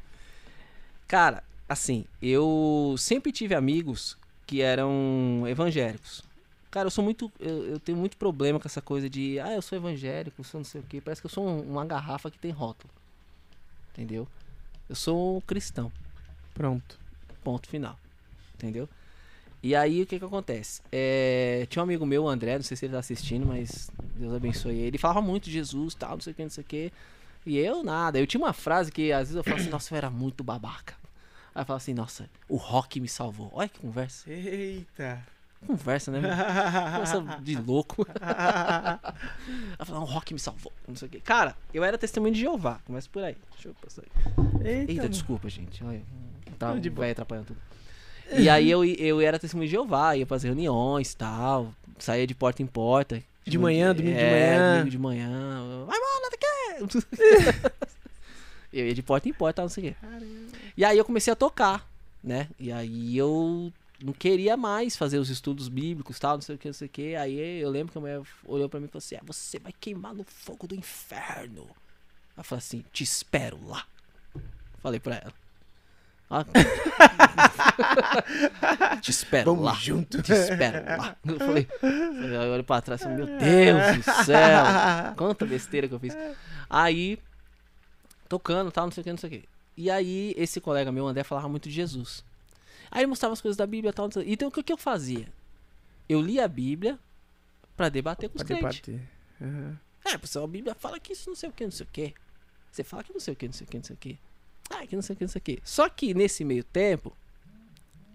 [1.07, 4.17] Cara, assim, eu sempre tive amigos
[4.47, 6.23] que eram evangélicos.
[6.71, 7.33] Cara, eu sou muito.
[7.39, 9.39] Eu, eu tenho muito problema com essa coisa de.
[9.41, 11.01] Ah, eu sou evangélico, eu sou não sei o quê.
[11.01, 12.93] Parece que eu sou um- uma garrafa que tem rótulo.
[13.93, 14.29] Entendeu?
[14.89, 15.91] Eu sou um cristão.
[16.53, 16.99] Pronto.
[17.43, 17.99] Ponto final.
[18.55, 18.89] Entendeu?
[19.67, 20.81] E aí o que que acontece?
[20.93, 24.33] É, tinha um amigo meu, o André, não sei se ele tá assistindo, mas Deus
[24.33, 24.87] abençoe ele.
[24.87, 26.93] Ele falava muito de Jesus, tal, não sei o que, não sei o que.
[27.45, 28.17] E eu nada.
[28.17, 30.95] Eu tinha uma frase que às vezes eu falo assim, nossa, eu era muito babaca.
[31.53, 33.51] Aí eu falo assim, nossa, o rock me salvou.
[33.53, 34.31] Olha que conversa.
[34.31, 35.27] Eita.
[35.67, 36.21] Conversa, né?
[36.93, 38.07] Conversa de louco.
[38.23, 38.99] Aí
[39.81, 40.73] eu falo, o rock me salvou.
[40.87, 41.21] Não sei o que.
[41.21, 42.79] Cara, eu era testemunho de Jeová.
[42.87, 43.37] Começa por aí.
[43.55, 44.69] Deixa eu passar aí.
[44.79, 45.83] Eita, Eita, desculpa, gente.
[45.83, 46.03] Olha,
[46.57, 47.03] tá, de boa.
[47.07, 47.76] vai atrapalhando tudo.
[48.33, 52.35] E aí eu, eu era testemunho de Jeová, ia pras reuniões e tal, saía de
[52.35, 53.23] porta em porta.
[53.47, 54.73] De manhã, domingo de É, manhã.
[54.73, 55.87] domingo de manhã.
[55.87, 57.87] Vai embora, daqui!
[58.73, 59.97] eu ia de porta em porta, não sei o quê.
[60.77, 61.89] E aí eu comecei a tocar,
[62.23, 62.49] né?
[62.59, 63.73] E aí eu
[64.03, 66.91] não queria mais fazer os estudos bíblicos tal, não sei o que, não sei o
[66.91, 67.15] que.
[67.15, 69.73] Aí eu lembro que a mulher olhou pra mim e falou assim: "Ah, você vai
[69.81, 71.67] queimar no fogo do inferno.
[72.37, 73.87] Ela falou assim: te espero lá.
[74.83, 75.33] Falei pra ela.
[79.01, 79.75] Te espero Vamos lá.
[79.75, 80.23] junto.
[80.23, 81.17] Te espero lá.
[81.25, 84.65] Eu falei, eu olho pra trás e falei, meu Deus do céu.
[85.17, 86.17] Quanta besteira que eu fiz.
[86.69, 87.19] Aí,
[88.29, 89.49] tocando, tal, não sei o que, não sei o que.
[89.77, 92.25] E aí, esse colega meu, André, falava muito de Jesus.
[92.91, 94.07] Aí ele mostrava as coisas da Bíblia e tal.
[94.07, 94.33] não sei o quê.
[94.33, 95.29] Então, o que, que eu fazia?
[96.09, 96.99] Eu lia a Bíblia
[97.77, 98.81] pra debater com os Pra crentes.
[98.81, 99.09] debater.
[99.43, 99.79] Aham.
[100.05, 102.15] É, pessoal, a Bíblia fala que isso não sei o que, não sei o que.
[102.71, 104.19] Você fala que não sei o que, não sei o que, não sei o que.
[104.71, 105.59] Ah, que não sei o que, não sei o que.
[105.65, 107.17] Só que nesse meio tempo,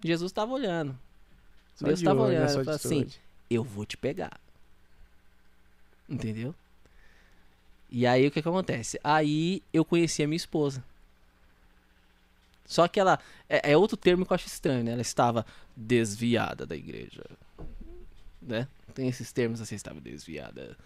[0.04, 0.98] Jesus tava olhando.
[1.76, 3.08] Só Deus de tava olho na olhando, sua falou assim,
[3.50, 4.40] eu vou te pegar.
[6.10, 6.54] Entendeu?
[7.90, 9.00] E aí o que que acontece?
[9.04, 10.84] Aí eu conheci a minha esposa.
[12.66, 13.20] Só que ela.
[13.50, 14.92] É, é outro termo que eu acho estranho, né?
[14.92, 15.46] Ela estava
[15.76, 17.24] desviada da igreja.
[18.42, 18.68] Né?
[18.94, 20.78] Tem esses termos assim, estava desviada.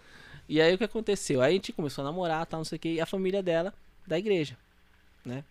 [0.48, 1.40] E aí o que aconteceu?
[1.40, 3.72] Aí a gente começou a namorar, tal, não sei o que, e a família dela
[4.06, 4.56] da igreja,
[5.24, 5.44] né?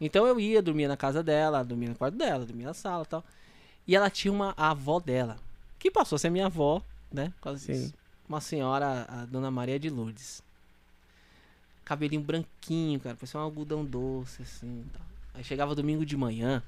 [0.00, 3.06] Então eu ia, dormia na casa dela, dormia no quarto dela, dormia na sala e
[3.06, 3.24] tal.
[3.86, 5.38] E ela tinha uma avó dela,
[5.78, 7.32] que passou a ser minha avó, né?
[7.40, 7.92] Quase.
[8.28, 10.42] Uma senhora, a dona Maria de Lourdes.
[11.84, 14.84] Cabelinho branquinho, cara, parecia um algodão doce, assim.
[14.86, 15.06] e tal.
[15.34, 16.62] Aí chegava domingo de manhã,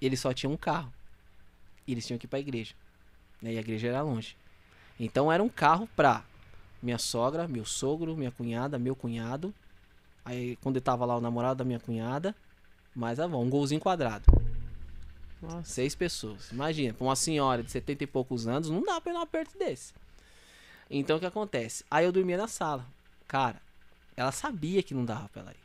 [0.00, 0.90] eles só tinham um carro.
[1.86, 2.74] E eles tinham que ir pra igreja.
[3.42, 3.52] Né?
[3.52, 4.36] E a igreja era longe.
[4.98, 6.24] Então era um carro pra
[6.82, 9.52] minha sogra, meu sogro, minha cunhada, meu cunhado.
[10.24, 12.34] Aí quando eu tava lá o namorado da minha cunhada,
[12.94, 14.24] mais a avó, um golzinho quadrado.
[15.42, 15.64] Nossa.
[15.64, 16.50] Seis pessoas.
[16.50, 19.58] Imagina, pra uma senhora de 70 e poucos anos, não dá pra ir num aperto
[19.58, 19.92] desse.
[20.88, 21.84] Então o que acontece?
[21.90, 22.86] Aí eu dormia na sala.
[23.26, 23.60] Cara,
[24.16, 25.64] ela sabia que não dava pra ela ir.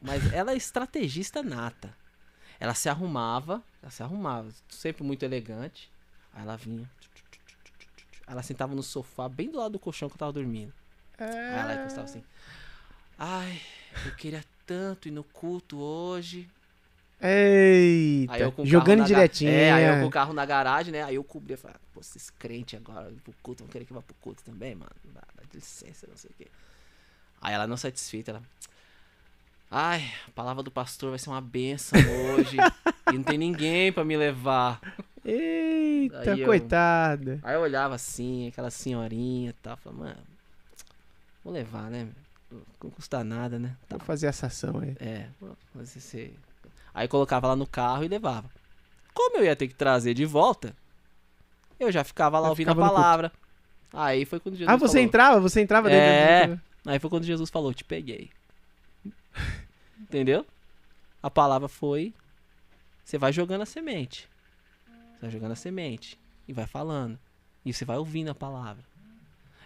[0.00, 1.94] Mas ela é estrategista nata.
[2.58, 5.90] Ela se arrumava, ela se arrumava, sempre muito elegante.
[6.32, 6.88] Aí ela vinha.
[8.26, 10.72] Ela sentava no sofá, bem do lado do colchão que eu tava dormindo.
[11.18, 12.22] Aí ela encostava assim.
[13.18, 13.60] Ai,
[14.06, 16.48] eu queria tanto ir no culto hoje.
[17.20, 19.50] Eita, Aí eu jogando ga- direitinho.
[19.50, 21.02] É, aí eu com o carro na garagem, né?
[21.04, 24.02] Aí eu cobri, falei, ah, pô, esses crentes agora pro culto, vão querer que vá
[24.02, 24.90] pro culto também, mano.
[25.04, 26.48] Dá, dá licença, não sei o quê.
[27.40, 28.42] Aí ela não satisfeita, ela.
[29.70, 31.98] Ai, a palavra do pastor vai ser uma benção
[32.32, 32.56] hoje.
[33.08, 34.80] e não tem ninguém pra me levar.
[35.24, 37.38] Eita, Aí eu- coitada.
[37.42, 40.22] Aí eu olhava assim, aquela senhorinha e tal, falava, mano,
[41.44, 42.08] vou levar, né?
[42.82, 43.76] Não custa nada, né?
[43.88, 43.96] Tá.
[43.96, 44.96] Vou fazer essa ação aí.
[45.00, 45.28] É,
[45.74, 46.34] fazer esse...
[46.94, 48.50] Aí colocava lá no carro e levava.
[49.14, 50.74] Como eu ia ter que trazer de volta,
[51.80, 53.32] eu já ficava lá Já ouvindo ficava a palavra.
[53.92, 55.04] Aí foi quando Jesus Ah, você falou.
[55.06, 55.40] entrava?
[55.40, 56.46] Você entrava dentro É.
[56.48, 56.60] do...
[56.86, 58.30] Aí foi quando Jesus falou, te peguei.
[60.00, 60.46] Entendeu?
[61.22, 62.12] A palavra foi.
[63.04, 64.28] Você vai jogando a semente.
[65.14, 66.18] Você vai jogando a semente.
[66.46, 67.18] E vai falando.
[67.64, 68.84] E você vai ouvindo a palavra.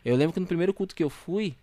[0.05, 1.57] Eu lembro que no primeiro culto que eu fui,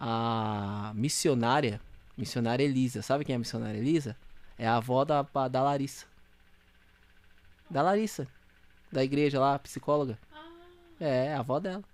[0.00, 1.78] a missionária,
[2.16, 4.16] missionária Elisa, sabe quem é a missionária Elisa?
[4.56, 6.06] É a avó da, da Larissa.
[7.68, 8.26] Da Larissa.
[8.90, 10.18] Da igreja lá, psicóloga.
[10.98, 11.84] É, é a avó dela.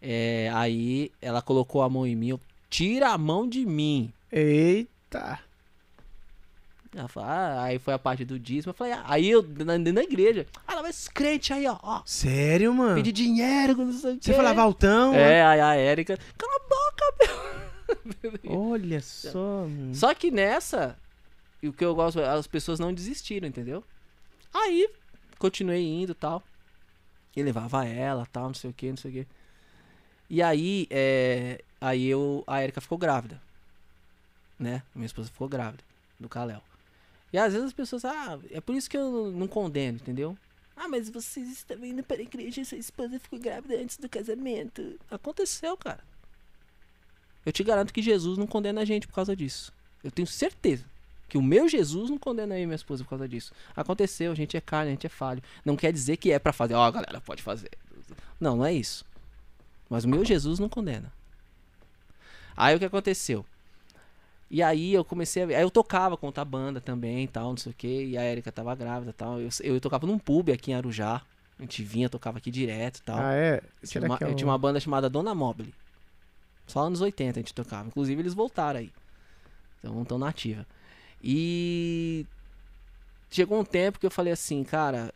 [0.00, 4.12] É, aí ela colocou a mão em mim, eu, tira a mão de mim.
[4.30, 5.40] Eita.
[6.94, 8.70] Ela falou, ah, aí foi a parte do dízimo.
[8.70, 11.78] Eu falei, ah, aí eu, na, na igreja, ah, lá vai esse crente aí, ó,
[11.82, 12.94] ó, Sério, mano?
[12.94, 14.34] pedir dinheiro, não sei o Você quê.
[14.36, 15.14] falava altão?
[15.14, 18.38] É, aí a Érica, cala a boca, meu.
[18.70, 19.94] Olha só, mano.
[19.94, 20.98] Só que nessa,
[21.62, 23.84] o que eu gosto, as pessoas não desistiram, entendeu?
[24.52, 24.88] Aí,
[25.38, 26.42] continuei indo e tal.
[27.36, 29.26] E levava ela, tal, não sei o que, não sei o que.
[30.30, 33.40] E aí, é, aí eu, a Erika ficou grávida.
[34.58, 34.82] Né?
[34.94, 35.84] Minha esposa ficou grávida
[36.18, 36.62] do Kalel.
[37.32, 40.36] E às vezes as pessoas, ah, é por isso que eu não condeno, entendeu?
[40.76, 44.08] Ah, mas vocês estão indo para a igreja e sua esposa ficou grávida antes do
[44.08, 44.98] casamento.
[45.10, 46.02] Aconteceu, cara.
[47.44, 49.72] Eu te garanto que Jesus não condena a gente por causa disso.
[50.04, 50.84] Eu tenho certeza
[51.28, 53.52] que o meu Jesus não condena e minha esposa por causa disso.
[53.76, 55.42] Aconteceu, a gente é carne, a gente é falho.
[55.64, 56.74] Não quer dizer que é pra fazer.
[56.74, 57.70] Ó, galera, pode fazer.
[58.40, 59.04] Não, não é isso.
[59.90, 61.12] Mas o meu Jesus não condena.
[62.56, 63.44] Aí o que aconteceu?
[64.50, 65.54] E aí eu comecei a ver.
[65.56, 68.04] Aí eu tocava com outra banda também e tal, não sei o que.
[68.06, 69.40] E a Erika tava grávida e tal.
[69.40, 71.20] Eu, eu tocava num pub aqui em Arujá.
[71.58, 73.18] A gente vinha, tocava aqui direto e tal.
[73.18, 73.60] Ah, é?
[73.82, 75.74] Eu tinha, uma, é eu o- tinha uma banda chamada Dona Mobile.
[76.66, 77.88] Só anos 80 a gente tocava.
[77.88, 78.92] Inclusive eles voltaram aí.
[79.78, 80.66] Então estão na ativa.
[81.22, 82.24] E
[83.30, 85.12] chegou um tempo que eu falei assim, cara.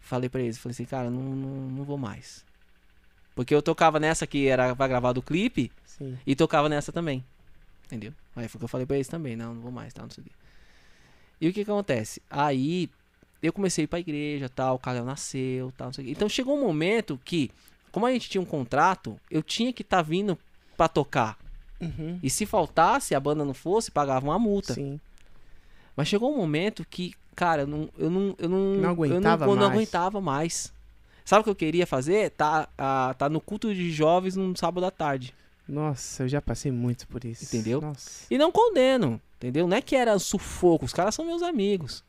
[0.00, 2.44] Falei pra eles, falei assim, cara, não, não, não vou mais.
[3.34, 6.18] Porque eu tocava nessa que era pra gravar do clipe Sim.
[6.26, 7.24] e tocava nessa também.
[7.90, 8.12] Entendeu?
[8.36, 10.10] Aí foi o que eu falei pra eles também, não, não vou mais, tal, não
[10.10, 10.32] sei o quê.
[11.40, 12.22] E o que que acontece?
[12.30, 12.88] Aí
[13.42, 16.12] eu comecei a ir pra igreja, tal, o Calel nasceu, tal, não sei o quê.
[16.12, 17.50] Então chegou um momento que,
[17.90, 20.38] como a gente tinha um contrato, eu tinha que estar tá vindo
[20.76, 21.36] pra tocar.
[21.80, 22.20] Uhum.
[22.22, 24.74] E se faltasse, a banda não fosse, pagava uma multa.
[24.74, 25.00] Sim.
[25.96, 29.48] Mas chegou um momento que, cara, eu não, eu não, eu não, Não aguentava eu
[29.48, 29.72] não, eu não mais.
[29.72, 30.72] aguentava mais.
[31.24, 32.30] Sabe o que eu queria fazer?
[32.30, 35.34] Tá, ah, tá no culto de jovens num sábado à tarde.
[35.70, 37.44] Nossa, eu já passei muito por isso.
[37.44, 37.80] Entendeu?
[37.80, 38.26] Nossa.
[38.30, 39.68] E não condeno, entendeu?
[39.68, 42.02] Não é que era sufoco, os caras são meus amigos.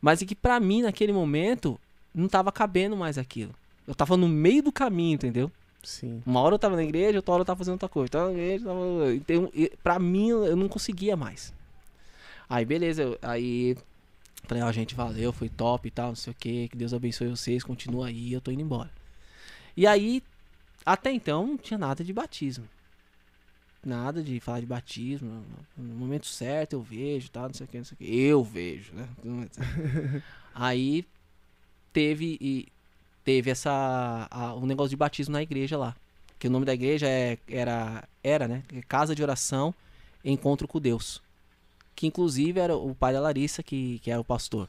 [0.00, 1.78] Mas é que pra mim, naquele momento,
[2.14, 3.54] não tava cabendo mais aquilo.
[3.86, 5.50] Eu tava no meio do caminho, entendeu?
[5.82, 6.22] Sim.
[6.24, 8.08] Uma hora eu tava na igreja, outra hora eu tava fazendo outra coisa.
[8.10, 9.14] Tava na igreja, tava...
[9.14, 9.50] Então,
[9.82, 11.52] pra mim, eu não conseguia mais.
[12.48, 13.02] Aí, beleza.
[13.02, 13.76] eu- Aí,
[14.44, 16.68] falei, ó, gente, valeu, foi top e tal, não sei o que.
[16.68, 18.90] Que Deus abençoe vocês, continua aí, eu tô indo embora.
[19.76, 20.22] E aí,
[20.86, 22.64] até então, não tinha nada de batismo.
[23.84, 25.44] Nada de falar de batismo.
[25.76, 28.04] No momento certo eu vejo, tal, não sei o que, não sei o que.
[28.16, 29.08] Eu vejo, né?
[30.54, 31.04] aí,
[31.92, 32.68] teve e
[33.24, 35.96] teve essa a- um negócio de batismo na igreja lá.
[36.38, 38.62] Que o nome da igreja é, era era, né?
[38.88, 39.74] Casa de Oração
[40.24, 41.20] Encontro com Deus.
[41.96, 44.68] Que inclusive era o pai da Larissa que, que era o pastor.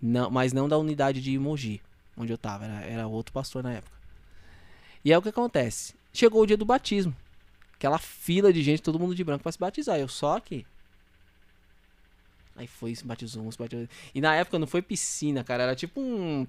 [0.00, 1.80] Não, mas não da unidade de Mogi,
[2.16, 3.94] onde eu tava, era, era outro pastor na época.
[5.04, 5.94] E aí o que acontece?
[6.12, 7.14] Chegou o dia do batismo.
[7.84, 9.98] Aquela fila de gente, todo mundo de branco pra se batizar.
[9.98, 10.64] Eu só aqui.
[12.56, 13.86] Aí foi, se batizou, um, se batizou.
[14.14, 15.64] E na época não foi piscina, cara.
[15.64, 16.46] Era tipo um.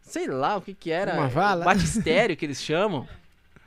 [0.00, 1.12] Sei lá o que que era.
[1.12, 1.66] Uma vala?
[1.66, 3.06] Batistério que eles chamam.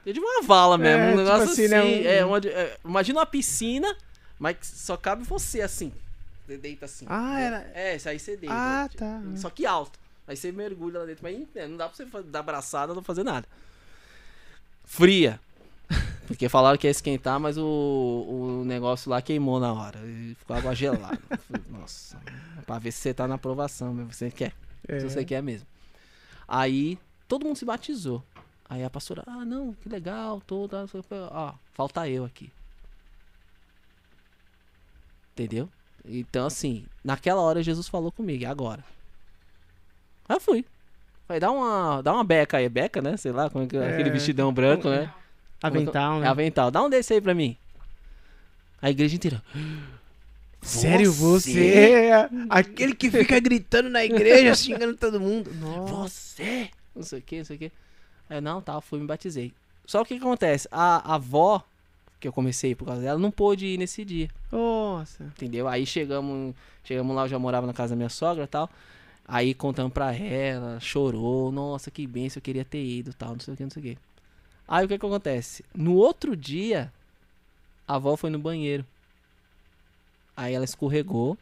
[0.04, 1.04] É de uma vala mesmo.
[1.04, 1.68] É, um tipo negócio assim, assim.
[1.70, 3.96] né, um- é, onde- é, imagina uma piscina,
[4.40, 5.94] mas só cabe você assim.
[6.48, 7.06] Você deita assim.
[7.08, 7.72] Ah, era.
[7.76, 8.56] É, isso aí você deita.
[8.56, 9.22] Ah, tipo, tá.
[9.36, 10.00] Só que alto.
[10.28, 11.22] Aí você mergulha lá dentro.
[11.22, 13.48] Mas é, não dá pra você dar abraçada, não fazer nada.
[14.84, 15.40] Fria.
[16.28, 20.00] Porque falaram que ia esquentar, mas o, o negócio lá queimou na hora.
[20.06, 21.20] E ficou água gelada.
[21.70, 22.18] Nossa,
[22.58, 24.14] é pra ver se você tá na aprovação mesmo.
[24.14, 24.54] Você quer.
[24.88, 25.00] É.
[25.00, 25.68] Se você quer mesmo.
[26.48, 26.98] Aí
[27.28, 28.24] todo mundo se batizou.
[28.70, 30.86] Aí a pastora, ah, não, que legal, toda.
[31.32, 32.50] Ó, falta eu aqui.
[35.34, 35.70] Entendeu?
[36.06, 38.84] Então, assim, naquela hora Jesus falou comigo, agora?
[40.28, 40.66] Aí eu fui.
[41.28, 43.18] Falei, dá uma, dá uma beca aí, beca, né?
[43.18, 44.12] Sei lá, como é que é, aquele É.
[44.12, 45.12] vestidão branco, né?
[45.64, 46.28] Avental, É né?
[46.28, 46.70] avental.
[46.70, 47.56] Dá um desse aí pra mim.
[48.82, 49.42] A igreja inteira.
[50.62, 51.74] Sério, você?
[51.74, 55.52] é Aquele que fica gritando na igreja, xingando todo mundo.
[55.56, 56.34] Nossa.
[56.44, 56.70] Você?
[56.96, 57.72] Não sei o que, não sei o que.
[58.30, 59.52] Aí eu, não, tá, fui me batizei.
[59.86, 60.68] Só que o que acontece?
[60.72, 61.62] A, a avó,
[62.20, 64.30] que eu comecei por causa dela, não pôde ir nesse dia.
[64.52, 65.24] Nossa.
[65.26, 65.68] Entendeu?
[65.68, 68.70] Aí chegamos, chegamos lá, eu já morava na casa da minha sogra e tal.
[69.28, 73.54] Aí contamos pra ela, chorou, nossa, que benção, eu queria ter ido tal, não sei
[73.54, 73.98] o que, não sei o que.
[74.68, 75.64] Aí o que que acontece?
[75.74, 76.92] No outro dia,
[77.88, 78.86] a avó foi no banheiro.
[80.36, 81.38] Aí ela escorregou,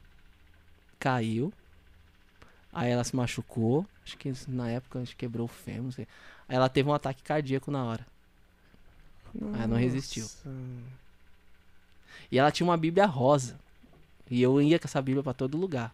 [0.99, 1.53] caiu.
[2.73, 3.85] Aí ela se machucou.
[4.03, 6.07] Acho que na época acho que quebrou o fêmur, não sei.
[6.47, 8.05] Aí ela teve um ataque cardíaco na hora.
[9.53, 10.23] Aí não resistiu.
[10.23, 10.49] Nossa.
[12.31, 13.59] E ela tinha uma Bíblia rosa.
[14.29, 15.93] E eu ia com essa Bíblia pra todo lugar.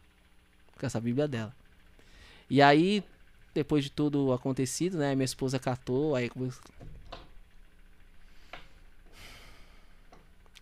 [0.80, 1.56] Com essa Bíblia dela.
[2.50, 3.04] E aí,
[3.54, 5.16] depois de tudo acontecido, né?
[5.16, 6.32] Minha esposa catou, aí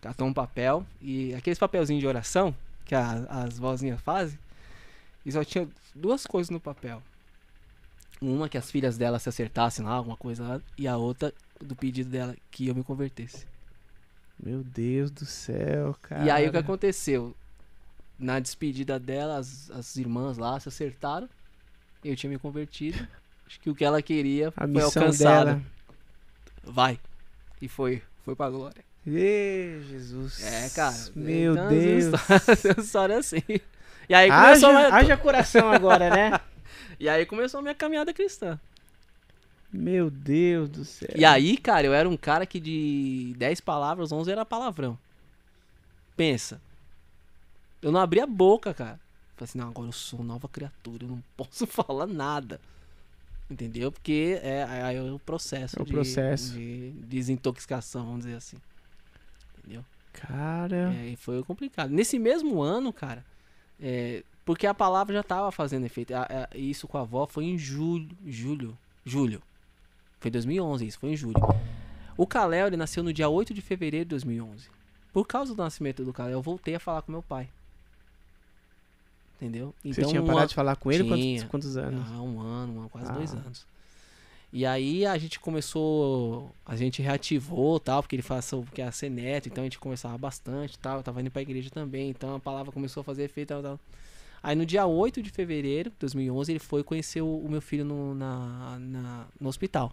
[0.06, 2.54] catou um papel e aqueles papelzinhos de oração
[2.84, 4.38] que a- as vozinhas fazem.
[5.24, 7.02] E só tinha duas coisas no papel.
[8.20, 11.74] Uma que as filhas dela se acertassem lá, alguma coisa lá, e a outra do
[11.74, 13.46] pedido dela que eu me convertesse.
[14.42, 16.24] Meu Deus do céu, cara.
[16.24, 17.34] E aí o que aconteceu?
[18.18, 21.28] Na despedida dela, as, as irmãs lá se acertaram.
[22.04, 23.06] Eu tinha me convertido.
[23.46, 25.44] Acho que o que ela queria A foi alcançada.
[25.56, 25.62] dela.
[26.62, 26.98] Vai.
[27.60, 28.02] E foi.
[28.24, 28.84] Foi pra glória.
[29.06, 30.42] Ê, Jesus.
[30.44, 30.96] É, cara.
[31.14, 32.14] Meu Então, Deus.
[32.48, 33.42] Essa história é assim.
[34.08, 34.94] E aí começou, Haja, a minha...
[34.94, 36.40] haja coração agora, né?
[36.98, 38.58] E aí começou a minha caminhada cristã.
[39.70, 41.10] Meu Deus do céu.
[41.14, 44.98] E aí, cara, eu era um cara que de 10 palavras, 11 era palavrão.
[46.16, 46.58] Pensa.
[47.82, 48.98] Eu não abria a boca, cara.
[49.36, 52.58] Falei assim, não, agora eu sou nova criatura, eu não posso falar nada.
[53.50, 53.92] Entendeu?
[53.92, 56.52] Porque é, aí é o processo, É o de, processo.
[56.54, 58.56] de desintoxicação, vamos dizer assim.
[59.66, 59.84] Entendeu?
[60.12, 60.94] Cara.
[60.94, 61.90] É, e foi complicado.
[61.90, 63.24] Nesse mesmo ano, cara,
[63.80, 66.14] é, porque a palavra já tava fazendo efeito.
[66.14, 68.16] A- a- isso com a avó foi em julho.
[68.24, 68.78] Julho.
[69.04, 69.42] Julho.
[70.20, 71.34] Foi 2011, isso foi em julho.
[72.16, 74.68] O Kalel, ele nasceu no dia 8 de fevereiro de 2011.
[75.12, 77.48] Por causa do nascimento do Kalel, eu voltei a falar com meu pai.
[79.36, 79.74] Entendeu?
[79.84, 82.08] Você tinha um parado ano- de falar com ele quantos, quantos anos?
[82.10, 83.38] ah, um ano, um quase dois Ah.
[83.38, 83.66] anos.
[84.52, 89.10] E aí a gente começou, a gente reativou tal, porque ele passou, porque ia ser
[89.10, 92.40] neto, então a gente conversava bastante tal, eu tava indo pra igreja também, então a
[92.40, 93.80] palavra começou a fazer efeito tal, tal.
[94.42, 97.84] Aí no dia 8 de fevereiro de 2011 ele foi conhecer o, o meu filho
[97.84, 99.92] no, na, na- no hospital.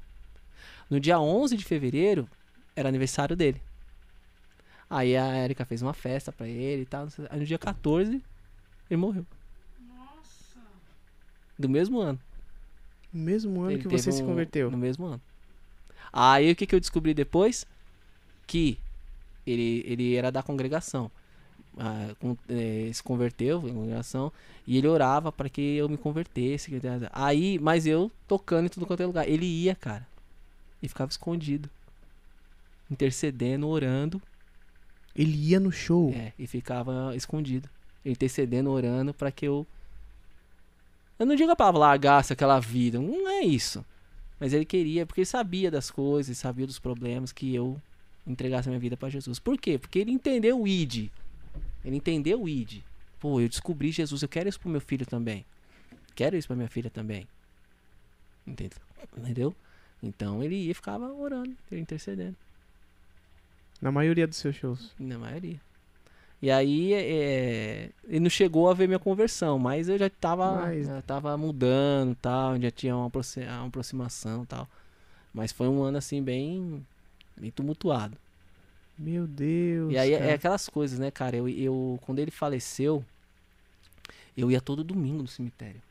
[0.89, 2.30] No dia 11 de fevereiro
[2.75, 3.59] era aniversário dele.
[4.89, 7.07] Aí a Erika fez uma festa pra ele e tal.
[7.30, 8.21] Aí no dia 14
[8.89, 9.25] ele morreu.
[11.57, 12.19] Do mesmo ano.
[13.14, 14.72] No mesmo ano Ele que você se um- converteu.
[14.72, 15.22] No mesmo ano.
[16.11, 17.65] Aí o que, que eu descobri depois?
[18.48, 18.77] Que
[19.45, 21.11] ele, ele era da congregação.
[21.77, 24.31] Ah, com- eh, se converteu em congregação
[24.68, 26.72] e ele orava para que eu me convertesse.
[27.11, 29.27] Aí, mas eu tocando em tudo quanto é lugar.
[29.27, 30.07] Ele ia, cara,
[30.81, 31.68] e ficava escondido,
[32.91, 34.22] intercedendo, orando,
[35.15, 36.11] Ele ia no show.
[36.14, 37.68] é, e ficava escondido,
[38.06, 39.65] intercedendo, orando para que eu
[41.19, 43.85] eu não digo a palavra largasse aquela vida, não é isso.
[44.40, 47.80] Mas ele queria, porque ele sabia das coisas, sabia dos problemas que eu
[48.26, 49.40] entregasse a minha vida para Jesus.
[49.40, 49.77] Por quê?
[49.77, 51.10] Porque ele entendeu o ID.
[51.85, 52.81] Ele entendeu o ID.
[53.19, 55.45] Pô, eu descobri Jesus, eu quero isso pro meu filho também.
[56.15, 57.27] Quero isso pra minha filha também.
[58.45, 58.80] Entendeu?
[59.18, 59.56] Entendeu?
[60.02, 62.35] Então ele ia ficava orando, intercedendo.
[63.81, 64.94] Na maioria dos seus shows.
[64.99, 65.60] Na maioria.
[66.43, 70.87] E aí, é, ele não chegou a ver minha conversão, mas eu já tava, Mas-
[70.87, 74.67] já tava mudando tal, já tinha uma, uma aproximação tal.
[75.33, 76.85] Mas foi um ano assim bem,
[77.37, 78.17] bem tumultuado.
[78.99, 79.93] Meu Deus.
[79.93, 80.33] E aí é cara.
[80.33, 81.37] aquelas coisas, né, cara?
[81.37, 83.05] Eu, eu, quando ele faleceu,
[84.35, 85.81] eu ia todo domingo no cemitério.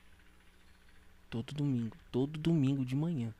[1.31, 1.97] Todo domingo.
[2.13, 3.33] Todo domingo de manhã.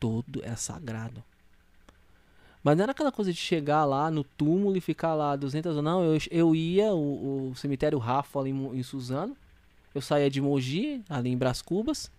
[0.00, 1.22] Todo é sagrado.
[2.64, 5.84] Mas não era aquela coisa de chegar lá no túmulo e ficar lá 200 anos.
[5.84, 9.36] Não, eu, eu ia, o, o cemitério Rafa ali em, em Suzano.
[9.94, 12.10] Eu saía de Mogi, ali em Brás Cubas.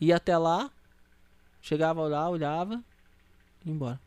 [0.00, 0.70] Ia até lá.
[1.60, 2.82] Chegava lá, olhava.
[3.62, 4.00] E ia embora.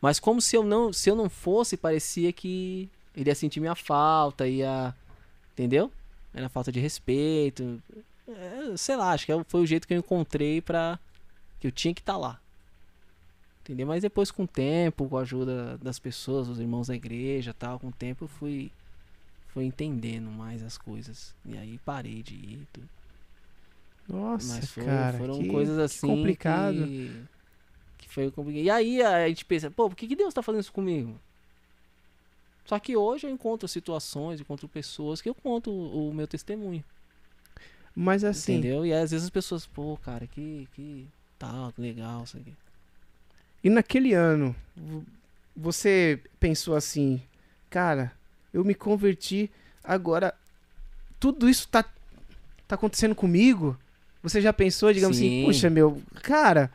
[0.00, 3.76] Mas como se eu não, se eu não fosse, parecia que ele ia sentir minha
[3.76, 4.92] falta, ia.
[5.52, 5.92] Entendeu?
[6.34, 7.80] Era falta de respeito.
[8.26, 10.98] É, sei lá, acho que foi o jeito que eu encontrei pra.
[11.60, 12.41] que eu tinha que estar lá.
[13.62, 13.86] Entendeu?
[13.86, 17.78] Mas depois, com o tempo, com a ajuda das pessoas, dos irmãos da igreja tal,
[17.78, 18.70] com o tempo eu fui
[19.48, 21.34] foi entendendo mais as coisas.
[21.44, 22.66] E aí parei de ir.
[22.72, 22.88] Tudo.
[24.08, 26.06] Nossa, Mas foi- cara, foram que, coisas que assim.
[26.06, 26.86] complicado.
[26.86, 27.22] Que,
[27.98, 28.64] que foi complicado.
[28.64, 31.20] E aí a gente pensa, pô, por que, que Deus tá fazendo isso comigo?
[32.64, 36.82] Só que hoje eu encontro situações, encontro pessoas que eu conto o, o meu testemunho.
[37.94, 38.86] Mas assim, Entendeu?
[38.86, 41.06] E aí, às vezes as pessoas, pô, cara, que, que
[41.38, 42.54] tal, que legal, isso aqui.
[43.62, 45.04] E naquele ano, vo-
[45.56, 47.22] você pensou assim,
[47.70, 48.12] cara,
[48.52, 49.50] eu me converti,
[49.84, 50.34] agora
[51.20, 51.84] tudo isso tá,
[52.66, 53.76] tá acontecendo comigo?
[54.22, 55.42] Você já pensou, digamos assim, Sim.
[55.44, 56.70] puxa, meu, cara,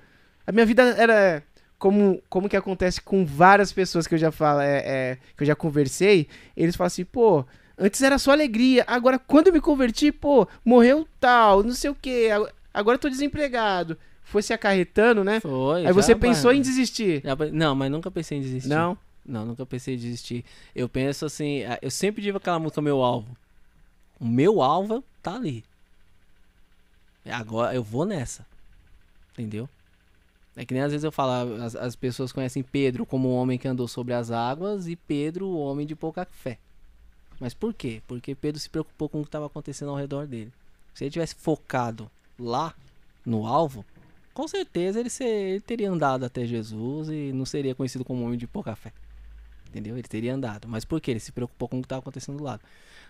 [0.46, 1.44] a minha vida era
[1.80, 5.48] como, como que acontece com várias pessoas que eu já falo, é, é, que eu
[5.48, 7.46] já conversei, eles falam assim, pô,
[7.78, 11.96] antes era só alegria, agora quando eu me converti, pô, morreu tal, não sei o
[11.96, 13.98] quê, ag- agora eu tô desempregado.
[14.28, 15.40] Foi se acarretando, né?
[15.40, 15.86] Foi.
[15.86, 17.22] Aí você pensou mas- em desistir.
[17.24, 18.68] já Não, mas nunca pensei em desistir.
[18.68, 18.98] Não?
[19.26, 20.44] Não, nunca pensei em desistir.
[20.76, 23.36] Eu penso assim, eu sempre tive aquela música Meu Alvo.
[24.20, 25.64] O meu alvo tá ali.
[27.24, 28.46] É, Agora eu vou nessa.
[29.34, 29.70] Entendeu?
[30.56, 33.60] É que nem às vezes eu falo, as, as pessoas conhecem Pedro como o homem
[33.60, 36.58] que andou sobre as águas e Pedro o homem de pouca fé.
[37.40, 38.02] Mas por quê?
[38.08, 40.52] Porque Pedro se preocupou com o que estava acontecendo ao redor dele.
[40.96, 42.10] Se ele tivesse focado
[42.40, 42.74] lá
[43.24, 43.86] no alvo,
[44.38, 48.38] com certeza ele, ser- ele teria andado até Jesus e não seria conhecido como homem
[48.38, 48.94] de pouca fé.
[49.68, 49.96] Entendeu?
[49.98, 50.68] Ele teria andado.
[50.68, 51.10] Mas por quê?
[51.10, 52.62] Ele se preocupou com o que estava acontecendo do lado.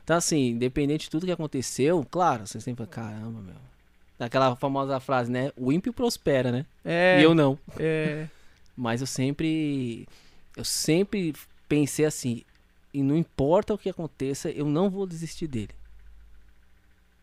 [0.06, 3.56] Então, assim, independente de tudo que aconteceu, claro, você sempre fala, caramba, meu.
[4.18, 5.52] Aquela famosa frase, né?
[5.58, 6.66] O ímpio prospera, né?
[6.86, 7.20] É.
[7.20, 7.60] E eu não.
[7.78, 8.30] é,
[8.76, 10.08] Mas eu sempre.
[10.56, 11.34] Eu sempre
[11.68, 12.42] pensei assim.
[12.94, 15.76] E não importa o que aconteça, eu não vou desistir dele.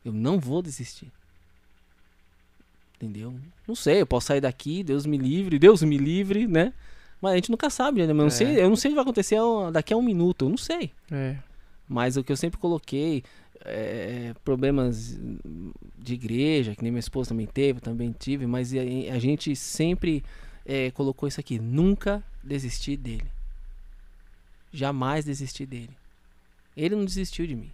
[0.05, 1.11] Eu não vou desistir.
[2.97, 3.35] Entendeu?
[3.67, 6.73] Não sei, eu posso sair daqui, Deus me livre, Deus me livre, né?
[7.21, 8.11] Mas a gente nunca sabe, né?
[8.11, 8.31] Eu não, É.
[8.31, 9.37] sei, eu não sei o que vai acontecer
[9.73, 10.91] daqui a um minuto, eu não sei.
[11.11, 11.37] é.
[11.87, 13.23] Mas o que eu sempre coloquei,
[13.63, 15.21] é, problemas
[15.99, 18.79] de igreja, que nem minha esposa também teve, também tive, mas a,
[19.15, 20.25] a gente sempre
[20.65, 23.27] é, colocou isso aqui, nunca desistir dele.
[24.73, 25.91] Jamais desistir dele.
[26.75, 27.71] Ele não desistiu de mim.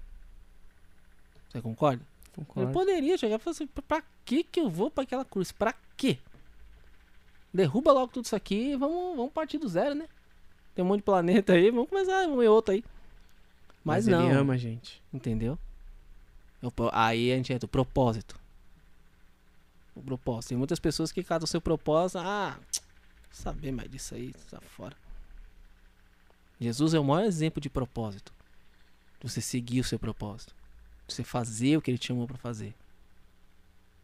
[1.48, 2.02] Você concorda?
[2.34, 2.72] Concordo.
[2.72, 5.52] poderia chegar e falar assim, pra- que que eu vou pra aquela cruz?
[5.52, 6.18] Pra quê?
[7.52, 10.08] Derruba logo tudo isso aqui e vamos, vamos partir do zero, né?
[10.74, 12.84] Tem um monte de planeta aí, vamos começar, vamos ver outro aí.
[13.84, 14.24] Mas, não.
[14.26, 15.02] ele ama a gente.
[15.12, 15.58] Entendeu?
[16.62, 18.38] Eu aí a gente entra, o propósito.
[19.96, 20.50] O propósito.
[20.50, 22.58] Tem muitas pessoas que cada o seu propósito, ah,
[23.30, 24.96] saber mais disso aí, tá fora.
[26.60, 28.32] Jesus é o maior exemplo de propósito.
[29.22, 30.54] Você seguir o seu propósito.
[31.12, 32.74] Você fazer o que ele te chamou pra fazer.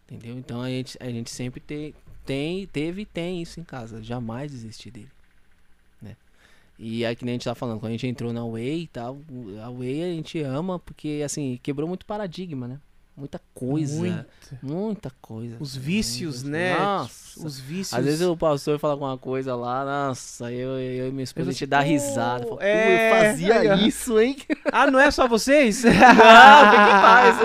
[0.08, 0.38] Entendeu?
[0.38, 4.02] Então a gente, a gente sempre te- tem, teve e tem isso em casa.
[4.02, 5.10] Jamais desistir dele.
[6.00, 6.16] Né?
[6.78, 8.86] E aí que nem a gente tá falando, quando a gente entrou na Way e
[8.88, 9.18] tal,
[9.64, 12.80] a Way a gente ama porque, assim, quebrou muito paradigma, né?
[13.16, 13.97] Muita coisa.
[13.98, 14.26] Muito.
[14.62, 15.56] Muita coisa.
[15.59, 16.78] Os vícios, muita- né?
[16.78, 17.47] Nossa.
[17.47, 17.94] Os vícios.
[17.98, 21.51] Às vezes o pastor fala alguma coisa lá, nossa, eu, eu e minha esposa Eu
[21.51, 22.44] a gente assim, dá "Pô, risada.
[22.44, 24.36] Fala, "Pô, é, eu fazia ó." isso, hein?
[24.70, 25.82] Ah, não é só vocês?
[25.84, 27.38] Não, em paz.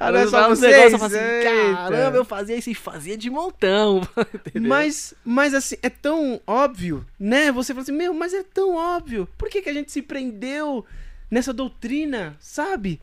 [0.00, 0.72] ah, não é só vocês?
[0.92, 4.00] negócios, eu assim, caramba, eu fazia isso e fazia de montão.
[4.60, 7.50] Mas, mas assim, é tão óbvio, né?
[7.52, 9.28] Você fala assim, meu, mas é tão óbvio.
[9.38, 10.84] Por que, que a gente se prendeu
[11.30, 13.00] nessa doutrina, sabe?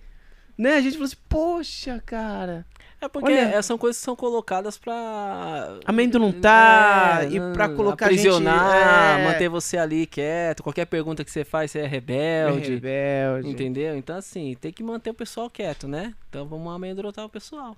[0.58, 0.76] Né?
[0.76, 2.66] A gente falou assim, poxa, cara.
[3.02, 5.78] É porque Olha- é, são coisas que são colocadas pra.
[5.86, 9.26] Amedrontar e pra colocar a gente, aprisionar, é.
[9.26, 10.64] manter você ali quieto.
[10.64, 12.72] Qualquer pergunta que você faz, você é rebelde.
[12.72, 13.50] Rebelde.
[13.50, 13.98] Entendeu?
[13.98, 16.14] Então, assim, tem que manter o pessoal quieto, né?
[16.30, 17.76] Então vamos amedrontar o pessoal.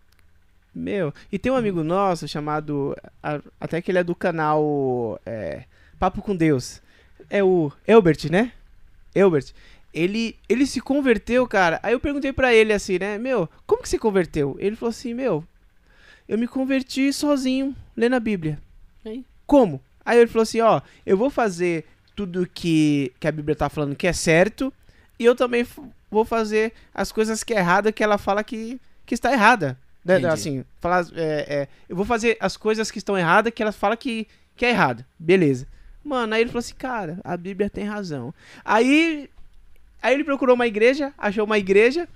[0.73, 2.95] Meu, e tem um amigo nosso chamado.
[3.59, 5.63] Até que ele é do canal é,
[5.99, 6.81] Papo com Deus.
[7.29, 8.51] É o Elbert, né?
[9.15, 9.51] Elbert.
[9.93, 11.79] Ele, ele se converteu, cara.
[11.81, 13.17] Aí eu perguntei pra ele assim, né?
[13.17, 14.55] Meu, como que você converteu?
[14.59, 15.43] Ele falou assim: Meu,
[16.27, 18.59] eu me converti sozinho, lendo a Bíblia.
[19.05, 19.25] Aí.
[19.45, 19.81] Como?
[20.05, 21.85] Aí ele falou assim: Ó, eu vou fazer
[22.15, 24.73] tudo que, que a Bíblia tá falando que é certo.
[25.19, 25.65] E eu também
[26.11, 29.77] vou fazer as coisas que é errada que ela fala que, que está errada.
[30.03, 30.25] Né?
[30.29, 33.97] Assim, falar, é, é, eu vou fazer as coisas que estão erradas que ela fala
[33.97, 35.03] que, que é errado.
[35.19, 35.67] Beleza.
[36.03, 38.33] Mano, aí ele falou assim, cara, a Bíblia tem razão.
[38.63, 39.29] Aí,
[40.01, 42.07] aí ele procurou uma igreja, achou uma igreja,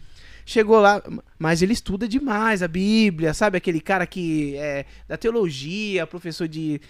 [0.46, 1.02] chegou lá,
[1.38, 3.58] mas ele estuda demais a Bíblia, sabe?
[3.58, 6.82] Aquele cara que é da teologia, professor de,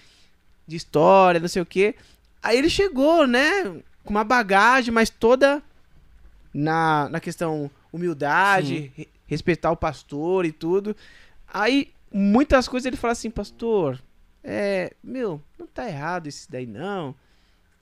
[0.68, 1.96] de história, não sei o quê.
[2.42, 3.64] Aí ele chegou, né,
[4.04, 5.62] com uma bagagem, mas toda
[6.54, 10.96] na, na questão humildade, re- respeitar o pastor e tudo.
[11.48, 14.02] Aí, muitas coisas ele fala assim, pastor,
[14.44, 17.14] é, meu, não tá errado isso daí não.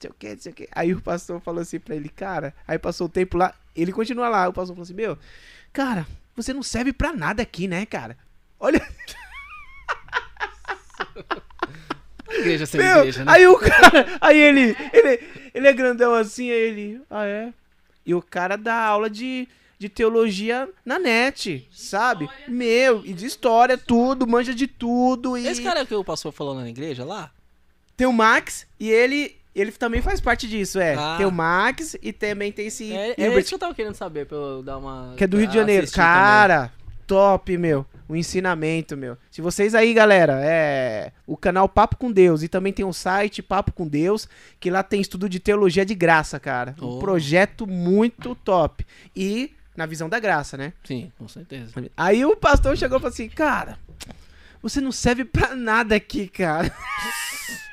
[0.00, 0.68] Sei o que, não sei o que.
[0.72, 4.28] Aí o pastor falou assim pra ele, cara, aí passou o tempo lá, ele continua
[4.28, 5.18] lá, o pastor falou assim, meu,
[5.72, 8.16] cara, você não serve pra nada aqui, né, cara?
[8.58, 8.80] Olha,
[12.30, 13.32] Igreja sem meu, igreja, né?
[13.32, 17.52] aí o cara, aí ele, ele, ele é grandão assim, aí ele, ah é?
[18.06, 19.48] E o cara dá aula de,
[19.78, 22.30] de teologia na net, sabe?
[22.46, 25.36] Meu, e de história, tudo, manja de tudo.
[25.36, 27.30] E Esse cara que o pastor falou na igreja lá?
[27.96, 30.94] tem o Max e ele, ele também faz parte disso, é.
[30.94, 31.14] Ah.
[31.16, 33.94] Tem o Max e também tem esse É, é Hilbert, isso que eu tava querendo
[33.94, 35.14] saber, pra eu dar uma.
[35.16, 35.84] que é do Rio de Janeiro.
[35.84, 36.12] assistir também.
[36.12, 36.72] Cara,
[37.06, 37.84] top, meu.
[38.08, 39.16] O ensinamento, meu.
[39.30, 43.40] Se vocês aí, galera, é o canal Papo com Deus e também tem o site
[43.40, 44.28] Papo com Deus,
[44.58, 46.74] que lá tem estudo de teologia de graça, cara.
[46.82, 46.98] Um Oh.
[46.98, 48.84] projeto muito top.
[49.14, 50.72] E na visão da graça, né?
[50.84, 51.72] Sim, com certeza.
[51.96, 53.78] Aí o pastor chegou e falou assim: Cara,
[54.60, 56.72] você não serve pra nada aqui, cara.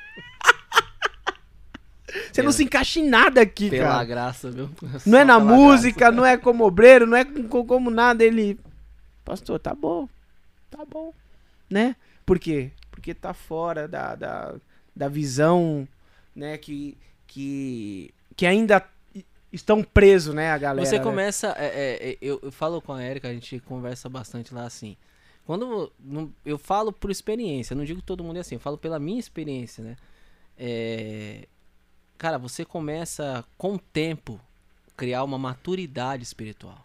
[2.07, 4.03] Você não Pela- se encaixa em nada aqui, Pela cara.
[4.05, 4.69] graça, viu?
[5.05, 8.23] Não é na pela música, não é como obreiro, não é com- como nada.
[8.23, 8.57] Ele,
[9.25, 10.07] pastor, tá bom,
[10.71, 11.13] tá bom,
[11.69, 11.95] né?
[12.25, 12.71] Por quê?
[12.91, 14.55] Porque tá fora da, da,
[14.95, 15.85] da visão,
[16.34, 16.57] né?
[16.57, 16.97] Que,
[17.27, 18.81] que, que ainda
[19.51, 20.85] estão presos, né, a galera.
[20.88, 21.03] Você né?
[21.03, 21.53] começa.
[21.57, 24.95] é, é, é, eu, eu falo com a Erika, a gente conversa bastante lá assim.
[25.45, 28.59] Quando não- eu falo por experiência, eu não digo que todo mundo é assim, eu
[28.61, 29.95] falo pela minha experiência, né?
[30.57, 31.47] É,
[32.18, 34.39] cara, você começa com o tempo
[34.95, 36.84] criar uma maturidade espiritual.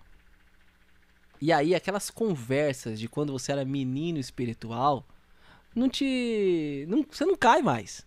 [1.41, 5.05] E aí aquelas conversas de quando você era menino espiritual,
[5.75, 8.07] não te, não, você não cai mais.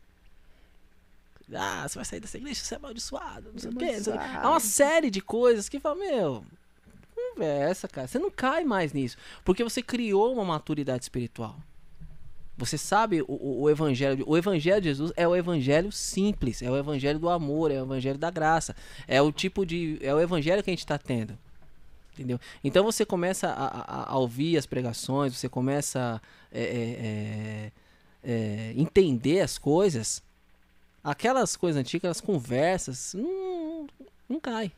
[1.53, 3.97] Ah, você vai sair dessa igreja, você é amaldiçoado, não sei o quê.
[4.41, 6.45] Há uma série de coisas que fala, meu,
[7.35, 8.07] conversa, cara.
[8.07, 9.17] Você não cai mais nisso.
[9.43, 11.59] Porque você criou uma maturidade espiritual.
[12.57, 14.23] Você sabe o, o, evangelho.
[14.27, 16.61] O evangelho de Jesus é o evangelho simples.
[16.61, 18.75] É o evangelho do amor, é o evangelho da graça.
[19.07, 19.97] É o tipo de.
[20.01, 21.37] É o evangelho que a gente está tendo.
[22.13, 22.39] Entendeu?
[22.63, 26.21] Então você começa a, a- a ouvir as pregações, você começa a
[26.57, 27.71] é, é,
[28.23, 28.31] é,
[28.69, 30.23] é, entender as coisas.
[31.03, 33.85] Aquelas coisas antigas, aquelas conversas, não,
[34.29, 34.71] não cai.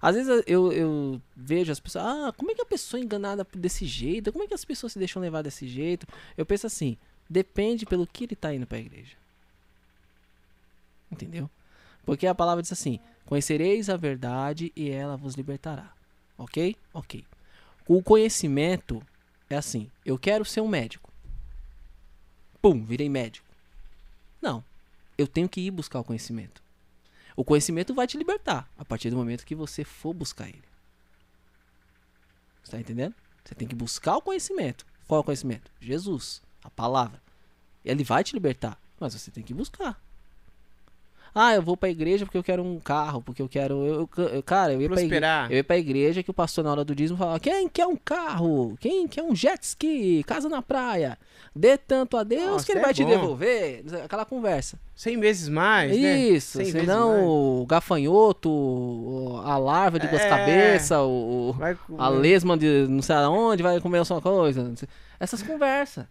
[0.00, 3.46] Às vezes eu, eu vejo as pessoas, ah, como é que a pessoa é enganada
[3.54, 4.32] desse jeito?
[4.32, 6.06] Como é que as pessoas se deixam levar desse jeito?
[6.36, 6.96] Eu penso assim,
[7.28, 9.16] depende pelo que ele tá indo pra igreja.
[11.10, 11.50] Entendeu?
[12.04, 15.92] Porque a palavra diz assim: Conhecereis a verdade e ela vos libertará.
[16.36, 16.76] Ok?
[16.92, 17.24] Ok.
[17.86, 19.02] O conhecimento
[19.48, 21.10] é assim: eu quero ser um médico.
[22.62, 23.46] Pum, virei médico.
[24.40, 24.64] Não.
[25.16, 26.59] Eu tenho que ir buscar o conhecimento.
[27.40, 30.62] O conhecimento vai te libertar a partir do momento que você for buscar ele.
[32.62, 33.14] Você tá entendendo?
[33.42, 34.84] Você tem que buscar o conhecimento.
[35.08, 35.72] Qual é o conhecimento?
[35.80, 37.22] Jesus, a palavra.
[37.82, 39.98] Ele vai te libertar, mas você tem que buscar.
[41.34, 43.74] Ah, eu vou pra igreja porque eu quero um carro, porque eu quero.
[43.84, 46.64] Eu, eu- eu- cara, eu ia, pra igreja, eu ia pra igreja que o pastor
[46.64, 48.76] na hora do dízimo falava: quem quer um carro?
[48.80, 50.24] Quem quer um jet ski?
[50.24, 51.16] Casa na praia?
[51.54, 53.84] Dê tanto a Deus Nossa, que ele é vai te devolver.
[54.04, 54.78] Aquela conversa.
[54.94, 56.18] Cem vezes mais, né?
[56.18, 57.24] Isso, Cem vezes senão mais.
[57.26, 60.28] o gafanhoto, a larva de duas É.
[60.28, 60.98] cabeças,
[61.98, 64.72] a lesma de não sei aonde vai comer a sua coisa.
[65.18, 66.06] Essas conversas.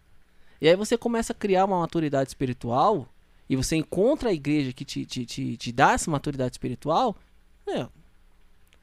[0.62, 3.08] E aí você começa a criar uma maturidade espiritual
[3.49, 7.17] e você encontra a igreja que te, te, te, te dá essa maturidade espiritual.
[7.65, 7.91] Meu, o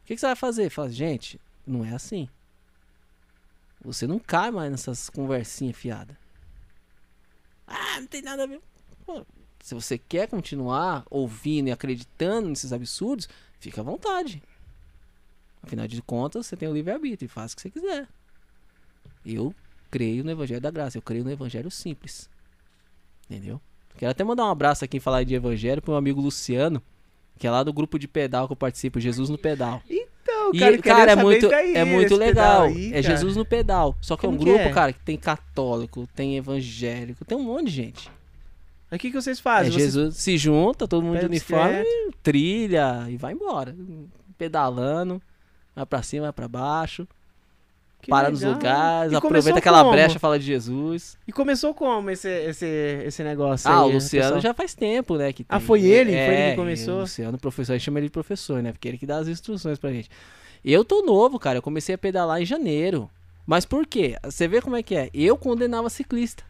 [0.04, 0.68] que, que você vai fazer?
[0.70, 2.28] Fala, gente, não é assim.
[3.84, 6.16] Você não cai mais nessas conversinhas fiadas.
[7.64, 8.60] Ah, não tem nada a ver.
[9.04, 9.24] Pô,
[9.60, 13.28] se você quer continuar ouvindo e acreditando nesses absurdos,
[13.60, 14.42] fica à vontade.
[15.62, 18.08] Afinal de contas, você tem o livre-arbítrio e faz o que você quiser.
[19.24, 19.54] Eu
[19.90, 22.28] creio no Evangelho da Graça, eu creio no Evangelho simples.
[23.28, 23.60] Entendeu?
[23.96, 26.82] Quero até mandar um abraço aqui em falar de Evangelho pro meu amigo Luciano,
[27.38, 29.82] que é lá do grupo de pedal que eu participo, Jesus no Pedal.
[29.88, 32.64] Então, E, cara, queria cara, é muito, daí, é muito legal.
[32.64, 33.02] aí, é.
[33.02, 33.94] Jesus no Pedal.
[34.00, 34.72] Só que é um Como que grupo, é?
[34.72, 38.10] cara, que tem católico, tem evangélico, tem um monte de gente.
[38.90, 39.72] Aí o que, que vocês É, fazem?
[39.72, 41.84] Vocês Jesus se junta, todo mundo de uniforme,
[42.22, 43.74] trilha e vai embora.
[44.38, 45.20] Pedalando,
[45.74, 47.06] vai pra cima, vai pra baixo,
[48.06, 48.54] Que para nos legal.
[48.54, 49.90] lugares, E aproveita aquela como?
[49.90, 51.18] brecha, fala de Jesus.
[51.26, 52.64] E começou como esse, esse,
[53.04, 54.40] esse negócio Ah, aí, o Luciano pessoal?
[54.40, 55.32] já faz tempo, né?
[55.32, 56.14] Que Ah, tem- foi ele?
[56.14, 56.96] É, Foi ele que começou?
[56.98, 58.70] O Luciano, professor, a gente chama ele de professor, né?
[58.70, 60.08] Porque ele que dá as instruções pra gente.
[60.64, 61.58] Eu tô novo, cara.
[61.58, 63.10] Eu comecei a pedalar em janeiro.
[63.44, 64.16] Mas por quê?
[64.24, 65.10] Você vê como é que é?
[65.12, 66.44] Eu condenava ciclista.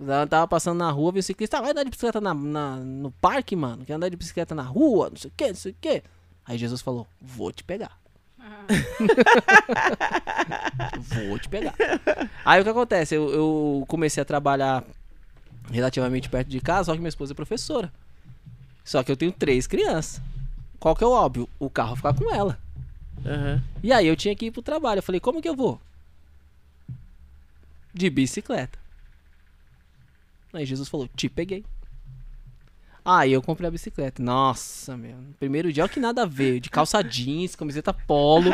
[0.00, 2.76] Eu tava passando na rua, vi o ciclista, ah, vai andar de bicicleta na, na-
[2.76, 3.84] no parque, mano.
[3.84, 6.02] Quer andar de bicicleta na rua, não sei o que, não sei o que.
[6.46, 7.96] Aí Jesus falou, vou te pegar.
[10.98, 11.74] Vou te pegar.
[12.44, 13.14] Aí o que acontece?
[13.14, 14.84] Eu, eu comecei a trabalhar
[15.70, 17.92] relativamente perto de casa, só que minha esposa é professora.
[18.84, 20.20] Só que eu tenho três crianças.
[20.78, 21.48] Qual que é o óbvio?
[21.58, 22.58] O carro ficar com ela.
[23.24, 23.62] Aham.
[23.82, 24.98] E aí eu tinha que ir pro trabalho.
[24.98, 25.80] Eu falei, como que eu vou?
[27.92, 28.78] De bicicleta.
[30.52, 31.64] Aí Jesus falou, te peguei.
[33.04, 34.22] Aí eu comprei a bicicleta.
[34.22, 35.16] Nossa, meu.
[35.38, 36.58] Primeiro dia, olha que nada a ver.
[36.58, 38.48] De calça jeans, camiseta polo.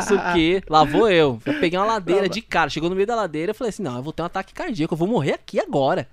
[0.00, 0.62] Isso o quê?
[0.68, 1.40] Lá vou eu.
[1.46, 2.68] Eu peguei uma ladeira de cara.
[2.68, 4.92] Chegou no meio da ladeira, eu falei assim: não, eu vou ter um ataque cardíaco,
[4.92, 6.06] eu vou morrer aqui agora.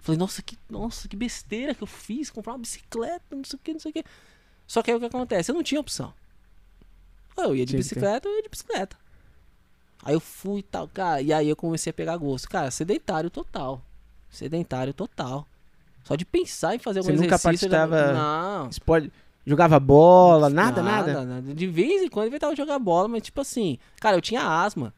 [0.00, 3.60] Falei, nossa, que, nossa, que besteira que eu fiz, comprar uma bicicleta, não sei o
[3.62, 4.04] que, não sei o que.
[4.66, 5.50] Só que aí o que acontece?
[5.50, 6.12] Eu não tinha opção.
[7.36, 8.96] Eu ia de que bicicleta, eu ia de bicicleta.
[10.02, 11.22] Aí eu fui e tal, cara.
[11.22, 12.48] E aí eu comecei a pegar gosto.
[12.48, 13.82] Cara, sedentário total.
[14.28, 15.46] Sedentário total.
[16.04, 17.66] Só de pensar em fazer Você algum nunca exercício.
[17.66, 18.12] eu já- participava-
[18.62, 18.68] Não.
[18.68, 19.12] Esporte.
[19.46, 21.42] Jogava bola, nada, nada.
[21.54, 24.92] De vez em quando eu inventava jogar bola, mas tipo assim, cara, eu tinha asma.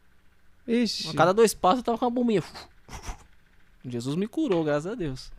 [0.68, 1.08] Ixi.
[1.10, 2.42] A cada dois passos eu tava com uma bombinha.
[3.84, 5.30] Jesus me curou, graças a Deus.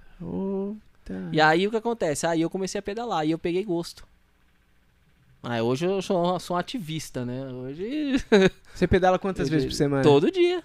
[1.31, 2.26] E aí o que acontece?
[2.27, 4.06] Aí eu comecei a pedalar e eu peguei gosto.
[5.44, 7.45] Aí hoje eu sou, sou um ativista, né?
[7.48, 8.15] Hoje.
[8.73, 10.03] Você pedala quantas vezes por semana?
[10.03, 10.61] Todo dia.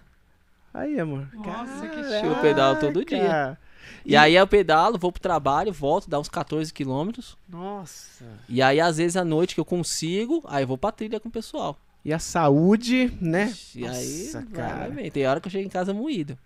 [0.74, 1.28] Aí, amor.
[1.34, 2.26] Nossa, que Caraca.
[2.26, 3.58] Eu pedalo todo dia.
[4.04, 7.36] E, E- aí eu pedalo, vou pro trabalho, volto, dá uns 14 quilômetros.
[7.48, 8.24] Nossa.
[8.48, 11.28] E aí, às vezes, à noite que eu consigo, aí eu vou pra trilha com
[11.28, 11.76] o pessoal.
[12.04, 13.52] E a saúde, né?
[13.76, 14.90] E aí, Nossa, vai, cara.
[14.90, 15.10] vai.
[15.10, 16.36] Tem hora que eu chego em casa moído.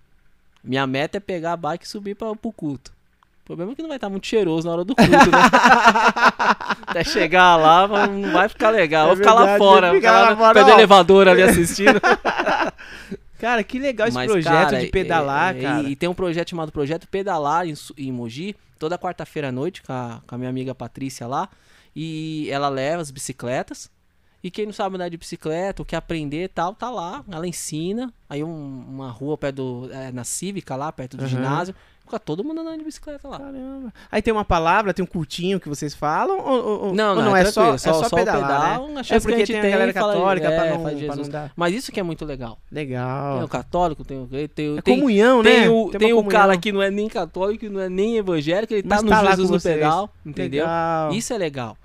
[0.62, 2.92] Minha meta é pegar a bike e subir pra, pro culto.
[3.42, 5.38] O problema é que não vai estar muito cheiroso na hora do culto, né?
[6.88, 9.04] Até chegar lá, não vai ficar legal.
[9.04, 11.28] É Vou ficar lá verdade, fora, fica ficar lá lá no fora, pé do elevador
[11.28, 12.00] ali assistindo.
[13.38, 15.82] Cara, que legal esse Mas, projeto cara, de pedalar, é- é- cara.
[15.88, 19.82] E, tem um projeto chamado Projeto Pedalar em, Su- em Mogi, toda quarta-feira à noite,
[19.82, 21.48] com a, com a minha amiga Patrícia lá.
[21.94, 23.90] E ela leva as bicicletas.
[24.42, 27.24] E quem não sabe andar de bicicleta, ou quer aprender e tal, tá lá.
[27.30, 28.12] Ela ensina.
[28.28, 31.28] Aí um- uma rua perto do, é, na Cívica lá, perto do Aham.
[31.30, 31.74] ginásio.
[32.06, 33.38] Fica todo mundo andando de bicicleta lá.
[33.38, 33.92] Caramba.
[34.10, 36.38] Aí tem uma palavra, tem um curtinho que vocês falam?
[36.38, 39.00] Ou, ou- Não, não, não, é é, só, é só- só, pedalar, pedal, né?
[39.00, 40.94] É que a porque gente tem a tem, galera fala- católica é, pra, não, faz
[40.98, 41.26] pra Jesus.
[41.26, 41.52] não dar.
[41.56, 42.58] Mas isso que é muito legal.
[42.70, 43.36] Legal.
[43.38, 44.26] Tem o católico, tem o.
[44.28, 45.68] Tem, tem, É tem, comunhão, tem né?
[45.68, 48.86] o, uma tem o cara que não é nem católico, não é nem evangélico, ele
[48.88, 50.64] Mas tá no tá Jesus no pedal, entendeu?
[50.64, 51.12] Legal.
[51.12, 51.76] Isso é legal.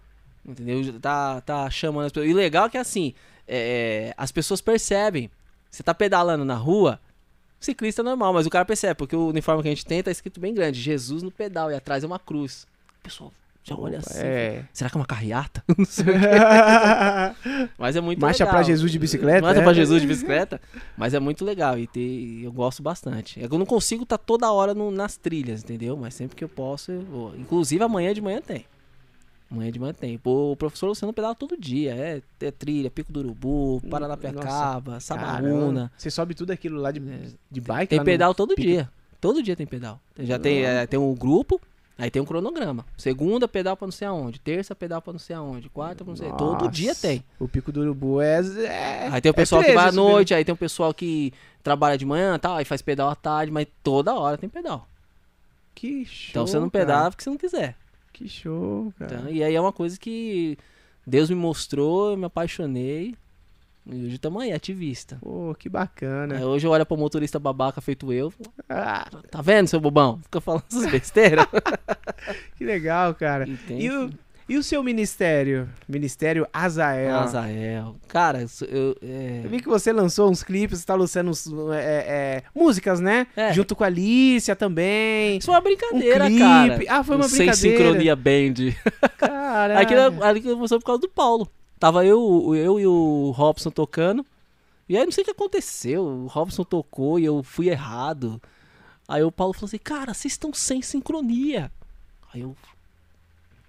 [0.45, 0.99] Entendeu?
[0.99, 2.29] Tá, tá chamando as pessoas.
[2.29, 3.13] E legal é que assim,
[3.47, 5.29] é, as pessoas percebem.
[5.69, 6.99] Você tá pedalando na rua,
[7.65, 10.39] ciclista normal, mas o cara percebe, porque o uniforme que a gente tem tá escrito
[10.39, 12.67] bem grande, Jesus no pedal, e atrás é uma cruz.
[12.99, 13.31] O pessoal
[13.63, 14.17] já olha assim.
[14.19, 14.63] É.
[14.73, 15.63] Será que é uma carreata?
[15.77, 16.05] Não sei.
[17.77, 18.55] Mas é muito Marcha legal.
[18.55, 19.63] pra Jesus de bicicleta, Marcha é?
[19.63, 20.59] pra Jesus de bicicleta.
[20.97, 23.41] Mas é muito legal e ter, eu gosto bastante.
[23.43, 25.95] É que eu não consigo estar toda hora no- nas trilhas, entendeu?
[25.97, 27.35] Mas sempre que eu posso, eu vou.
[27.35, 28.65] Inclusive amanhã de manhã tem.
[29.51, 30.17] Amanhã de manhã tem.
[30.17, 31.93] Pô, o professor Luciano pedala todo dia.
[31.93, 34.97] É, é trilha, Pico do Urubu, Paranapiacaba.
[35.05, 35.91] Caramba.
[35.97, 37.01] Você sobe tudo aquilo lá de,
[37.51, 37.89] de bike?
[37.89, 38.89] Tem no- pedal todo pico- dia.
[39.19, 39.99] Todo dia tem pedal.
[40.17, 41.59] Já tem, é, tem um grupo,
[41.97, 42.85] aí tem um cronograma.
[42.97, 44.39] Segunda, pedal pra não sei aonde.
[44.39, 45.69] Terça, pedal pra não sei aonde.
[45.69, 47.23] Quarta, pra não sei Todo dia Nossa, tem.
[47.37, 48.39] O Pico do Urubu é.
[48.39, 50.93] é Aí tem o é pessoal que preso vai à noite, aí tem o pessoal
[50.93, 54.87] que trabalha de manhã tal, aí faz pedal à tarde, mas toda hora tem pedal.
[55.75, 56.29] Que show.
[56.31, 56.85] Então você não cara.
[56.85, 57.75] pedala porque você não quiser.
[58.21, 59.15] Que show, cara.
[59.15, 60.57] Então, e aí é uma coisa que
[61.05, 63.15] Deus me mostrou, eu me apaixonei.
[63.83, 65.17] E hoje estamos aí, ativista.
[65.21, 66.37] Pô, que bacana.
[66.37, 68.31] Aí hoje eu olho pro motorista babaca feito eu.
[68.69, 70.19] Ah, Tá vendo, seu bobão?
[70.21, 71.47] Fica falando essas besteiras.
[72.55, 73.47] que legal, cara.
[73.49, 74.11] E E o,
[74.51, 75.69] e o seu ministério?
[75.87, 77.15] Ministério Azael.
[77.19, 77.95] Azael.
[78.09, 78.97] Cara, eu.
[79.01, 82.99] é, Eu vi que você lançou uns clipes, você tá lançando uns, é, é, músicas,
[82.99, 83.27] né?
[83.33, 83.53] É.
[83.53, 85.37] Junto com a Alicia também.
[85.37, 86.41] Isso foi uma brincadeira, um clipe.
[86.41, 86.79] cara.
[86.89, 87.55] Ah, foi uma O brincadeira.
[87.55, 88.53] Sem sincronia band.
[89.17, 89.79] Cara.
[90.21, 91.49] Ali que começou por causa do Paulo.
[91.79, 94.25] Tava eu, eu e o Robson tocando.
[94.89, 96.03] E aí não sei o que aconteceu.
[96.03, 98.41] O Robson tocou e eu fui errado.
[99.07, 101.71] Aí o Paulo falou assim, cara, vocês estão sem sincronia.
[102.33, 102.53] Aí eu.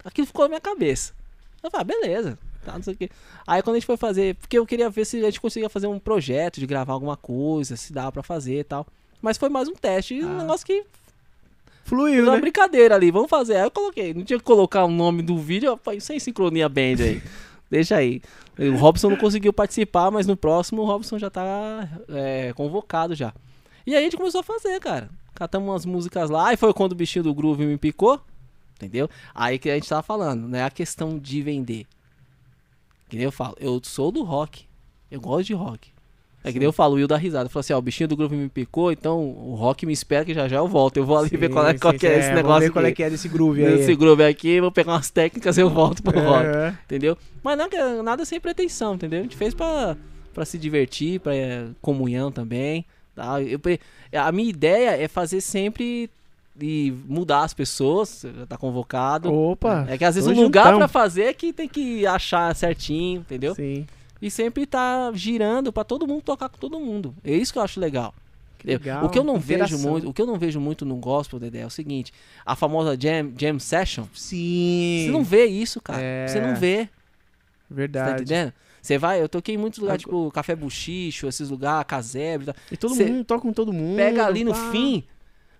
[0.03, 1.13] Aquilo ficou na minha cabeça.
[1.61, 2.39] Eu falei, ah, beleza.
[2.65, 3.09] Tá, não sei o quê.
[3.45, 4.35] Aí quando a gente foi fazer.
[4.35, 7.75] Porque eu queria ver se a gente conseguia fazer um projeto de gravar alguma coisa,
[7.75, 8.85] se dava pra fazer e tal.
[9.21, 10.15] Mas foi mais um teste.
[10.15, 10.41] E um Ah.
[10.41, 10.83] negócio que
[11.85, 12.41] Fluiu, uma né?
[12.41, 13.57] brincadeira ali, vamos fazer.
[13.57, 16.69] Aí eu coloquei, não tinha que colocar o nome do vídeo, eu falei, sem sincronia
[16.69, 17.21] band aí.
[17.69, 18.21] Deixa aí.
[18.57, 23.33] O Robson não conseguiu participar, mas no próximo o Robson já tá é, convocado já.
[23.85, 25.09] E aí a gente começou a fazer, cara.
[25.35, 28.21] Catamos umas músicas lá, e foi quando o bichinho do groove me picou.
[28.85, 29.09] Entendeu?
[29.33, 31.85] Aí que a gente tava falando, não é a questão de vender.
[33.09, 34.65] Que nem eu falo, eu sou do rock.
[35.11, 35.93] Eu gosto de rock.
[36.43, 37.47] É que nem eu falo, o Will dá risada.
[37.47, 40.33] Falou assim, ó, o bichinho do groove me picou, então o rock me espera que
[40.33, 40.97] já já eu volto.
[40.97, 42.71] Eu vou ali ver qual é, Sim, qual sim, que é sim, esse negócio ver
[42.71, 43.79] qual é que é desse groove aí.
[43.79, 46.45] Esse groove aqui, vou pegar umas técnicas e eu volto pro rock.
[46.45, 46.77] É.
[46.83, 47.17] Entendeu?
[47.41, 49.21] Mas não, nada sem pretensão, entendeu?
[49.21, 49.95] A gente fez pra,
[50.33, 52.85] pra se divertir, pra eh, comunhão também.
[53.15, 53.41] Tá?
[53.41, 53.59] Eu,
[54.19, 56.09] a minha ideia é fazer sempre
[56.59, 59.33] e mudar as pessoas, já tá convocado.
[59.33, 59.85] Opa!
[59.89, 60.79] É que às vezes o lugar juntão.
[60.79, 63.55] pra fazer é que tem que achar certinho, entendeu?
[63.55, 63.85] Sim.
[64.21, 67.13] E sempre tá girando pra todo mundo tocar com todo mundo.
[67.23, 68.13] É isso que eu acho legal.
[68.63, 69.03] Legal.
[69.05, 71.59] O que eu não vejo muito, o que eu não vejo muito no gospel, Dedé,
[71.59, 72.13] é o seguinte,
[72.45, 75.03] a famosa jam, jam session, Sim.
[75.05, 75.99] você não vê isso, cara.
[76.01, 76.27] É.
[76.27, 78.21] Você não vê, você tá Verdade.
[78.23, 78.53] entendendo?
[78.81, 82.55] Você vai, eu toquei em muitos lugares, tipo Café Buchicho, esses lugares, Casebre, e tal.
[82.71, 83.97] e todo Cê mundo toca com todo mundo.
[83.97, 84.71] pega ali no pá.
[84.71, 85.03] fim,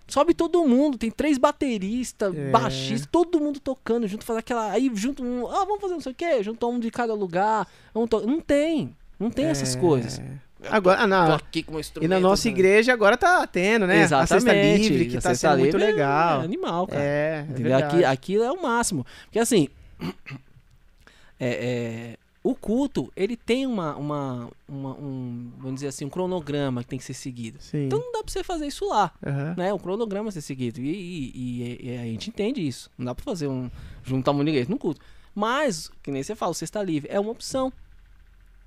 [0.07, 2.49] sobe todo mundo, tem três bateristas, É.
[2.51, 6.11] baixistas, todo mundo tocando junto, faz aquela, aí junto, um, ah, vamos fazer não sei
[6.11, 8.21] o quê, juntou um de cada lugar, um to...
[8.27, 9.79] não tem, não tem essas É.
[9.79, 10.21] coisas.
[10.69, 11.35] Agora, ah, Tô não.
[11.35, 12.53] aqui com o E na nossa né?
[12.53, 14.01] igreja agora tá tendo, né?
[14.01, 14.33] Exatamente.
[14.33, 16.41] A cesta livre, que a tá cesta sendo muito livre é- legal.
[16.41, 17.01] É animal, cara.
[17.03, 17.77] É, é Entendeu?
[17.77, 19.05] Aqui, aquilo é o máximo.
[19.25, 19.67] Porque assim,
[21.39, 26.83] é, é, o culto, ele tem uma, uma, uma- um, vamos dizer assim, um cronograma
[26.83, 27.57] que tem que ser seguido.
[27.61, 27.85] Sim.
[27.85, 29.55] Então não dá pra você fazer isso lá, Aham.
[29.57, 29.73] né?
[29.73, 30.81] O cronograma ser seguido.
[30.81, 32.91] E, e- e- e a gente entende isso.
[32.97, 33.71] Não dá pra fazer um,
[34.03, 34.99] juntar um monte de igreja no culto.
[35.33, 37.71] Mas, que nem você fala, o Sexta Livre é uma opção.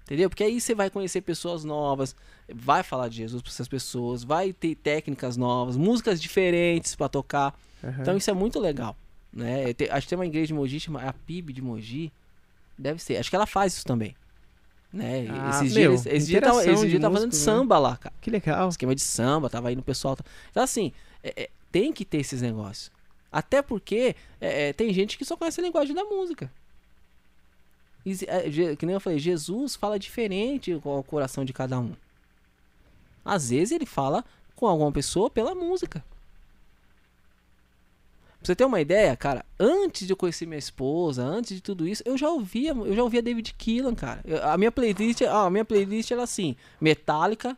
[0.05, 0.31] Entendeu?
[0.31, 2.15] Porque aí você vai conhecer pessoas novas,
[2.49, 7.55] vai falar de Jesus pra essas pessoas, vai ter técnicas novas, músicas diferentes pra tocar.
[7.85, 8.03] aham.
[8.03, 8.97] Então isso é muito legal.
[9.33, 9.73] Né?
[9.75, 12.11] Tem- acho que tem uma igreja de Mogi, chama a PIB de Mogi.
[12.79, 13.17] Deve ser.
[13.17, 14.15] Acho que ela faz isso também.
[14.93, 15.27] Né?
[15.29, 17.39] Ah, esses meu, dias, esse dia tava, esse dia tava fazendo né?
[17.39, 18.15] samba lá, cara.
[18.21, 18.69] Que legal.
[18.69, 20.17] Esquema de samba, tava indo o pessoal.
[20.51, 20.93] Então, assim,
[21.23, 22.91] é- é, tem que ter esses negócios.
[23.31, 26.51] Até porque é, é, tem gente que só conhece a linguagem da música.
[28.05, 31.93] E é, que nem eu falei, Jesus fala diferente com o coração de cada um.
[33.25, 34.25] Às vezes ele fala
[34.55, 36.05] com alguma pessoa pela música.
[38.47, 41.85] Pra você ter uma ideia, cara, antes de eu conhecer minha esposa, antes de tudo
[41.89, 44.21] isso, eu já ouvia, eu já ouvia David Keelan, cara.
[44.25, 47.57] Eu- a minha playlist, a minha playlist era assim, Metallica,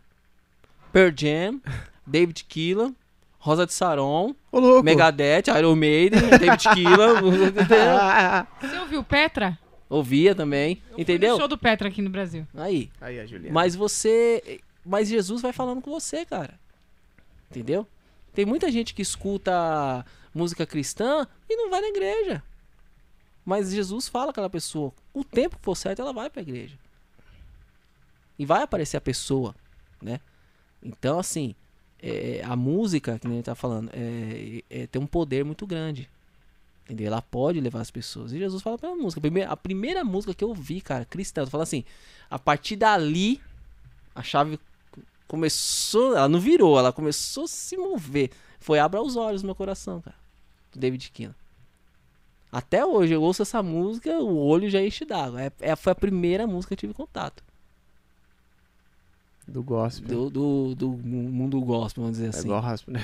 [0.91, 1.61] Pearl Jam,
[2.07, 2.95] David Keelan,
[3.39, 4.83] Rosa de Saron, Ô.
[4.83, 7.21] Megadeth, Iron Maiden, David Keelan,
[8.59, 9.59] Você ouviu Petra?
[9.91, 11.33] Ouvia também, Eu fui entendeu?
[11.35, 12.47] no show do Petra aqui no Brasil.
[12.55, 13.53] Aí, Aí, a Juliana.
[13.53, 16.55] mas você, mas Jesus vai falando com você, cara.
[17.51, 17.87] Entendeu?
[18.33, 20.03] Tem muita gente que escuta
[20.39, 22.43] música cristã e não vai na igreja.
[23.45, 24.93] Mas Jesus fala aquela pessoa.
[25.13, 26.79] O tempo que for certo, ela vai pra igreja.
[28.39, 29.55] E vai aparecer a pessoa,
[30.01, 30.21] né?
[30.83, 31.55] Então, assim,
[32.01, 36.09] é, a música, que ele tá falando, é, é- tem um poder muito grande.
[36.85, 37.09] Entendeu?
[37.09, 38.33] Ela pode levar as pessoas.
[38.33, 39.19] E Jesus fala pela música.
[39.19, 41.85] A primeira, a primeira música que eu vi, cara, cristã, eu falo assim,
[42.31, 43.41] a partir dali,
[44.15, 44.59] a chave
[45.27, 48.31] começou, ela não virou, ela começou a se mover.
[48.59, 50.17] Foi Abra os Olhos no meu coração, cara.
[50.73, 51.35] Do David Keelan.
[52.51, 55.43] Até hoje eu ouço essa música, o olho já enche d'água.
[55.43, 57.43] É, é- foi a primeira música que eu tive contato.
[59.51, 60.29] Do gospel.
[60.29, 62.49] Do, do, do mundo gospel, vamos dizer É assim.
[62.49, 63.01] gospel, né?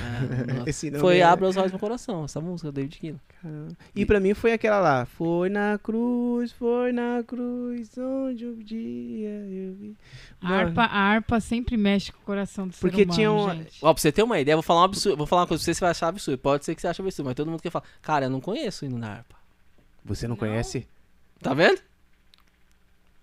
[0.66, 3.16] É, Esse nome foi é- Abra os Olhos no coração, essa música do David.
[3.40, 3.74] Caramba.
[3.96, 5.06] E pra mim foi aquela lá.
[5.06, 9.96] Foi na cruz, foi na cruz, onde um dia eu vi.
[10.42, 13.50] A harpa, a harpa sempre mexe com o coração do Porque ser humano, tinha um-
[13.54, 13.78] gente.
[13.80, 15.62] Ó, pra você ter uma ideia, eu vou falar um absurdo, vou falar uma coisa
[15.62, 16.38] pra você, você vai achar absurdo.
[16.38, 18.84] Pode ser que você ache absurdo, mas todo mundo quer falar, cara, eu não conheço
[18.84, 19.34] hino na harpa.
[20.04, 20.40] Você não, Não?
[20.40, 20.86] conhece?
[21.40, 21.80] Tá vendo?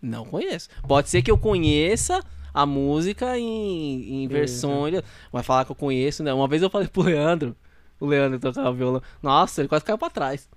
[0.02, 0.70] Não conheço.
[0.88, 2.20] Pode ser que eu conheça
[2.54, 5.02] a música em, em versões.
[5.32, 6.34] Vai falar que eu conheço, né?
[6.34, 7.56] Uma vez eu falei pro Leandro,
[8.00, 9.02] o Leandro tocava violão.
[9.22, 10.48] Nossa, ele quase caiu pra trás.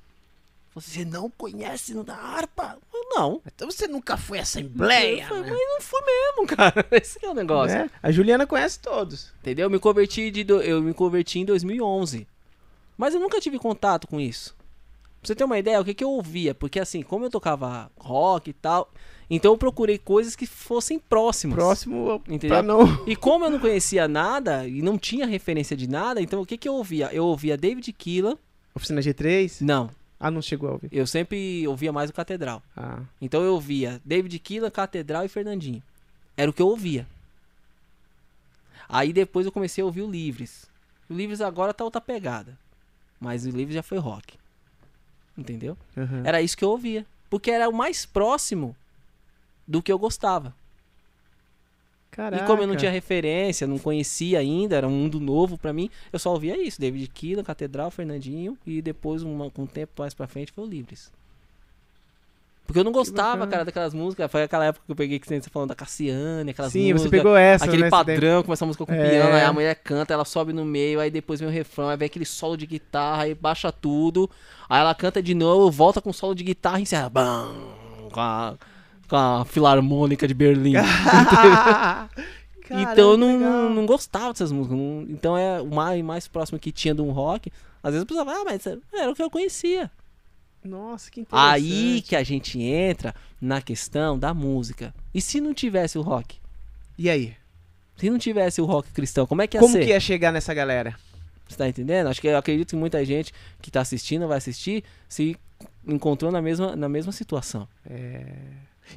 [0.74, 2.76] Você não conhece hino da harpa?
[2.92, 3.40] Não.
[3.46, 5.24] Então você nunca foi à assembleia.
[5.28, 5.50] falei, né?
[5.50, 6.86] mas não fui mesmo, cara.
[6.90, 7.76] Esse é o negócio.
[7.76, 9.32] É, A Juliana conhece todos.
[9.40, 9.66] Entendeu?
[9.66, 12.26] Eu me converti de do- eu me converti em 2011.
[12.98, 14.52] Mas eu nunca tive contato com isso.
[15.20, 16.54] Pra você ter uma ideia, o que, que eu ouvia?
[16.56, 18.90] Porque assim, como eu tocava rock e tal,
[19.30, 21.56] então eu procurei coisas que fossem próximas.
[21.56, 22.62] Próximo Entendeu?
[22.62, 23.06] não.
[23.06, 26.56] E como eu não conhecia nada e não tinha referência de nada, então o que,
[26.58, 27.08] que eu ouvia?
[27.12, 28.36] Eu ouvia David Keelan.
[28.74, 29.60] Oficina G3?
[29.62, 29.88] Não,
[30.20, 30.88] Ah, não chegou a ouvir.
[30.92, 32.62] eu sempre ouvia mais o Catedral.
[32.76, 33.00] Ah.
[33.20, 35.82] Então eu ouvia David Keelan, Catedral e Fernandinho.
[36.36, 37.06] Era o que eu ouvia.
[38.88, 40.66] Aí depois eu comecei a ouvir o Livres.
[41.08, 42.58] O Livres agora tá outra pegada.
[43.20, 44.34] Mas o Livres já foi rock.
[45.36, 45.76] Entendeu?
[45.96, 46.22] aham.
[46.24, 47.06] Era isso que eu ouvia.
[47.30, 48.76] Porque era o mais próximo
[49.66, 50.54] do que eu gostava.
[52.10, 52.44] Caraca.
[52.44, 55.90] E como eu não tinha referência, não conhecia ainda, era um mundo novo pra mim,
[56.12, 56.80] eu só ouvia isso.
[56.80, 60.66] David Keelan, Catedral, Fernandinho e depois, uma- com um tempo mais pra frente, foi o
[60.66, 61.10] Livres.
[62.66, 64.30] Porque eu não gostava, cara, daquelas músicas.
[64.30, 67.02] Foi aquela época que eu peguei que você falando da Cassiane, aquelas Sim, músicas.
[67.02, 69.10] você pegou essa, Aquele né, padrão, começa a música com É.
[69.10, 71.96] piano, aí a mulher canta, ela sobe no meio, aí depois vem o refrão, aí
[71.96, 74.30] vem aquele solo de guitarra, aí baixa tudo,
[74.66, 77.10] aí ela canta de novo, volta com solo de guitarra e encerra.
[77.10, 77.54] Bam,
[79.08, 80.74] com, a, filarmônica de Berlim.
[82.66, 83.70] Caramba, então eu não, legal.
[83.70, 84.78] não gostava dessas músicas.
[84.78, 87.52] não- então é o mais, mais próximo que tinha de um rock.
[87.82, 89.90] Às vezes eu pensava, ah, mas era o que eu conhecia.
[90.64, 91.52] Nossa, que interessante.
[91.52, 94.94] Aí que a gente entra na questão da música.
[95.14, 96.38] E se não tivesse o rock?
[96.96, 97.34] E aí?
[97.96, 99.84] Se não tivesse o rock cristão, como é que ia Como ser?
[99.84, 100.96] que ia chegar nessa galera?
[101.46, 102.06] Você tá entendendo?
[102.06, 105.36] Acho que eu acredito que muita gente que tá assistindo, vai assistir, se
[105.86, 107.68] encontrou na mesma, na mesma situação.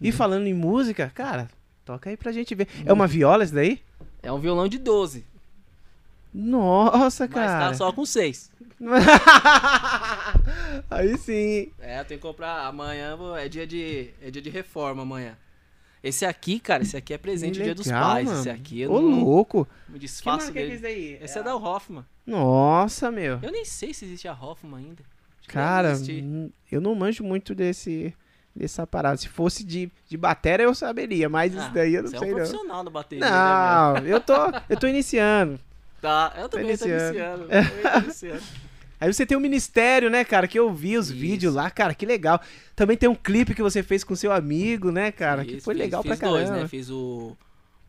[0.01, 1.47] E falando em música, cara,
[1.85, 2.67] toca aí pra gente ver.
[2.85, 3.81] É uma viola isso daí?
[4.21, 5.25] É um violão de 12,
[6.33, 7.67] Nossa, mas cara.
[7.69, 8.51] tá só com 6.
[10.89, 11.71] aí sim.
[11.79, 15.37] É, eu tenho que comprar amanhã, vou- é dia de é dia de reforma amanhã.
[16.03, 18.39] Esse aqui, cara, esse aqui é presente Que dia dos pais, mano.
[18.39, 19.67] esse aqui eu Ô, não louco.
[19.89, 20.73] me Que desfaço que é dele.
[20.75, 21.17] isso daí?
[21.21, 22.05] Esse é da Hoffman.
[22.25, 23.39] Nossa, meu.
[23.41, 25.03] Eu nem sei se existe a Hoffman ainda.
[25.39, 28.13] Acho Cara, hum, eu não manjo muito desse
[28.57, 29.17] dessa parada.
[29.17, 32.19] Se fosse de, de bateria, eu saberia, mas isso Ah, daí eu não você é
[32.19, 32.37] sei um não.
[32.37, 33.31] profissional da bateria, né?
[33.31, 34.33] Não, eu tô,
[34.69, 35.59] eu tô iniciando.
[36.01, 37.47] Tá, eu também tô iniciando.
[37.91, 38.43] tô iniciando.
[38.99, 40.47] Aí você tem o ministério, né, cara?
[40.47, 41.15] Que eu vi os Isso.
[41.19, 42.41] vídeos lá, cara, que legal.
[42.75, 45.45] Também tem um clipe que você fez com seu amigo, né, cara?
[45.45, 46.63] que Fiz, foi fiz, legal fiz pra dois, caramba.
[46.63, 46.67] né?
[46.67, 47.37] Fiz o,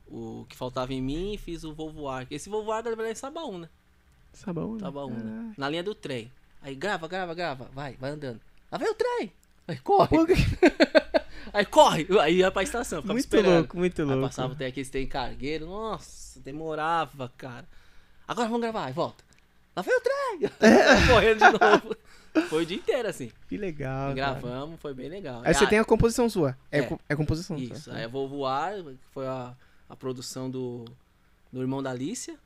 [0.06, 2.30] o que faltava em mim e fiz o Volvo Arc.
[2.30, 3.70] Esse Volvo Arc é em Sabaúna.
[4.34, 4.78] Sabão.
[4.78, 5.52] Sabaúna.
[5.56, 6.30] Na linha do trem.
[6.60, 7.70] Aí grava, grava, grava.
[7.74, 8.40] Vai, vai andando.
[8.70, 9.32] Lá vem o trem.
[9.68, 10.08] Aí corre.
[10.08, 10.26] Pô,
[11.52, 12.06] Aí corre.
[12.20, 13.02] Aí ia pra estação.
[13.02, 13.54] Muito esperando.
[13.58, 14.22] louco, muito Aí louco.
[14.22, 15.66] passava até aqui, tem cargueiro.
[15.66, 17.66] Nossa, demorava, cara.
[18.26, 18.86] Agora vamos gravar.
[18.86, 19.24] Aí volta.
[19.76, 20.50] Lá vem o trem.
[21.08, 21.96] Correndo de novo.
[22.48, 23.30] Foi o dia inteiro assim.
[23.48, 24.14] Que legal.
[24.14, 24.14] cara.
[24.14, 25.40] Gravamos, foi bem legal.
[25.44, 26.56] Aí você Ah, tem a composição sua.
[26.70, 26.98] É, É.
[27.10, 27.94] é composição Isso, sua.
[27.94, 29.54] aí eu vou voar, que foi a,
[29.88, 30.84] a produção do,
[31.52, 32.36] do irmão da Alicia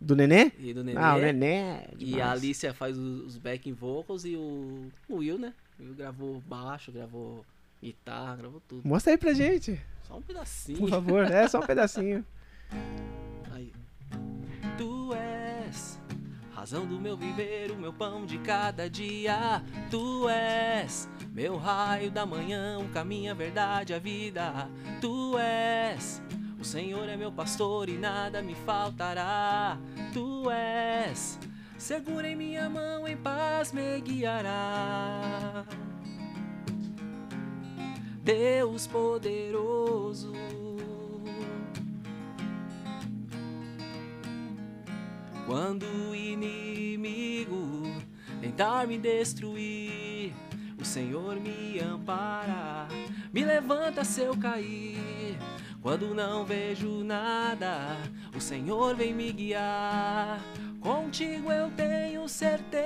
[0.00, 0.50] Do Nenê?
[0.58, 0.98] e do Nenê.
[1.00, 1.46] Ah, o Nenê.
[1.54, 5.52] é E a Alicia faz os, os backing vocals e o, o Will, né?
[5.78, 7.44] Gravou baixo, gravou
[7.82, 8.86] guitarra, gravou tudo.
[8.86, 10.78] Mostra aí pra gente, Só um pedacinho.
[10.78, 11.24] por favor.
[11.30, 12.24] É só um pedacinho.
[13.52, 13.72] Aí.
[14.76, 15.98] Tu és
[16.54, 19.62] razão do meu viver, o meu pão de cada dia.
[19.90, 24.68] Tu és meu raio da manhã, o caminho, a verdade, a vida.
[25.00, 26.20] Tu és.
[26.60, 29.78] O Senhor é meu pastor e nada me faltará.
[30.12, 31.38] Tu és.
[31.78, 35.64] Segura em minha mão, em paz me guiará.
[38.22, 40.32] Deus poderoso.
[45.46, 47.84] Quando o inimigo
[48.40, 50.34] tentar me destruir,
[50.78, 52.88] o Senhor me ampara,
[53.32, 55.38] me levanta se eu cair.
[55.80, 57.96] Quando não vejo nada,
[58.36, 60.40] o Senhor vem me guiar.
[60.80, 62.84] Contigo eu tenho certeza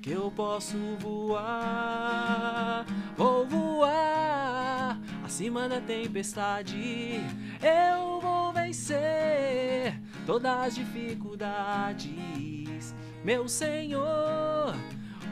[0.00, 7.20] que eu posso voar, vou voar acima da tempestade.
[7.60, 14.76] Eu vou vencer todas as dificuldades, meu Senhor.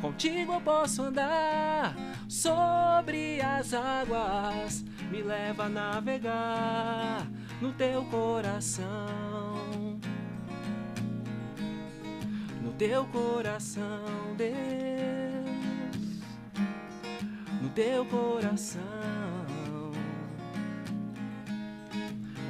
[0.01, 1.95] Contigo eu posso andar
[2.29, 7.27] sobre as águas, me leva a navegar
[7.61, 8.87] no teu coração.
[12.63, 14.05] No teu coração,
[14.37, 14.55] Deus.
[17.61, 18.81] No teu coração.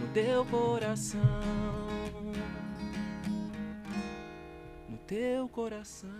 [0.01, 1.21] No teu coração.
[4.89, 6.11] No teu coração.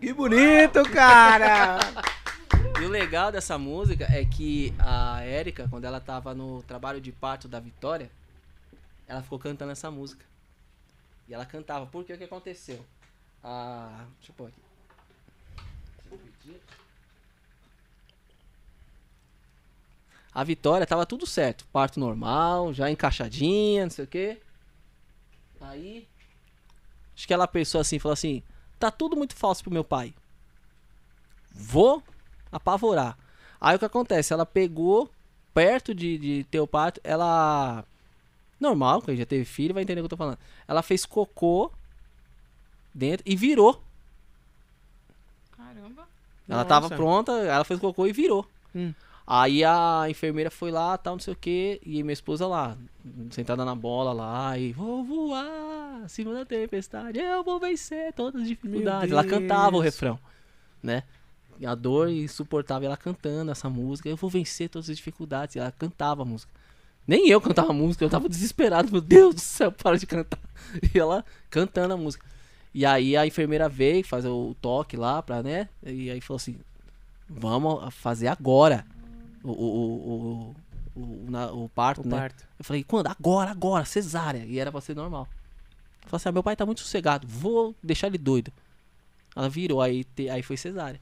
[0.00, 1.78] Que bonito, cara!
[2.80, 7.10] E o legal dessa música é que a Érica, quando ela tava no trabalho de
[7.10, 8.10] parto da Vitória,
[9.06, 10.24] ela ficou cantando essa música.
[11.26, 11.86] E ela cantava.
[11.86, 12.84] Por que o que aconteceu?
[13.42, 14.60] Ah, deixa eu pôr aqui.
[20.34, 21.64] A Vitória tava tudo certo.
[21.72, 24.38] Parto normal, já encaixadinha, não sei o quê.
[25.62, 26.06] Aí.
[27.16, 28.42] Acho que ela pensou assim, falou assim:
[28.78, 30.14] tá tudo muito falso pro meu pai.
[31.50, 32.04] Vou
[32.50, 33.16] apavorar.
[33.60, 34.32] Aí o que acontece?
[34.32, 35.10] Ela pegou,
[35.54, 37.84] perto de, de parto, ela.
[38.58, 40.38] Normal, quem já teve filho vai entender o que eu tô falando.
[40.66, 41.70] Ela fez cocô
[42.94, 43.82] dentro e virou.
[45.56, 46.08] Caramba.
[46.48, 46.96] Ela tava Nossa.
[46.96, 48.46] pronta, ela fez cocô e virou.
[48.74, 48.94] Hum.
[49.26, 52.76] Aí a enfermeira foi lá, tal, não sei o que, e minha esposa lá,
[53.30, 58.48] sentada na bola lá, e vou voar acima da tempestade, eu vou vencer todas as
[58.48, 59.10] dificuldades.
[59.10, 60.16] Ela cantava o refrão,
[60.80, 61.02] né?
[61.64, 65.56] A dor insuportável, ela cantando essa música, eu vou vencer todas as dificuldades.
[65.56, 66.52] E ela cantava a música.
[67.06, 70.40] Nem eu cantava a música, eu tava desesperado, meu Deus do céu, para de cantar.
[70.94, 72.26] E ela cantando a música.
[72.74, 75.68] E aí a enfermeira veio fazer o toque lá pra, né?
[75.82, 76.58] E aí falou assim:
[77.28, 78.84] vamos fazer agora
[79.42, 80.54] o, o,
[80.94, 82.18] o, o, na- o parto, O né?
[82.18, 82.46] parto.
[82.58, 83.06] Eu falei, quando?
[83.06, 84.44] Agora, agora, cesárea.
[84.44, 85.28] E era pra ser normal.
[86.02, 88.52] Eu falei assim, ah, meu pai tá muito sossegado, vou deixar ele doido.
[89.34, 91.00] Ela virou, aí, te- aí foi cesárea.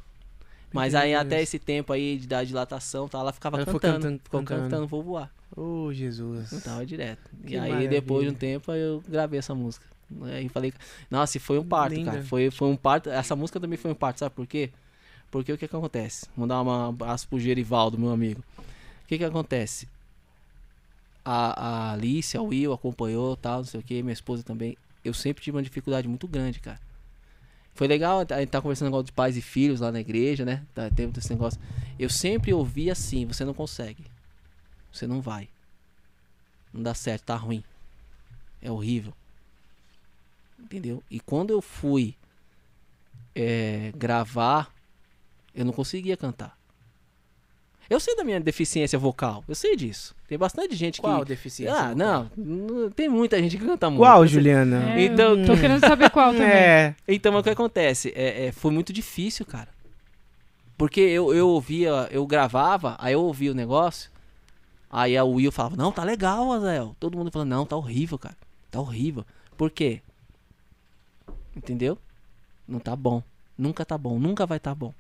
[0.72, 4.20] Mas aí até esse tempo aí de dar dilatação, tá, ela ficava Ela cantando, cantando-
[4.24, 4.62] ficou cantando.
[4.70, 5.30] cantando, vou voar.
[5.56, 6.50] Ô, Jesus.
[6.52, 7.30] Eu tava direto.
[7.46, 7.88] Que e aí maravilha.
[7.90, 9.86] depois de um tempo eu gravei essa música.
[10.22, 10.72] Aí falei,
[11.10, 12.10] nossa, e foi um parto, Linda.
[12.12, 12.22] cara.
[12.24, 13.08] Foi, foi um parto.
[13.08, 14.70] Essa música também foi um parto, sabe por quê?
[15.30, 16.26] Porque o que que acontece?
[16.36, 18.42] Vou dar uma abraço pro Gerivaldo, meu amigo.
[18.58, 19.88] O que que acontece?
[21.24, 24.76] A, a Alice, a Will acompanhou, tal, não sei o que, minha esposa também.
[25.04, 26.78] Eu sempre tive uma dificuldade muito grande, cara.
[27.74, 30.64] Foi legal, a gente tá conversando negócio de pais e filhos lá na igreja, né?
[30.72, 31.60] Tá, teve negócio.
[31.98, 34.04] Eu sempre ouvi assim, você não consegue.
[34.92, 35.48] Você não vai.
[36.72, 37.64] Não dá certo, tá ruim.
[38.62, 39.12] É horrível.
[40.58, 41.02] Entendeu?
[41.10, 42.16] E quando eu fui
[43.34, 44.72] é, gravar,
[45.52, 46.56] eu não conseguia cantar.
[47.94, 50.14] Eu sei da minha deficiência vocal, eu sei disso.
[50.26, 51.28] Tem bastante gente Qual que.
[51.28, 51.74] deficiência?
[51.76, 54.00] Ah, não, não- Tem muita gente que canta muito.
[54.00, 54.94] Qual, Juliana?
[54.94, 56.48] É, Então- tô querendo saber qual também.
[56.48, 56.94] É.
[57.06, 58.12] Então, o que acontece?
[58.16, 59.68] É, é, foi muito difícil, cara.
[60.76, 64.10] Porque eu, eu ouvia, eu gravava, aí eu ouvia o negócio,
[64.90, 66.96] aí a Will falava, não, tá legal, Azael.
[66.98, 68.36] Todo mundo falando, não, tá horrível, cara.
[68.72, 69.24] Tá horrível.
[69.56, 70.00] Por quê?
[71.56, 71.96] Entendeu?
[72.66, 73.22] Não tá bom.
[73.56, 74.92] Nunca tá bom, nunca vai tá bom.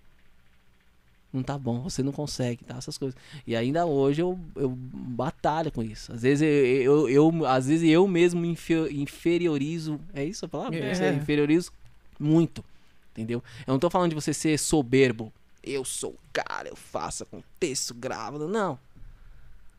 [1.34, 2.76] Não tá bom, você não consegue, tá?
[2.76, 3.18] Essas coisas.
[3.44, 6.12] E ainda hoje eu, eu batalho com isso.
[6.12, 10.00] Às vezes eu, eu, eu- às vezes eu mesmo infe- inferiorizo.
[10.14, 10.78] É isso a palavra?
[10.78, 10.94] É.
[10.94, 11.72] Sei, inferiorizo
[12.20, 12.64] muito.
[13.12, 13.42] Entendeu?
[13.66, 15.32] Eu não tô falando de você ser soberbo.
[15.62, 18.38] Eu sou o cara, eu faço, aconteço, gravo.
[18.46, 18.78] Não.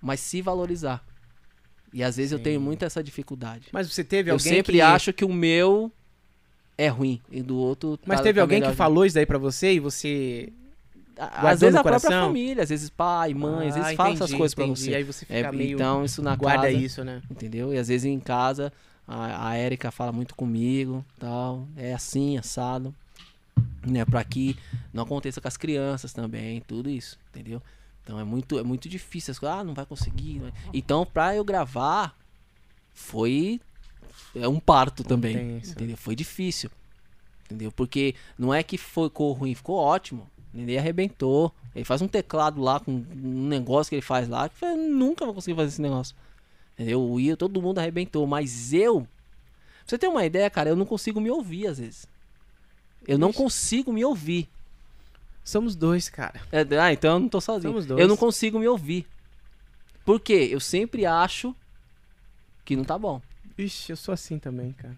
[0.01, 1.03] Mas se valorizar.
[1.93, 2.65] E às vezes eu tenho Sim.
[2.65, 3.67] muito essa dificuldade.
[3.71, 4.81] Mas você teve Eu alguém sempre que...
[4.81, 5.89] acho que o meu
[6.77, 9.37] é ruim e do outro Mas tá- teve tá alguém que falou isso daí pra
[9.37, 10.51] você e você...
[11.17, 14.21] Guardou Às vezes a própria família, às vezes pai, mãe, às Ah, vezes fala essas
[14.29, 14.81] entendi, coisas pra entendi.
[14.81, 14.95] você.
[14.95, 15.75] Aí você É, fica meio...
[15.75, 17.21] Então isso na guarda casa, isso, né?
[17.31, 17.73] entendeu?
[17.73, 18.71] E às vezes em casa
[19.07, 22.93] a, a Érica fala muito comigo, tal, é assim, assado,
[23.85, 24.57] né, para que
[24.91, 27.61] não aconteça com as crianças também, tudo isso, entendeu?
[28.03, 30.35] Então é muito é muito difícil, as coisas, ah, não vai conseguir.
[30.35, 32.15] não vai- Então pra eu gravar
[32.93, 33.61] foi
[34.35, 35.71] é um parto também, Intenso.
[35.71, 35.97] entendeu?
[35.97, 36.69] Foi difícil.
[37.45, 37.71] Entendeu?
[37.71, 40.27] Porque não é que ficou ruim, ficou ótimo.
[40.55, 41.53] Ninguém arrebentou.
[41.75, 45.25] Ele faz um teclado lá com um negócio que ele faz lá que eu nunca
[45.25, 46.15] vou conseguir fazer esse negócio.
[46.73, 47.01] Entendeu?
[47.01, 48.25] O Will, todo mundo arrebentou.
[48.25, 49.01] Mas eu.
[49.01, 49.09] Pra
[49.85, 52.07] você ter uma ideia, cara, eu não consigo me ouvir às vezes.
[53.05, 53.37] Eu não Ixi.
[53.37, 54.49] consigo me ouvir.
[55.43, 56.41] Somos dois, cara.
[56.51, 57.73] É, ah, então eu não tô sozinho.
[57.73, 57.99] Somos dois.
[57.99, 59.05] Eu não consigo me ouvir.
[60.05, 60.47] Por quê?
[60.49, 61.53] Eu sempre acho
[62.63, 63.21] que não tá bom.
[63.57, 64.95] Ixi, eu sou assim também, cara.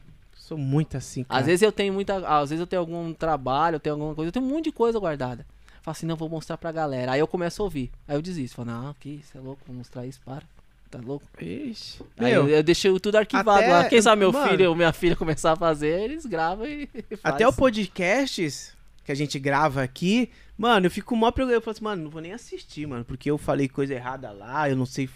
[0.47, 1.41] Sou muito assim, cara.
[1.41, 2.25] Às vezes eu tenho muita.
[2.25, 4.71] Às vezes eu tenho algum trabalho, eu tenho alguma coisa, eu tenho um monte de
[4.71, 5.45] coisa guardada.
[5.81, 7.11] Falo assim, não, vou mostrar pra galera.
[7.11, 7.91] Aí eu começo a ouvir.
[8.07, 8.55] Aí eu desisto.
[8.55, 10.43] Falo, não, que você é louco, vou mostrar isso, para.
[10.89, 11.25] Tá louco?
[11.41, 12.01] Ixi.
[12.17, 13.83] Aí Meu, eu, eu deixei tudo arquivado até- lá.
[13.89, 16.89] Quem sabe meu mano- filho ou minha filha começar a fazer, eles gravam e.
[17.11, 17.35] e faz.
[17.35, 18.73] até o podcasts
[19.07, 21.57] que a gente grava aqui, mano, eu fico mó preocupado.
[21.57, 24.69] Eu falo assim, mano, não vou nem assistir, mano, porque eu falei coisa errada lá,
[24.69, 25.09] eu não sei.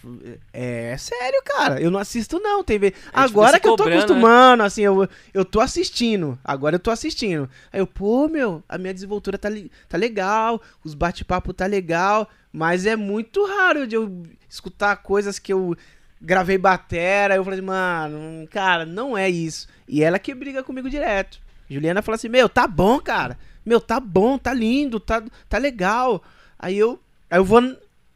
[0.54, 1.82] É, é sério, cara.
[1.82, 2.64] Eu não assisto, não.
[2.64, 4.04] Fica Agora que eu tô cobrando, né?
[4.06, 6.40] acostumando, assim, eu, eu tô assistindo.
[6.42, 7.50] Agora eu tô assistindo.
[7.70, 9.50] Aí eu, pô, meu, a minha desenvoltura tá,
[9.90, 15.52] tá legal, os bate-papo tá legal, mas é muito raro de eu escutar coisas que
[15.52, 15.76] eu
[16.22, 17.36] gravei batera.
[17.36, 19.68] Eu falei, mano, cara, não é isso.
[19.86, 21.42] E ela que briga comigo direto.
[21.70, 23.38] Juliana fala assim: Meu, tá bom, cara.
[23.66, 26.24] Meu, tá bom, tá lindo, tá, tá legal.
[26.58, 27.62] Aí eu, aí eu vou,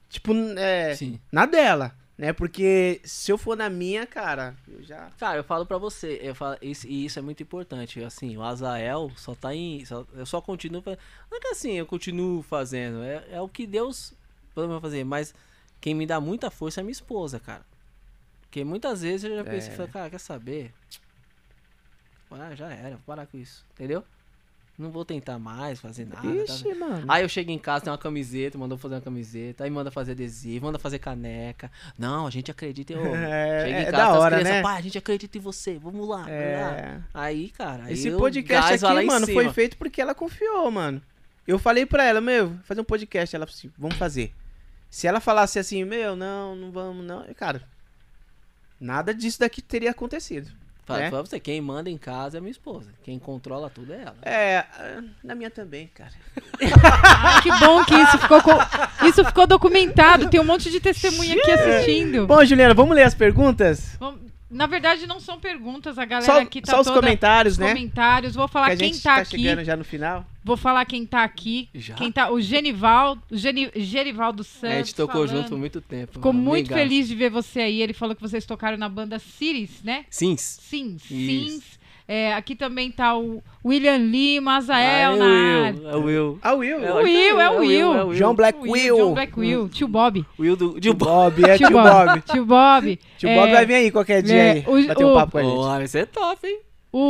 [0.09, 1.19] tipo, é, Sim.
[1.31, 2.33] na dela, né?
[2.33, 5.09] Porque se eu for na minha, cara, eu já.
[5.19, 8.03] Cara, eu falo pra você, eu falo, isso, e isso é muito importante.
[8.03, 9.83] Assim, o Azael só tá em.
[9.85, 10.81] só- eu só continuo.
[10.81, 10.97] fa-
[11.29, 13.03] Não é que assim, eu continuo fazendo.
[13.03, 14.13] É, é o que Deus
[14.53, 15.03] pode fazer.
[15.03, 15.33] Mas
[15.81, 17.65] quem me dá muita força é minha esposa, cara.
[18.41, 19.87] Porque muitas vezes eu já pensei, É.
[19.87, 20.71] cara, quer saber?
[22.31, 23.65] Ah, já era, vou parar com isso.
[23.73, 24.03] Entendeu?
[24.77, 26.21] Não vou tentar mais fazer nada.
[26.21, 26.27] tá?
[26.27, 27.05] Ixi, mano.
[27.07, 30.11] Aí eu chego em casa, tem uma camiseta, mandou fazer uma camiseta, aí manda fazer
[30.11, 31.71] adesivo, manda fazer caneca.
[31.97, 32.97] Não, a gente acredita em.
[32.99, 34.61] Ô, É, chega em é casa, da tá hora, crianças, né?
[34.61, 36.29] pai, a gente acredita em você, vamos lá.
[36.29, 36.99] É.
[37.13, 41.01] Aí, cara, aí Esse podcast aqui, mano, foi feito porque ela confiou, mano.
[41.47, 43.33] Eu falei pra ela, meu, fazer um podcast.
[43.33, 44.33] Ela falou assim, vamos fazer.
[44.89, 47.23] Se ela falasse assim, meu, não, não vamos, não.
[47.35, 47.61] Cara,
[48.79, 50.51] nada disso daqui teria acontecido.
[50.85, 51.09] Fala, né?
[51.09, 52.91] fala pra você, quem manda em casa é minha esposa.
[53.03, 54.15] Quem controla tudo é ela.
[54.21, 54.63] É,
[55.23, 56.11] na minha também, cara.
[56.83, 60.29] Ah, que bom que isso ficou, co- isso ficou documentado.
[60.29, 62.27] Tem um monte de testemunha aqui assistindo.
[62.27, 63.95] Bom, Juliana, vamos ler as perguntas?
[63.99, 64.19] Vamos-
[64.49, 66.99] Na verdade, não são perguntas, a galera Só, aqui tá só os toda...
[66.99, 67.69] comentários, os né?
[67.69, 68.35] comentários.
[68.35, 69.37] Vou falar que a quem gente tá, tá aqui.
[69.37, 70.25] chegando já no final.
[70.43, 71.67] Vou falar quem tá aqui.
[71.73, 71.95] Já?
[71.95, 74.75] Quem tá, o Genival, o Geni, Gerivaldo Santos.
[74.75, 75.37] a gente tocou falando.
[75.37, 76.13] junto por muito tempo.
[76.13, 76.81] Ficou muito Amigaço.
[76.81, 77.81] feliz de ver você aí.
[77.81, 80.05] Ele falou que vocês tocaram na banda Ciris, né?
[80.09, 80.37] Sim.
[80.37, 81.09] Sims.
[81.09, 81.09] Isso.
[81.09, 81.79] Sims.
[82.07, 85.79] É, aqui também tá o William Lima, Azael Ah, na é área.
[85.79, 85.89] o Will.
[85.89, 86.39] É o Will.
[86.43, 86.85] Ah, o Will.
[86.85, 87.93] É O Will, é o Will.
[87.95, 88.13] é o Will.
[88.15, 88.95] João Black Will.
[88.97, 90.25] John Black Will, tio Bob.
[90.39, 92.21] Will do, Tio Bob, é Tio Bob.
[92.21, 92.99] Tio Bob.
[93.17, 94.63] Tio É, Bob vai vir aí qualquer dia é, aí.
[94.67, 95.77] o- bater um papo com a gente.
[95.79, 96.59] Vai ser top, hein?
[96.93, 97.01] O,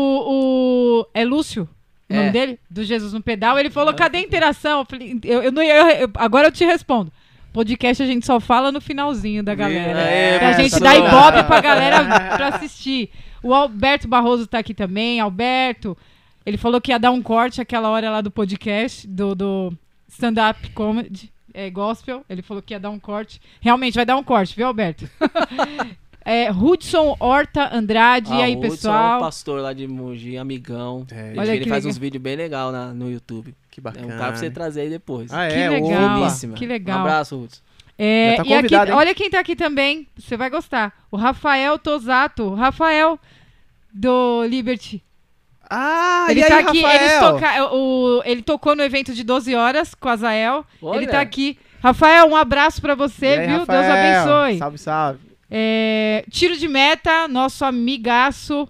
[1.01, 1.07] o.
[1.13, 1.67] É Lúcio?
[2.09, 2.17] O É.
[2.17, 2.59] nome dele?
[2.69, 3.59] Do Jesus no Pedal.
[3.59, 4.79] Ele falou: cadê a interação?
[4.79, 7.11] Eu falei, eu, eu eu- eu- agora eu te respondo.
[7.51, 9.99] Podcast a gente só fala no finalzinho da galera.
[9.99, 12.03] É, pra é, gente tá dar ibope pra galera
[12.35, 13.09] pra assistir.
[13.47, 15.19] O Alberto Barroso tá aqui também.
[15.19, 15.95] Alberto,
[16.45, 19.73] ele falou que ia dar um corte aquela hora lá do podcast, do, do
[20.07, 21.31] stand-up comedy.
[21.53, 23.39] É, gospel, ele falou que ia dar um corte.
[23.61, 25.09] Realmente vai dar um corte, viu, Alberto?
[26.25, 29.17] é, Hudson Horta Andrade, e Ah, aí, o Hudson É pessoal?
[29.17, 31.05] um pastor lá de Mogi, amigão.
[31.11, 31.91] É, Ele, Olha ele faz legal.
[31.91, 33.55] uns vídeos bem legal na, no YouTube.
[33.71, 34.05] que É bacana.
[34.07, 35.31] um cara pra você trazer aí depois.
[35.31, 35.69] Ah, Que é?
[35.69, 36.27] legal.
[36.55, 36.97] Que legal.
[36.97, 37.61] Um abraço, Hudson.
[37.97, 38.97] É, tá e aqui, convidado, hein?
[38.97, 40.05] olha quem tá aqui também.
[40.17, 40.93] Você vai gostar.
[41.09, 42.53] O Rafael Tosato.
[42.53, 43.17] Rafael
[43.95, 45.01] do Liberty.
[45.69, 46.77] Ah, ele e aí, tá aqui.
[46.83, 47.33] Eles Rafael?
[47.33, 50.65] toca, o, ele tocou no evento de 12 horas com a Zael.
[50.81, 51.07] Ele Olha.
[51.07, 51.57] tá aqui.
[51.81, 53.59] Rafael, um abraço pra você, E aí, viu?
[53.59, 53.81] Rafael?
[53.81, 54.57] Deus abençoe.
[54.59, 55.19] Salve, salve.
[55.49, 58.67] É, tiro de meta, nosso amigaço.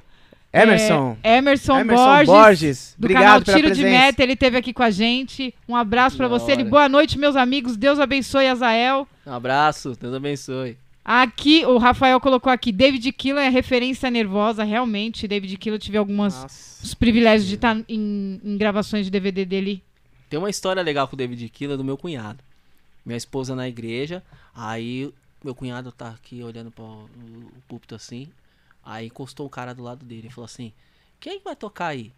[0.53, 1.17] Emerson.
[1.21, 2.27] é, Emerson, Emerson Borges.
[2.27, 2.95] Borges.
[2.97, 3.83] Do Obrigado canal pela Tiro de.
[3.83, 5.53] Meta, ele teve aqui com a gente.
[5.67, 6.53] Um abraço pra Da você.
[6.53, 7.75] Ele, boa noite, meus amigos.
[7.75, 9.05] Deus abençoe a Zael.
[9.27, 10.77] Um abraço, Deus abençoe.
[11.07, 15.27] Aqui, o Rafael colocou aqui, David Killan é referência nervosa, realmente.
[15.27, 19.83] David Killan, eu tive alguns privilégios de estar em, em gravações de DVD dele.
[20.27, 22.43] Tem uma história legal com o David Killa do meu cunhado.
[23.05, 24.23] Minha esposa na igreja,
[24.55, 25.13] aí
[25.43, 27.07] meu cunhado tá aqui olhando para o
[27.67, 28.27] púlpito assim,
[28.83, 30.73] aí encostou um cara do lado dele e falou assim:
[31.19, 32.11] Quem vai tocar aí?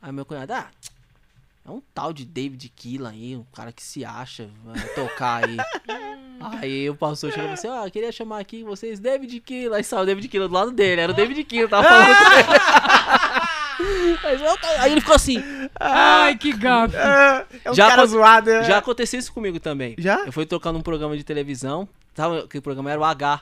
[0.00, 0.70] Aí meu cunhado, ah,
[1.70, 5.56] é um tal de David Killa aí, um cara que se acha, vai tocar aí.
[6.60, 9.76] aí o pastor chegou e falou assim: Ó, eu queria chamar aqui vocês David Killa.
[9.76, 12.32] Aí saiu o David Killa do lado dele, era o David Killa, tava falando com
[12.32, 12.60] ele.
[14.78, 15.42] Aí ele ficou assim,
[15.78, 16.96] Ai, que gafe.
[16.96, 18.50] Ah, é um Já cara zoado.
[18.50, 18.64] é.
[18.64, 19.94] Já aconteceu isso comigo também.
[19.96, 20.24] Já?
[20.26, 21.88] Eu fui tocar num programa de televisão.
[22.14, 23.40] Sabe que o programa era o H.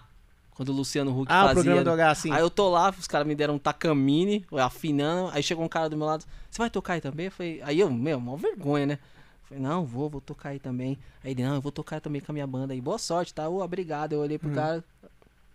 [0.59, 1.62] Quando o Luciano Huck Ah, o fazia.
[1.62, 2.32] programa do H, sim.
[2.32, 5.30] Aí eu tô lá, os caras me deram um tacamine, afinando.
[5.32, 6.24] Aí chegou um cara do meu lado.
[6.51, 7.26] Você vai tocar aí também?
[7.26, 8.94] Eu falei, aí eu, meu, mó vergonha, né?
[8.94, 10.98] Eu falei, não, vou, vou tocar aí também.
[11.24, 12.80] Aí ele, não, eu vou tocar também com a minha banda aí.
[12.80, 13.48] Boa sorte, tá?
[13.48, 14.14] Ô, obrigado.
[14.14, 14.40] Eu olhei Hum.
[14.40, 14.85] pro cara,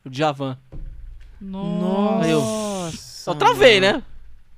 [0.05, 0.57] o Djavan.
[1.41, 2.27] Nossa.
[2.30, 3.30] Eu- Nossa.
[3.31, 3.97] Eu travei, mano.
[3.97, 4.03] né?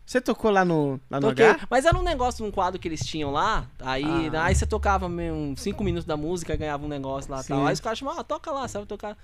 [0.05, 1.47] Você tocou lá no, lá no Toquei.
[1.47, 1.67] H?
[1.67, 3.65] Mas era um negócio, um quadro que eles tinham lá.
[3.79, 4.43] Aí, Ah.
[4.45, 7.65] aí você tocava meio uns 5 minutos da música, ganhava um negócio lá e tal.
[7.65, 9.17] Aí os caras chamavam, ah, toca lá, sabe tocar.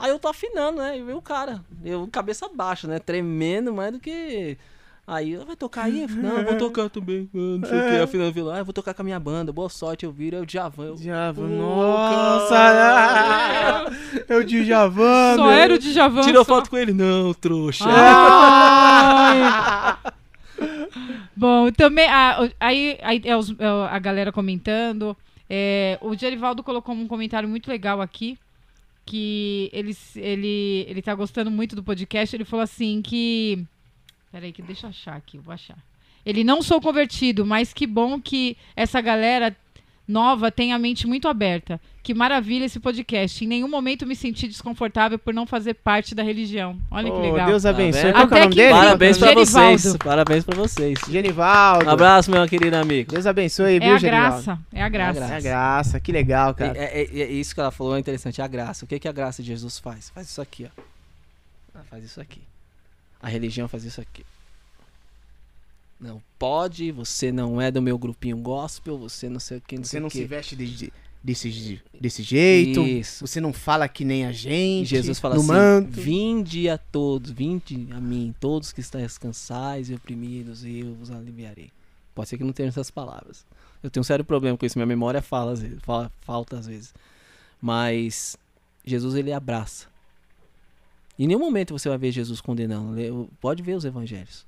[0.00, 0.98] Aí eu tô afinando, né?
[0.98, 1.60] E veio o cara.
[1.84, 2.98] Eu cabeça baixa, né?
[2.98, 4.56] Tremendo mais do que.
[5.06, 6.02] Aí, vai tocar aí?
[6.02, 7.28] Eu falei, Não, eu vou tocar também.
[7.34, 7.96] Ah, Não sei o que.
[8.02, 8.54] Afinando violão.
[8.54, 9.52] Ah, eu vou tocar com a minha banda.
[9.52, 10.36] Boa sorte, eu viro.
[10.36, 10.86] É o Djavan.
[10.86, 10.94] Eu...
[10.94, 12.54] Djavan, nossa!
[12.54, 13.90] cara.
[14.28, 15.50] É o Djavan, Só meu.
[15.50, 16.20] era o Djavan.
[16.22, 16.54] Tirou só.
[16.56, 16.92] foto com ele?
[16.92, 17.84] Não, trouxa.
[17.88, 19.40] Ai.
[21.34, 22.06] Bom, também
[22.60, 25.16] aí, aí é os- é a galera comentando.
[25.48, 28.38] É, o Gerivaldo colocou um comentário muito legal aqui.
[29.10, 32.36] Que ele, ele, ele tá gostando muito do podcast.
[32.36, 33.66] Ele falou assim que.
[34.30, 35.76] Peraí, que deixa eu achar aqui, eu vou achar.
[36.24, 39.56] Ele não sou convertido, mas que bom que essa galera
[40.10, 41.80] nova tem a mente muito aberta.
[42.02, 43.44] Que maravilha esse podcast.
[43.44, 46.78] Em nenhum momento me senti desconfortável por não fazer parte da religião.
[46.90, 47.46] Olha que Ô, legal.
[47.46, 48.02] Deus abençoe.
[48.04, 48.14] vendo?
[48.14, 48.72] Qual que é o nome que dele?
[48.72, 49.78] Parabéns pra Gerivaldo.
[49.78, 49.96] vocês.
[49.98, 50.98] Parabéns pra vocês.
[51.08, 51.86] Genivaldo.
[51.86, 53.12] Um abraço, meu querido amigo.
[53.12, 54.30] Deus abençoe, É viu, a Genivaldo?
[54.44, 55.20] graça, é a graça.
[55.24, 56.00] É a graça.
[56.00, 56.76] Que legal, cara.
[56.76, 58.84] É, é- é isso que ela falou é interessante, a graça.
[58.84, 60.10] O que, que a graça de Jesus faz?
[60.10, 60.80] Faz isso aqui, ó.
[61.74, 62.40] Ela faz isso aqui.
[63.22, 64.24] A religião faz isso aqui.
[66.00, 69.84] Não pode, você não é do meu grupinho gospel, você não sei o que, não
[69.84, 70.24] Você sei não o se que.
[70.24, 72.80] veste de- de- desse, desse jeito.
[72.80, 73.26] Isso.
[73.26, 74.88] Você não fala que nem a gente.
[74.88, 76.00] Jesus fala no assim: manto.
[76.00, 81.10] Vinde a todos, vinde a mim, todos que estáis cansados e oprimidos, e eu vos
[81.10, 81.70] aliviarei.
[82.14, 83.44] Pode ser que não tenha essas palavras.
[83.82, 86.66] Eu tenho um sério problema com isso, minha memória fala, às vezes, fala- falta às
[86.66, 86.94] vezes.
[87.60, 88.36] Mas
[88.84, 89.86] Jesus ele abraça.
[91.18, 93.28] Em nenhum momento você vai ver Jesus condenando.
[93.40, 94.46] Pode ver os evangelhos.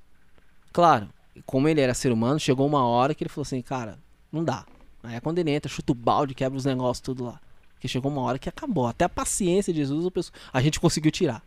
[0.71, 1.07] Claro,
[1.45, 3.97] como ele era ser humano, chegou uma hora que ele falou assim, cara,
[4.31, 4.65] não dá.
[5.01, 7.39] Aí é quando ele entra, chuta o balde, quebra os negócios tudo lá.
[7.73, 8.87] Porque chegou uma hora que acabou.
[8.87, 11.43] Até a paciência de Jesus a, gente conseguiu tirar.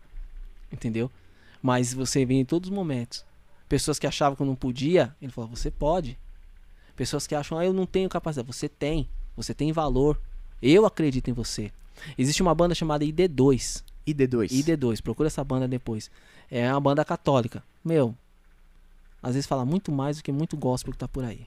[0.71, 1.11] Entendeu?
[1.63, 3.25] Mas você vê em todos os momentos.
[3.69, 6.19] Pessoas que achavam que não podia, ele falou, você pode.
[6.95, 8.47] Pessoas que acham, ah, eu não tenho capacidade.
[8.47, 9.09] Você tem.
[9.37, 10.21] Você tem valor.
[10.61, 11.73] Eu acredito em você.
[12.19, 13.83] Existe uma banda chamada ID2.
[14.07, 14.51] ID2.
[14.51, 16.11] ID2, procura essa banda depois.
[16.51, 17.65] É uma banda católica.
[17.85, 18.15] Meu,
[19.27, 21.47] às vezes fala muito mais do que muito gospel que tá por aí.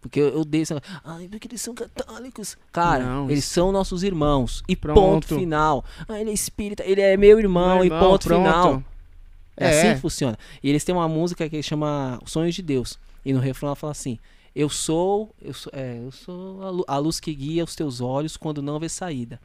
[0.00, 0.80] Porque eu, eu dei essa.
[1.04, 2.56] Ai, porque eles são católicos.
[2.72, 4.62] Cara, Não, eles isso- são nossos irmãos.
[4.68, 4.94] E Pronto.
[5.00, 5.84] ponto final.
[6.08, 8.44] Ah, ele é espírita, ele é meu irmão, Meu e irmão, ponto pronto.
[8.44, 8.82] final.
[9.56, 9.70] É, É.
[9.80, 10.38] assim que funciona.
[10.62, 12.96] E eles têm uma música que chama Sonhos de Deus.
[13.24, 14.18] E no refrão ela fala assim:
[14.54, 18.00] Eu sou, eu sou, é, eu sou a lu- a luz que guia os teus
[18.00, 19.40] olhos quando não vê saída.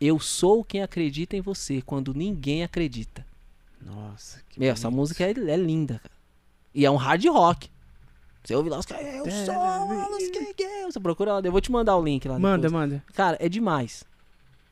[0.00, 3.26] Eu sou quem acredita em você quando ninguém acredita.
[3.84, 6.14] Nossa, que Meu, essa música é, é linda, cara.
[6.74, 7.68] E é um hard rock.
[8.44, 10.84] Você ouve lá os caras, eu sou luz que guia.
[10.90, 12.38] Você procura lá, eu vou te mandar o link lá.
[12.38, 12.72] Manda, depois.
[12.72, 13.04] manda.
[13.14, 14.04] Cara, é demais.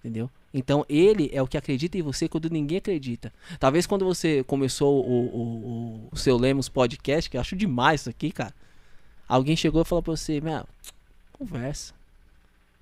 [0.00, 0.30] Entendeu?
[0.54, 3.30] Então ele é o que acredita em você quando ninguém acredita.
[3.58, 8.10] Talvez quando você começou o, o, o- seu Lemos podcast, que eu acho demais isso
[8.10, 8.54] aqui, cara.
[9.28, 10.64] Alguém chegou e falou pra você, meu,
[11.32, 11.92] conversa.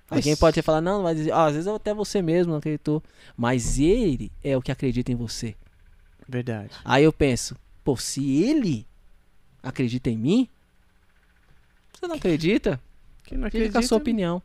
[0.09, 3.03] Alguém pode falado, não, mas ah, às vezes até você mesmo não acreditou.
[3.35, 5.55] Mas ele é o que acredita em você.
[6.29, 6.69] Verdade.
[6.85, 8.85] Aí eu penso, pô, se ele
[9.65, 10.47] acredita em mim,
[11.93, 12.79] você não acredita?
[13.23, 14.41] Quem não Fica com a acredita, sua opinião.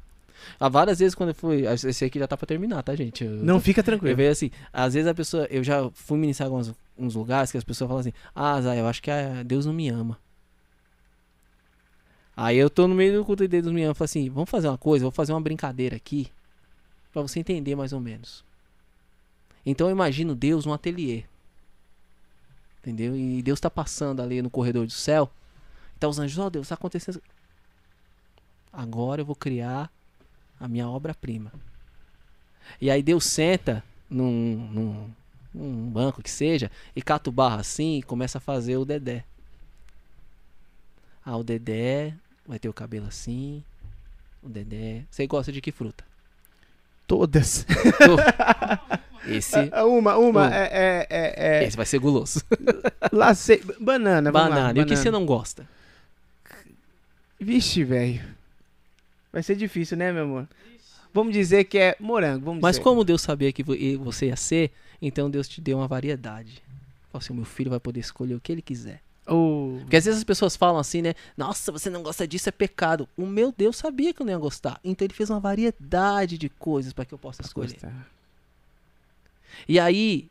[0.59, 1.67] Há várias vezes quando eu fui.
[1.67, 3.23] Esse aqui já tá pra terminar, tá, gente?
[3.25, 4.17] Eu- Não fica Eu tranquilo.
[4.17, 5.47] vejo assim, às vezes a pessoa.
[5.51, 8.81] Eu já fui ministrar em alguns uns lugares que as pessoas falam assim: Ah, Zé,
[8.81, 10.19] eu acho que ah, Deus não me ama.
[12.37, 13.91] Aí eu tô no meio do culto e Deus não me ama.
[13.91, 16.29] Eu falo assim: Vamos fazer uma coisa, vou fazer uma brincadeira aqui.
[17.13, 18.43] Pra você entender mais ou menos.
[19.67, 21.25] Então eu imagino Deus no ateliê.
[22.81, 23.15] Entendeu?
[23.16, 25.31] E Deus tá passando ali no corredor do céu.
[25.97, 27.23] Então os anjos, ó Deus, tá acontecendo.
[28.73, 29.93] Agora eu vou criar
[30.59, 31.52] a minha obra-prima.
[32.81, 35.11] E aí Deus senta num, num,
[35.52, 39.24] num banco que seja e cata o barro assim e começa a fazer o Dedé.
[41.24, 42.15] Ah, o Dedé
[42.47, 43.62] vai ter o cabelo assim.
[44.43, 45.05] O Dedé.
[45.11, 46.05] Você gosta de que fruta?
[47.07, 47.66] Todas.
[49.27, 49.57] Esse,
[49.87, 50.51] uma, uma, Um.
[50.51, 52.43] é, é, é, é esse vai ser guloso.
[53.13, 53.63] lace...
[53.81, 54.79] Banana, vamos lá, Banana.
[54.79, 54.97] E o que banana.
[54.97, 55.69] você não gosta?
[57.39, 58.23] Vixe, velho.
[59.33, 60.49] Vai ser difícil, né, meu amor?
[61.13, 62.85] Vamos dizer que é morango, vamos Mas dizer.
[62.85, 63.75] como Deus sabia que vo-
[64.05, 64.71] você ia ser,
[65.01, 66.63] então Deus te deu uma variedade.
[67.11, 69.01] Falou assim, meu filho vai poder escolher o que ele quiser.
[69.27, 71.15] Oh, Porque às vezes as pessoas falam assim, né?
[71.37, 73.09] Nossa, você não gosta disso, é pecado.
[73.17, 74.81] O meu Deus sabia que eu não ia gostar.
[74.85, 77.73] Então ele fez uma variedade de coisas para que eu possa escolher.
[77.73, 78.09] gostar.
[79.69, 80.31] E aí,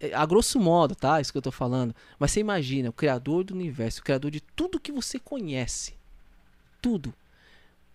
[0.00, 1.20] é, a grosso modo, tá?
[1.20, 1.94] Isso que eu tô falando.
[2.18, 5.94] Mas você imagina, o criador do universo, o criador de tudo que você conhece.
[6.80, 7.12] Tudo.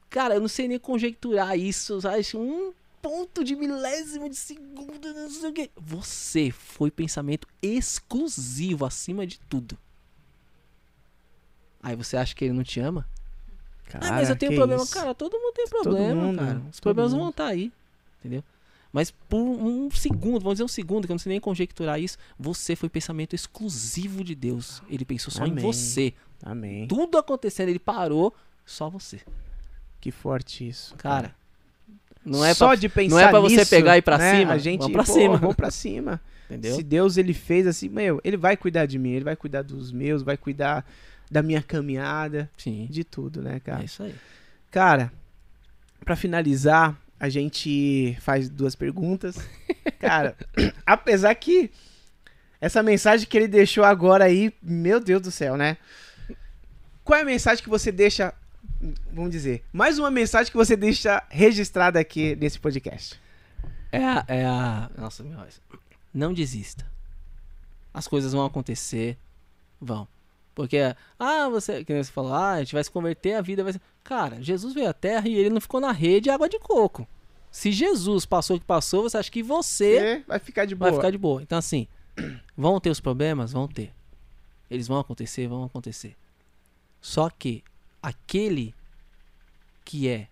[0.10, 2.24] Cara, eu não sei nem conjecturar isso, sabe?
[2.36, 5.70] Um ponto de milésimo de segundo, não sei o quê.
[5.76, 9.78] Você foi pensamento exclusivo acima de tudo.
[11.84, 13.08] Aí você acha que ele não te ama?
[13.86, 14.82] Cara, ah, mas eu tenho problema.
[14.82, 14.92] isso.
[14.92, 16.62] Cara, todo mundo tem problema, mundo, cara.
[16.72, 17.32] Os problemas vão mundo.
[17.32, 17.72] estar aí,
[18.20, 18.44] entendeu?
[18.96, 22.18] Mas por um segundo, vamos dizer um segundo, que eu não sei nem conjecturar isso,
[22.40, 24.82] você foi pensamento exclusivo de Deus.
[24.90, 25.62] Ele pensou só em Amém.
[25.62, 26.14] você.
[26.42, 26.88] Amém.
[26.88, 28.34] Tudo acontecendo, ele parou,
[28.66, 29.20] só você.
[30.00, 30.96] Que forte isso.
[30.96, 31.36] Cara,
[32.24, 34.18] não é Só pra, de pensar não é pra você nisso, pegar e ir pra
[34.18, 35.38] né, cima, A gente, vamos pra pô, cima.
[35.40, 36.22] Vamos pra cima.
[36.46, 36.76] entendeu?
[36.78, 39.92] Se Deus ele fez assim, meu, ele vai cuidar de mim, ele vai cuidar dos
[39.92, 40.86] meus, vai cuidar
[41.30, 43.82] da minha caminhada, Sim, de tudo, né, cara?
[43.82, 44.16] é isso aí.
[44.72, 45.12] Cara,
[46.06, 49.38] pra finalizar, a gente faz duas perguntas.
[50.00, 50.36] Cara,
[50.86, 51.72] apesar que
[52.60, 55.78] essa mensagem que ele deixou agora aí, meu Deus do céu, né?
[57.04, 58.34] Qual é a mensagem que você deixa,
[59.12, 63.20] vamos dizer, mais uma mensagem que você deixa registrada aqui nesse podcast?
[63.92, 65.00] É a, é.
[65.00, 65.24] Nossa.
[66.14, 66.86] Não desista.
[67.94, 69.18] As coisas vão acontecer.
[69.80, 70.08] Vão.
[70.56, 70.78] Porque,
[71.20, 71.84] ah, você.
[71.84, 73.82] Que nem você falou, ah, a gente vai se converter, a vida vai ser.
[74.04, 77.06] Cara, Jesus veio à terra e ele não ficou na rede de água de coco.
[77.52, 80.92] Se Jesus passou o que passou, você acha que você Você vai ficar de boa.
[80.92, 81.42] vai ficar de boa.
[81.42, 81.88] Então, assim,
[82.58, 83.52] vão ter os problemas?
[83.52, 83.94] Vão ter.
[84.72, 85.48] Eles vão acontecer?
[85.48, 86.16] Vão acontecer.
[87.02, 87.64] Só que
[88.02, 88.74] aquele
[89.84, 90.28] que é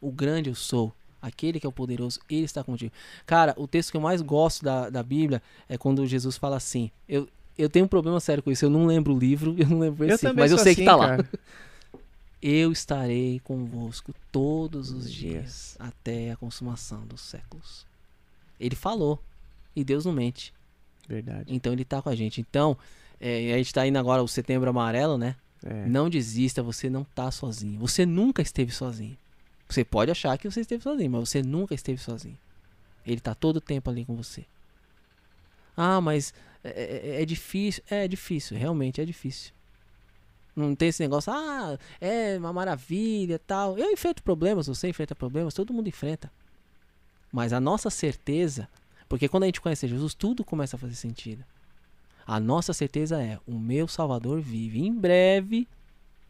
[0.00, 2.92] o grande eu sou, aquele que é o poderoso, ele está contigo.
[3.24, 6.90] Cara, o texto que eu mais gosto da, da Bíblia é quando Jesus fala assim.
[7.08, 7.28] Eu,
[7.58, 8.64] eu tenho um problema sério com isso.
[8.64, 10.86] Eu não lembro o livro, eu não lembro Eu também mas eu sei assim, que
[10.86, 11.08] tá lá.
[11.08, 11.28] cara.
[12.40, 15.76] Eu estarei convosco todos os dias.
[15.78, 17.84] até a consumação dos séculos.
[18.60, 19.20] Ele falou.
[19.74, 20.54] E Deus não mente.
[21.08, 21.52] Verdade.
[21.52, 22.40] Então ele tá com a gente.
[22.40, 22.76] Então,
[23.20, 25.34] é, a gente tá indo agora o setembro amarelo, né?
[25.64, 25.86] É.
[25.86, 27.78] Não desista, você não tá sozinho.
[27.80, 29.16] Você nunca esteve sozinho.
[29.68, 32.38] Você pode achar que você esteve sozinho, mas você nunca esteve sozinho.
[33.06, 34.44] Ele tá todo o tempo ali com você.
[35.76, 36.32] Ah, mas
[36.64, 37.82] é, é- é difícil.
[37.90, 39.52] É difícil, realmente é difícil.
[40.56, 43.78] Não tem esse negócio, ah, é uma maravilha tal.
[43.78, 46.30] Eu enfrento problemas, você enfrenta problemas, todo mundo enfrenta.
[47.32, 48.68] Mas a nossa certeza
[49.08, 51.44] Porque quando a gente conhece Jesus, tudo começa a fazer sentido.
[52.26, 54.80] A nossa certeza é: o meu Salvador vive.
[54.86, 55.66] Em breve,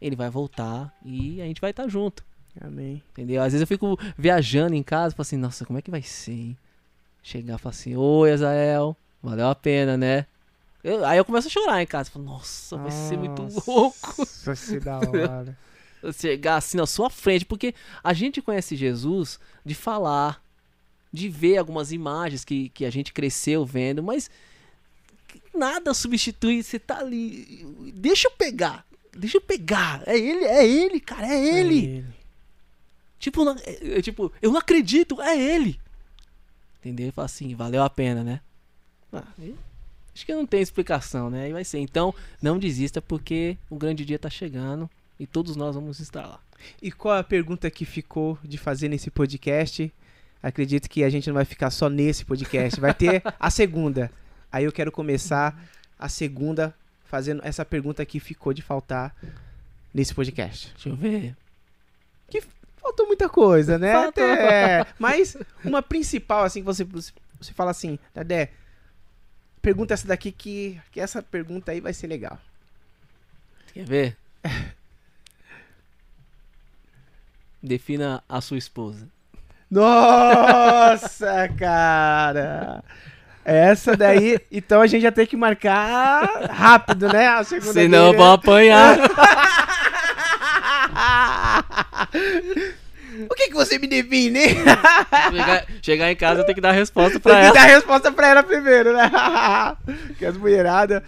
[0.01, 2.23] ele vai voltar e a gente vai estar junto.
[2.61, 3.03] Amém.
[3.11, 3.41] Entendeu?
[3.41, 6.01] Às vezes eu fico viajando em casa e falo assim: nossa, como é que vai
[6.01, 6.57] ser, hein?
[7.21, 10.25] Chegar e falar assim: Oi, Azael, valeu a pena, né?
[10.83, 12.09] Eu- aí eu começo a chorar em casa.
[12.09, 14.15] Falo, nossa, vai ser muito louco.
[14.17, 15.57] Nossa, se da hora.
[16.17, 20.41] chegar assim na sua frente, porque a gente conhece Jesus de falar,
[21.11, 24.29] de ver algumas imagens que, que a gente cresceu vendo, mas
[25.53, 27.65] nada substitui você tá ali.
[27.95, 28.85] Deixa eu pegar.
[29.13, 30.01] Deixa eu pegar.
[30.05, 32.05] É ele, é ele, cara, é ele.
[33.19, 35.77] Tipo, não- é- é tipo, eu não acredito, é ele.
[36.79, 37.09] Entendeu?
[37.09, 38.39] E fala assim, valeu a pena, né?
[39.11, 39.55] Ah, e-
[40.13, 41.43] acho que não tem explicação, né?
[41.45, 41.79] Aí vai ser.
[41.79, 46.39] Então, não desista porque o grande dia tá chegando e todos nós vamos estar lá.
[46.81, 49.91] E qual a pergunta que ficou de fazer nesse podcast?
[50.41, 54.11] Acredito que a gente não vai ficar só nesse podcast, vai ter a segunda.
[54.51, 55.61] Aí eu quero começar
[55.97, 56.73] a segunda
[57.05, 59.15] fazendo essa pergunta que ficou de faltar
[59.93, 60.71] nesse podcast.
[60.73, 61.35] Deixa eu ver.
[62.77, 63.91] Faltou muita coisa, né?
[63.91, 64.23] Faltou.
[64.23, 67.11] É, mas uma principal, assim, que você, você,
[67.53, 68.51] fala assim, Dedé,
[69.69, 72.39] pergunta essa daqui que, que essa pergunta aí vai ser legal.
[73.71, 74.17] Quer ver?
[77.61, 79.07] Defina a sua esposa.
[79.69, 82.83] Nossa, cara!
[83.45, 87.27] Essa daí, então a gente já tem que marcar rápido, né?
[87.27, 88.97] A segunda Senão vou apanhar.
[93.29, 94.39] O que, que você me define?
[95.31, 97.53] chegar, chegar em casa eu tenho que dar a resposta Tem pra que ela.
[97.53, 99.11] dar a resposta pra ela primeiro, né?
[100.17, 101.01] que as mulheradas.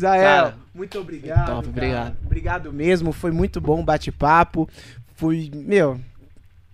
[0.00, 1.46] Cara, muito obrigado.
[1.46, 2.16] top, obrigado.
[2.24, 4.68] Obrigado mesmo, foi muito bom o bate-papo.
[5.14, 6.00] Foi, meu,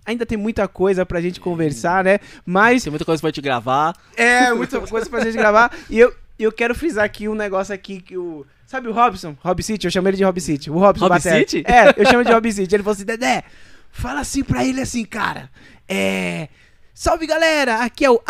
[0.05, 2.19] ainda tem muita coisa pra gente conversar, né?
[2.45, 3.95] Mas Tem muita coisa pra te gravar.
[4.17, 5.71] é muita coisa pra gente gravar.
[5.89, 8.45] E eu, eu quero frisar aqui um negócio aqui que o.
[8.65, 9.35] Sabe o Robson?
[9.39, 10.69] Rob City, eu chamo ele de Rob City.
[10.69, 11.39] O Robson Rob Batera.
[11.39, 11.63] City?
[11.67, 12.75] É, eu chamo de Rob City.
[12.75, 13.43] Ele falou assim: Dedé,
[13.91, 15.49] fala assim pra ele assim, cara.
[15.87, 16.49] É.
[16.93, 18.21] Salve galera, aqui é o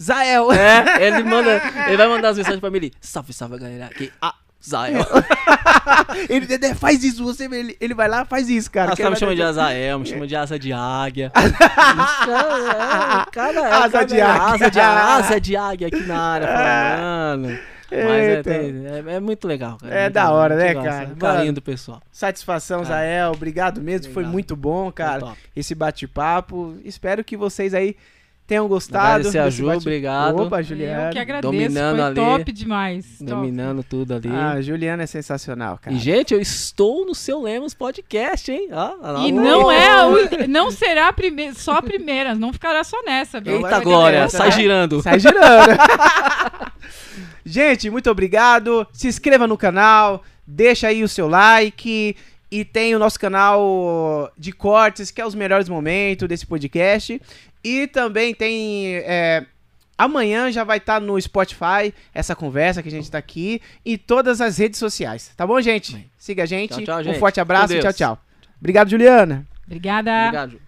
[0.00, 0.52] Azael.
[0.52, 1.60] É, ele manda.
[1.88, 2.90] Ele vai mandar as mensagens pra mim.
[3.00, 3.86] Salve, salve, galera.
[3.86, 4.34] Aqui, ah,
[4.64, 5.04] Zael.
[6.28, 8.92] Ele, Dedé, faz isso, você ele, ele vai lá, faz isso, cara.
[8.92, 11.32] Os que caras ele me vai chamam de Azael, me chamam de asa de águia.
[11.34, 14.42] Os caras- é, é, Asa de águia.
[14.54, 16.46] Asa de, asa de águia aqui na área.
[17.36, 17.58] Mano.
[17.92, 19.94] Mas é, é- é muito legal, cara.
[19.94, 21.10] É da hora, né, cara?
[21.18, 22.00] Carinho do pessoal.
[22.10, 22.94] Satisfação, Cara.
[22.94, 23.32] Zael.
[23.32, 24.04] Obrigado mesmo.
[24.12, 24.32] Foi Obrigado.
[24.32, 25.20] muito bom, cara.
[25.26, 25.34] Foi.
[25.54, 26.76] Esse bate-papo.
[26.84, 27.96] Espero que vocês aí
[28.52, 29.06] tenham gostado.
[29.06, 30.42] Agradecer a Ju, bate- obrigado.
[30.42, 31.08] Opa, Juliana.
[31.08, 32.14] Eu que agradeço, Dominando foi ali.
[32.14, 33.06] top demais.
[33.18, 33.24] top.
[33.30, 34.28] Dominando tudo ali.
[34.30, 35.96] Ah, Juliana é sensacional, cara.
[35.96, 38.68] E, gente, eu estou no seu Lemos Podcast, hein?
[38.72, 42.84] Ó, ó, E não é a não será a prime- só a primeira, não ficará
[42.84, 43.40] só nessa.
[43.40, 43.56] viu?
[43.56, 44.54] Eita, Glória, sai né?
[44.56, 45.02] girando.
[45.02, 45.70] Sai girando.
[47.44, 48.86] Gente, muito obrigado.
[48.92, 52.16] Se inscreva no canal, deixa aí o seu like
[52.50, 57.20] e tem o nosso canal de cortes, que é os melhores momentos desse podcast.
[57.64, 58.96] E também tem.
[58.96, 59.44] é,
[59.96, 64.40] amanhã já vai estar no Spotify essa conversa que a gente tá aqui e todas
[64.40, 65.32] as redes sociais.
[65.36, 66.10] Tá bom, gente?
[66.18, 66.74] Siga a gente.
[66.74, 67.18] Tchau, tchau, Um gente.
[67.18, 68.18] forte abraço e tchau, tchau.
[68.58, 69.46] Obrigado, Juliana.
[69.66, 70.10] Obrigada.
[70.28, 70.60] Obrigado.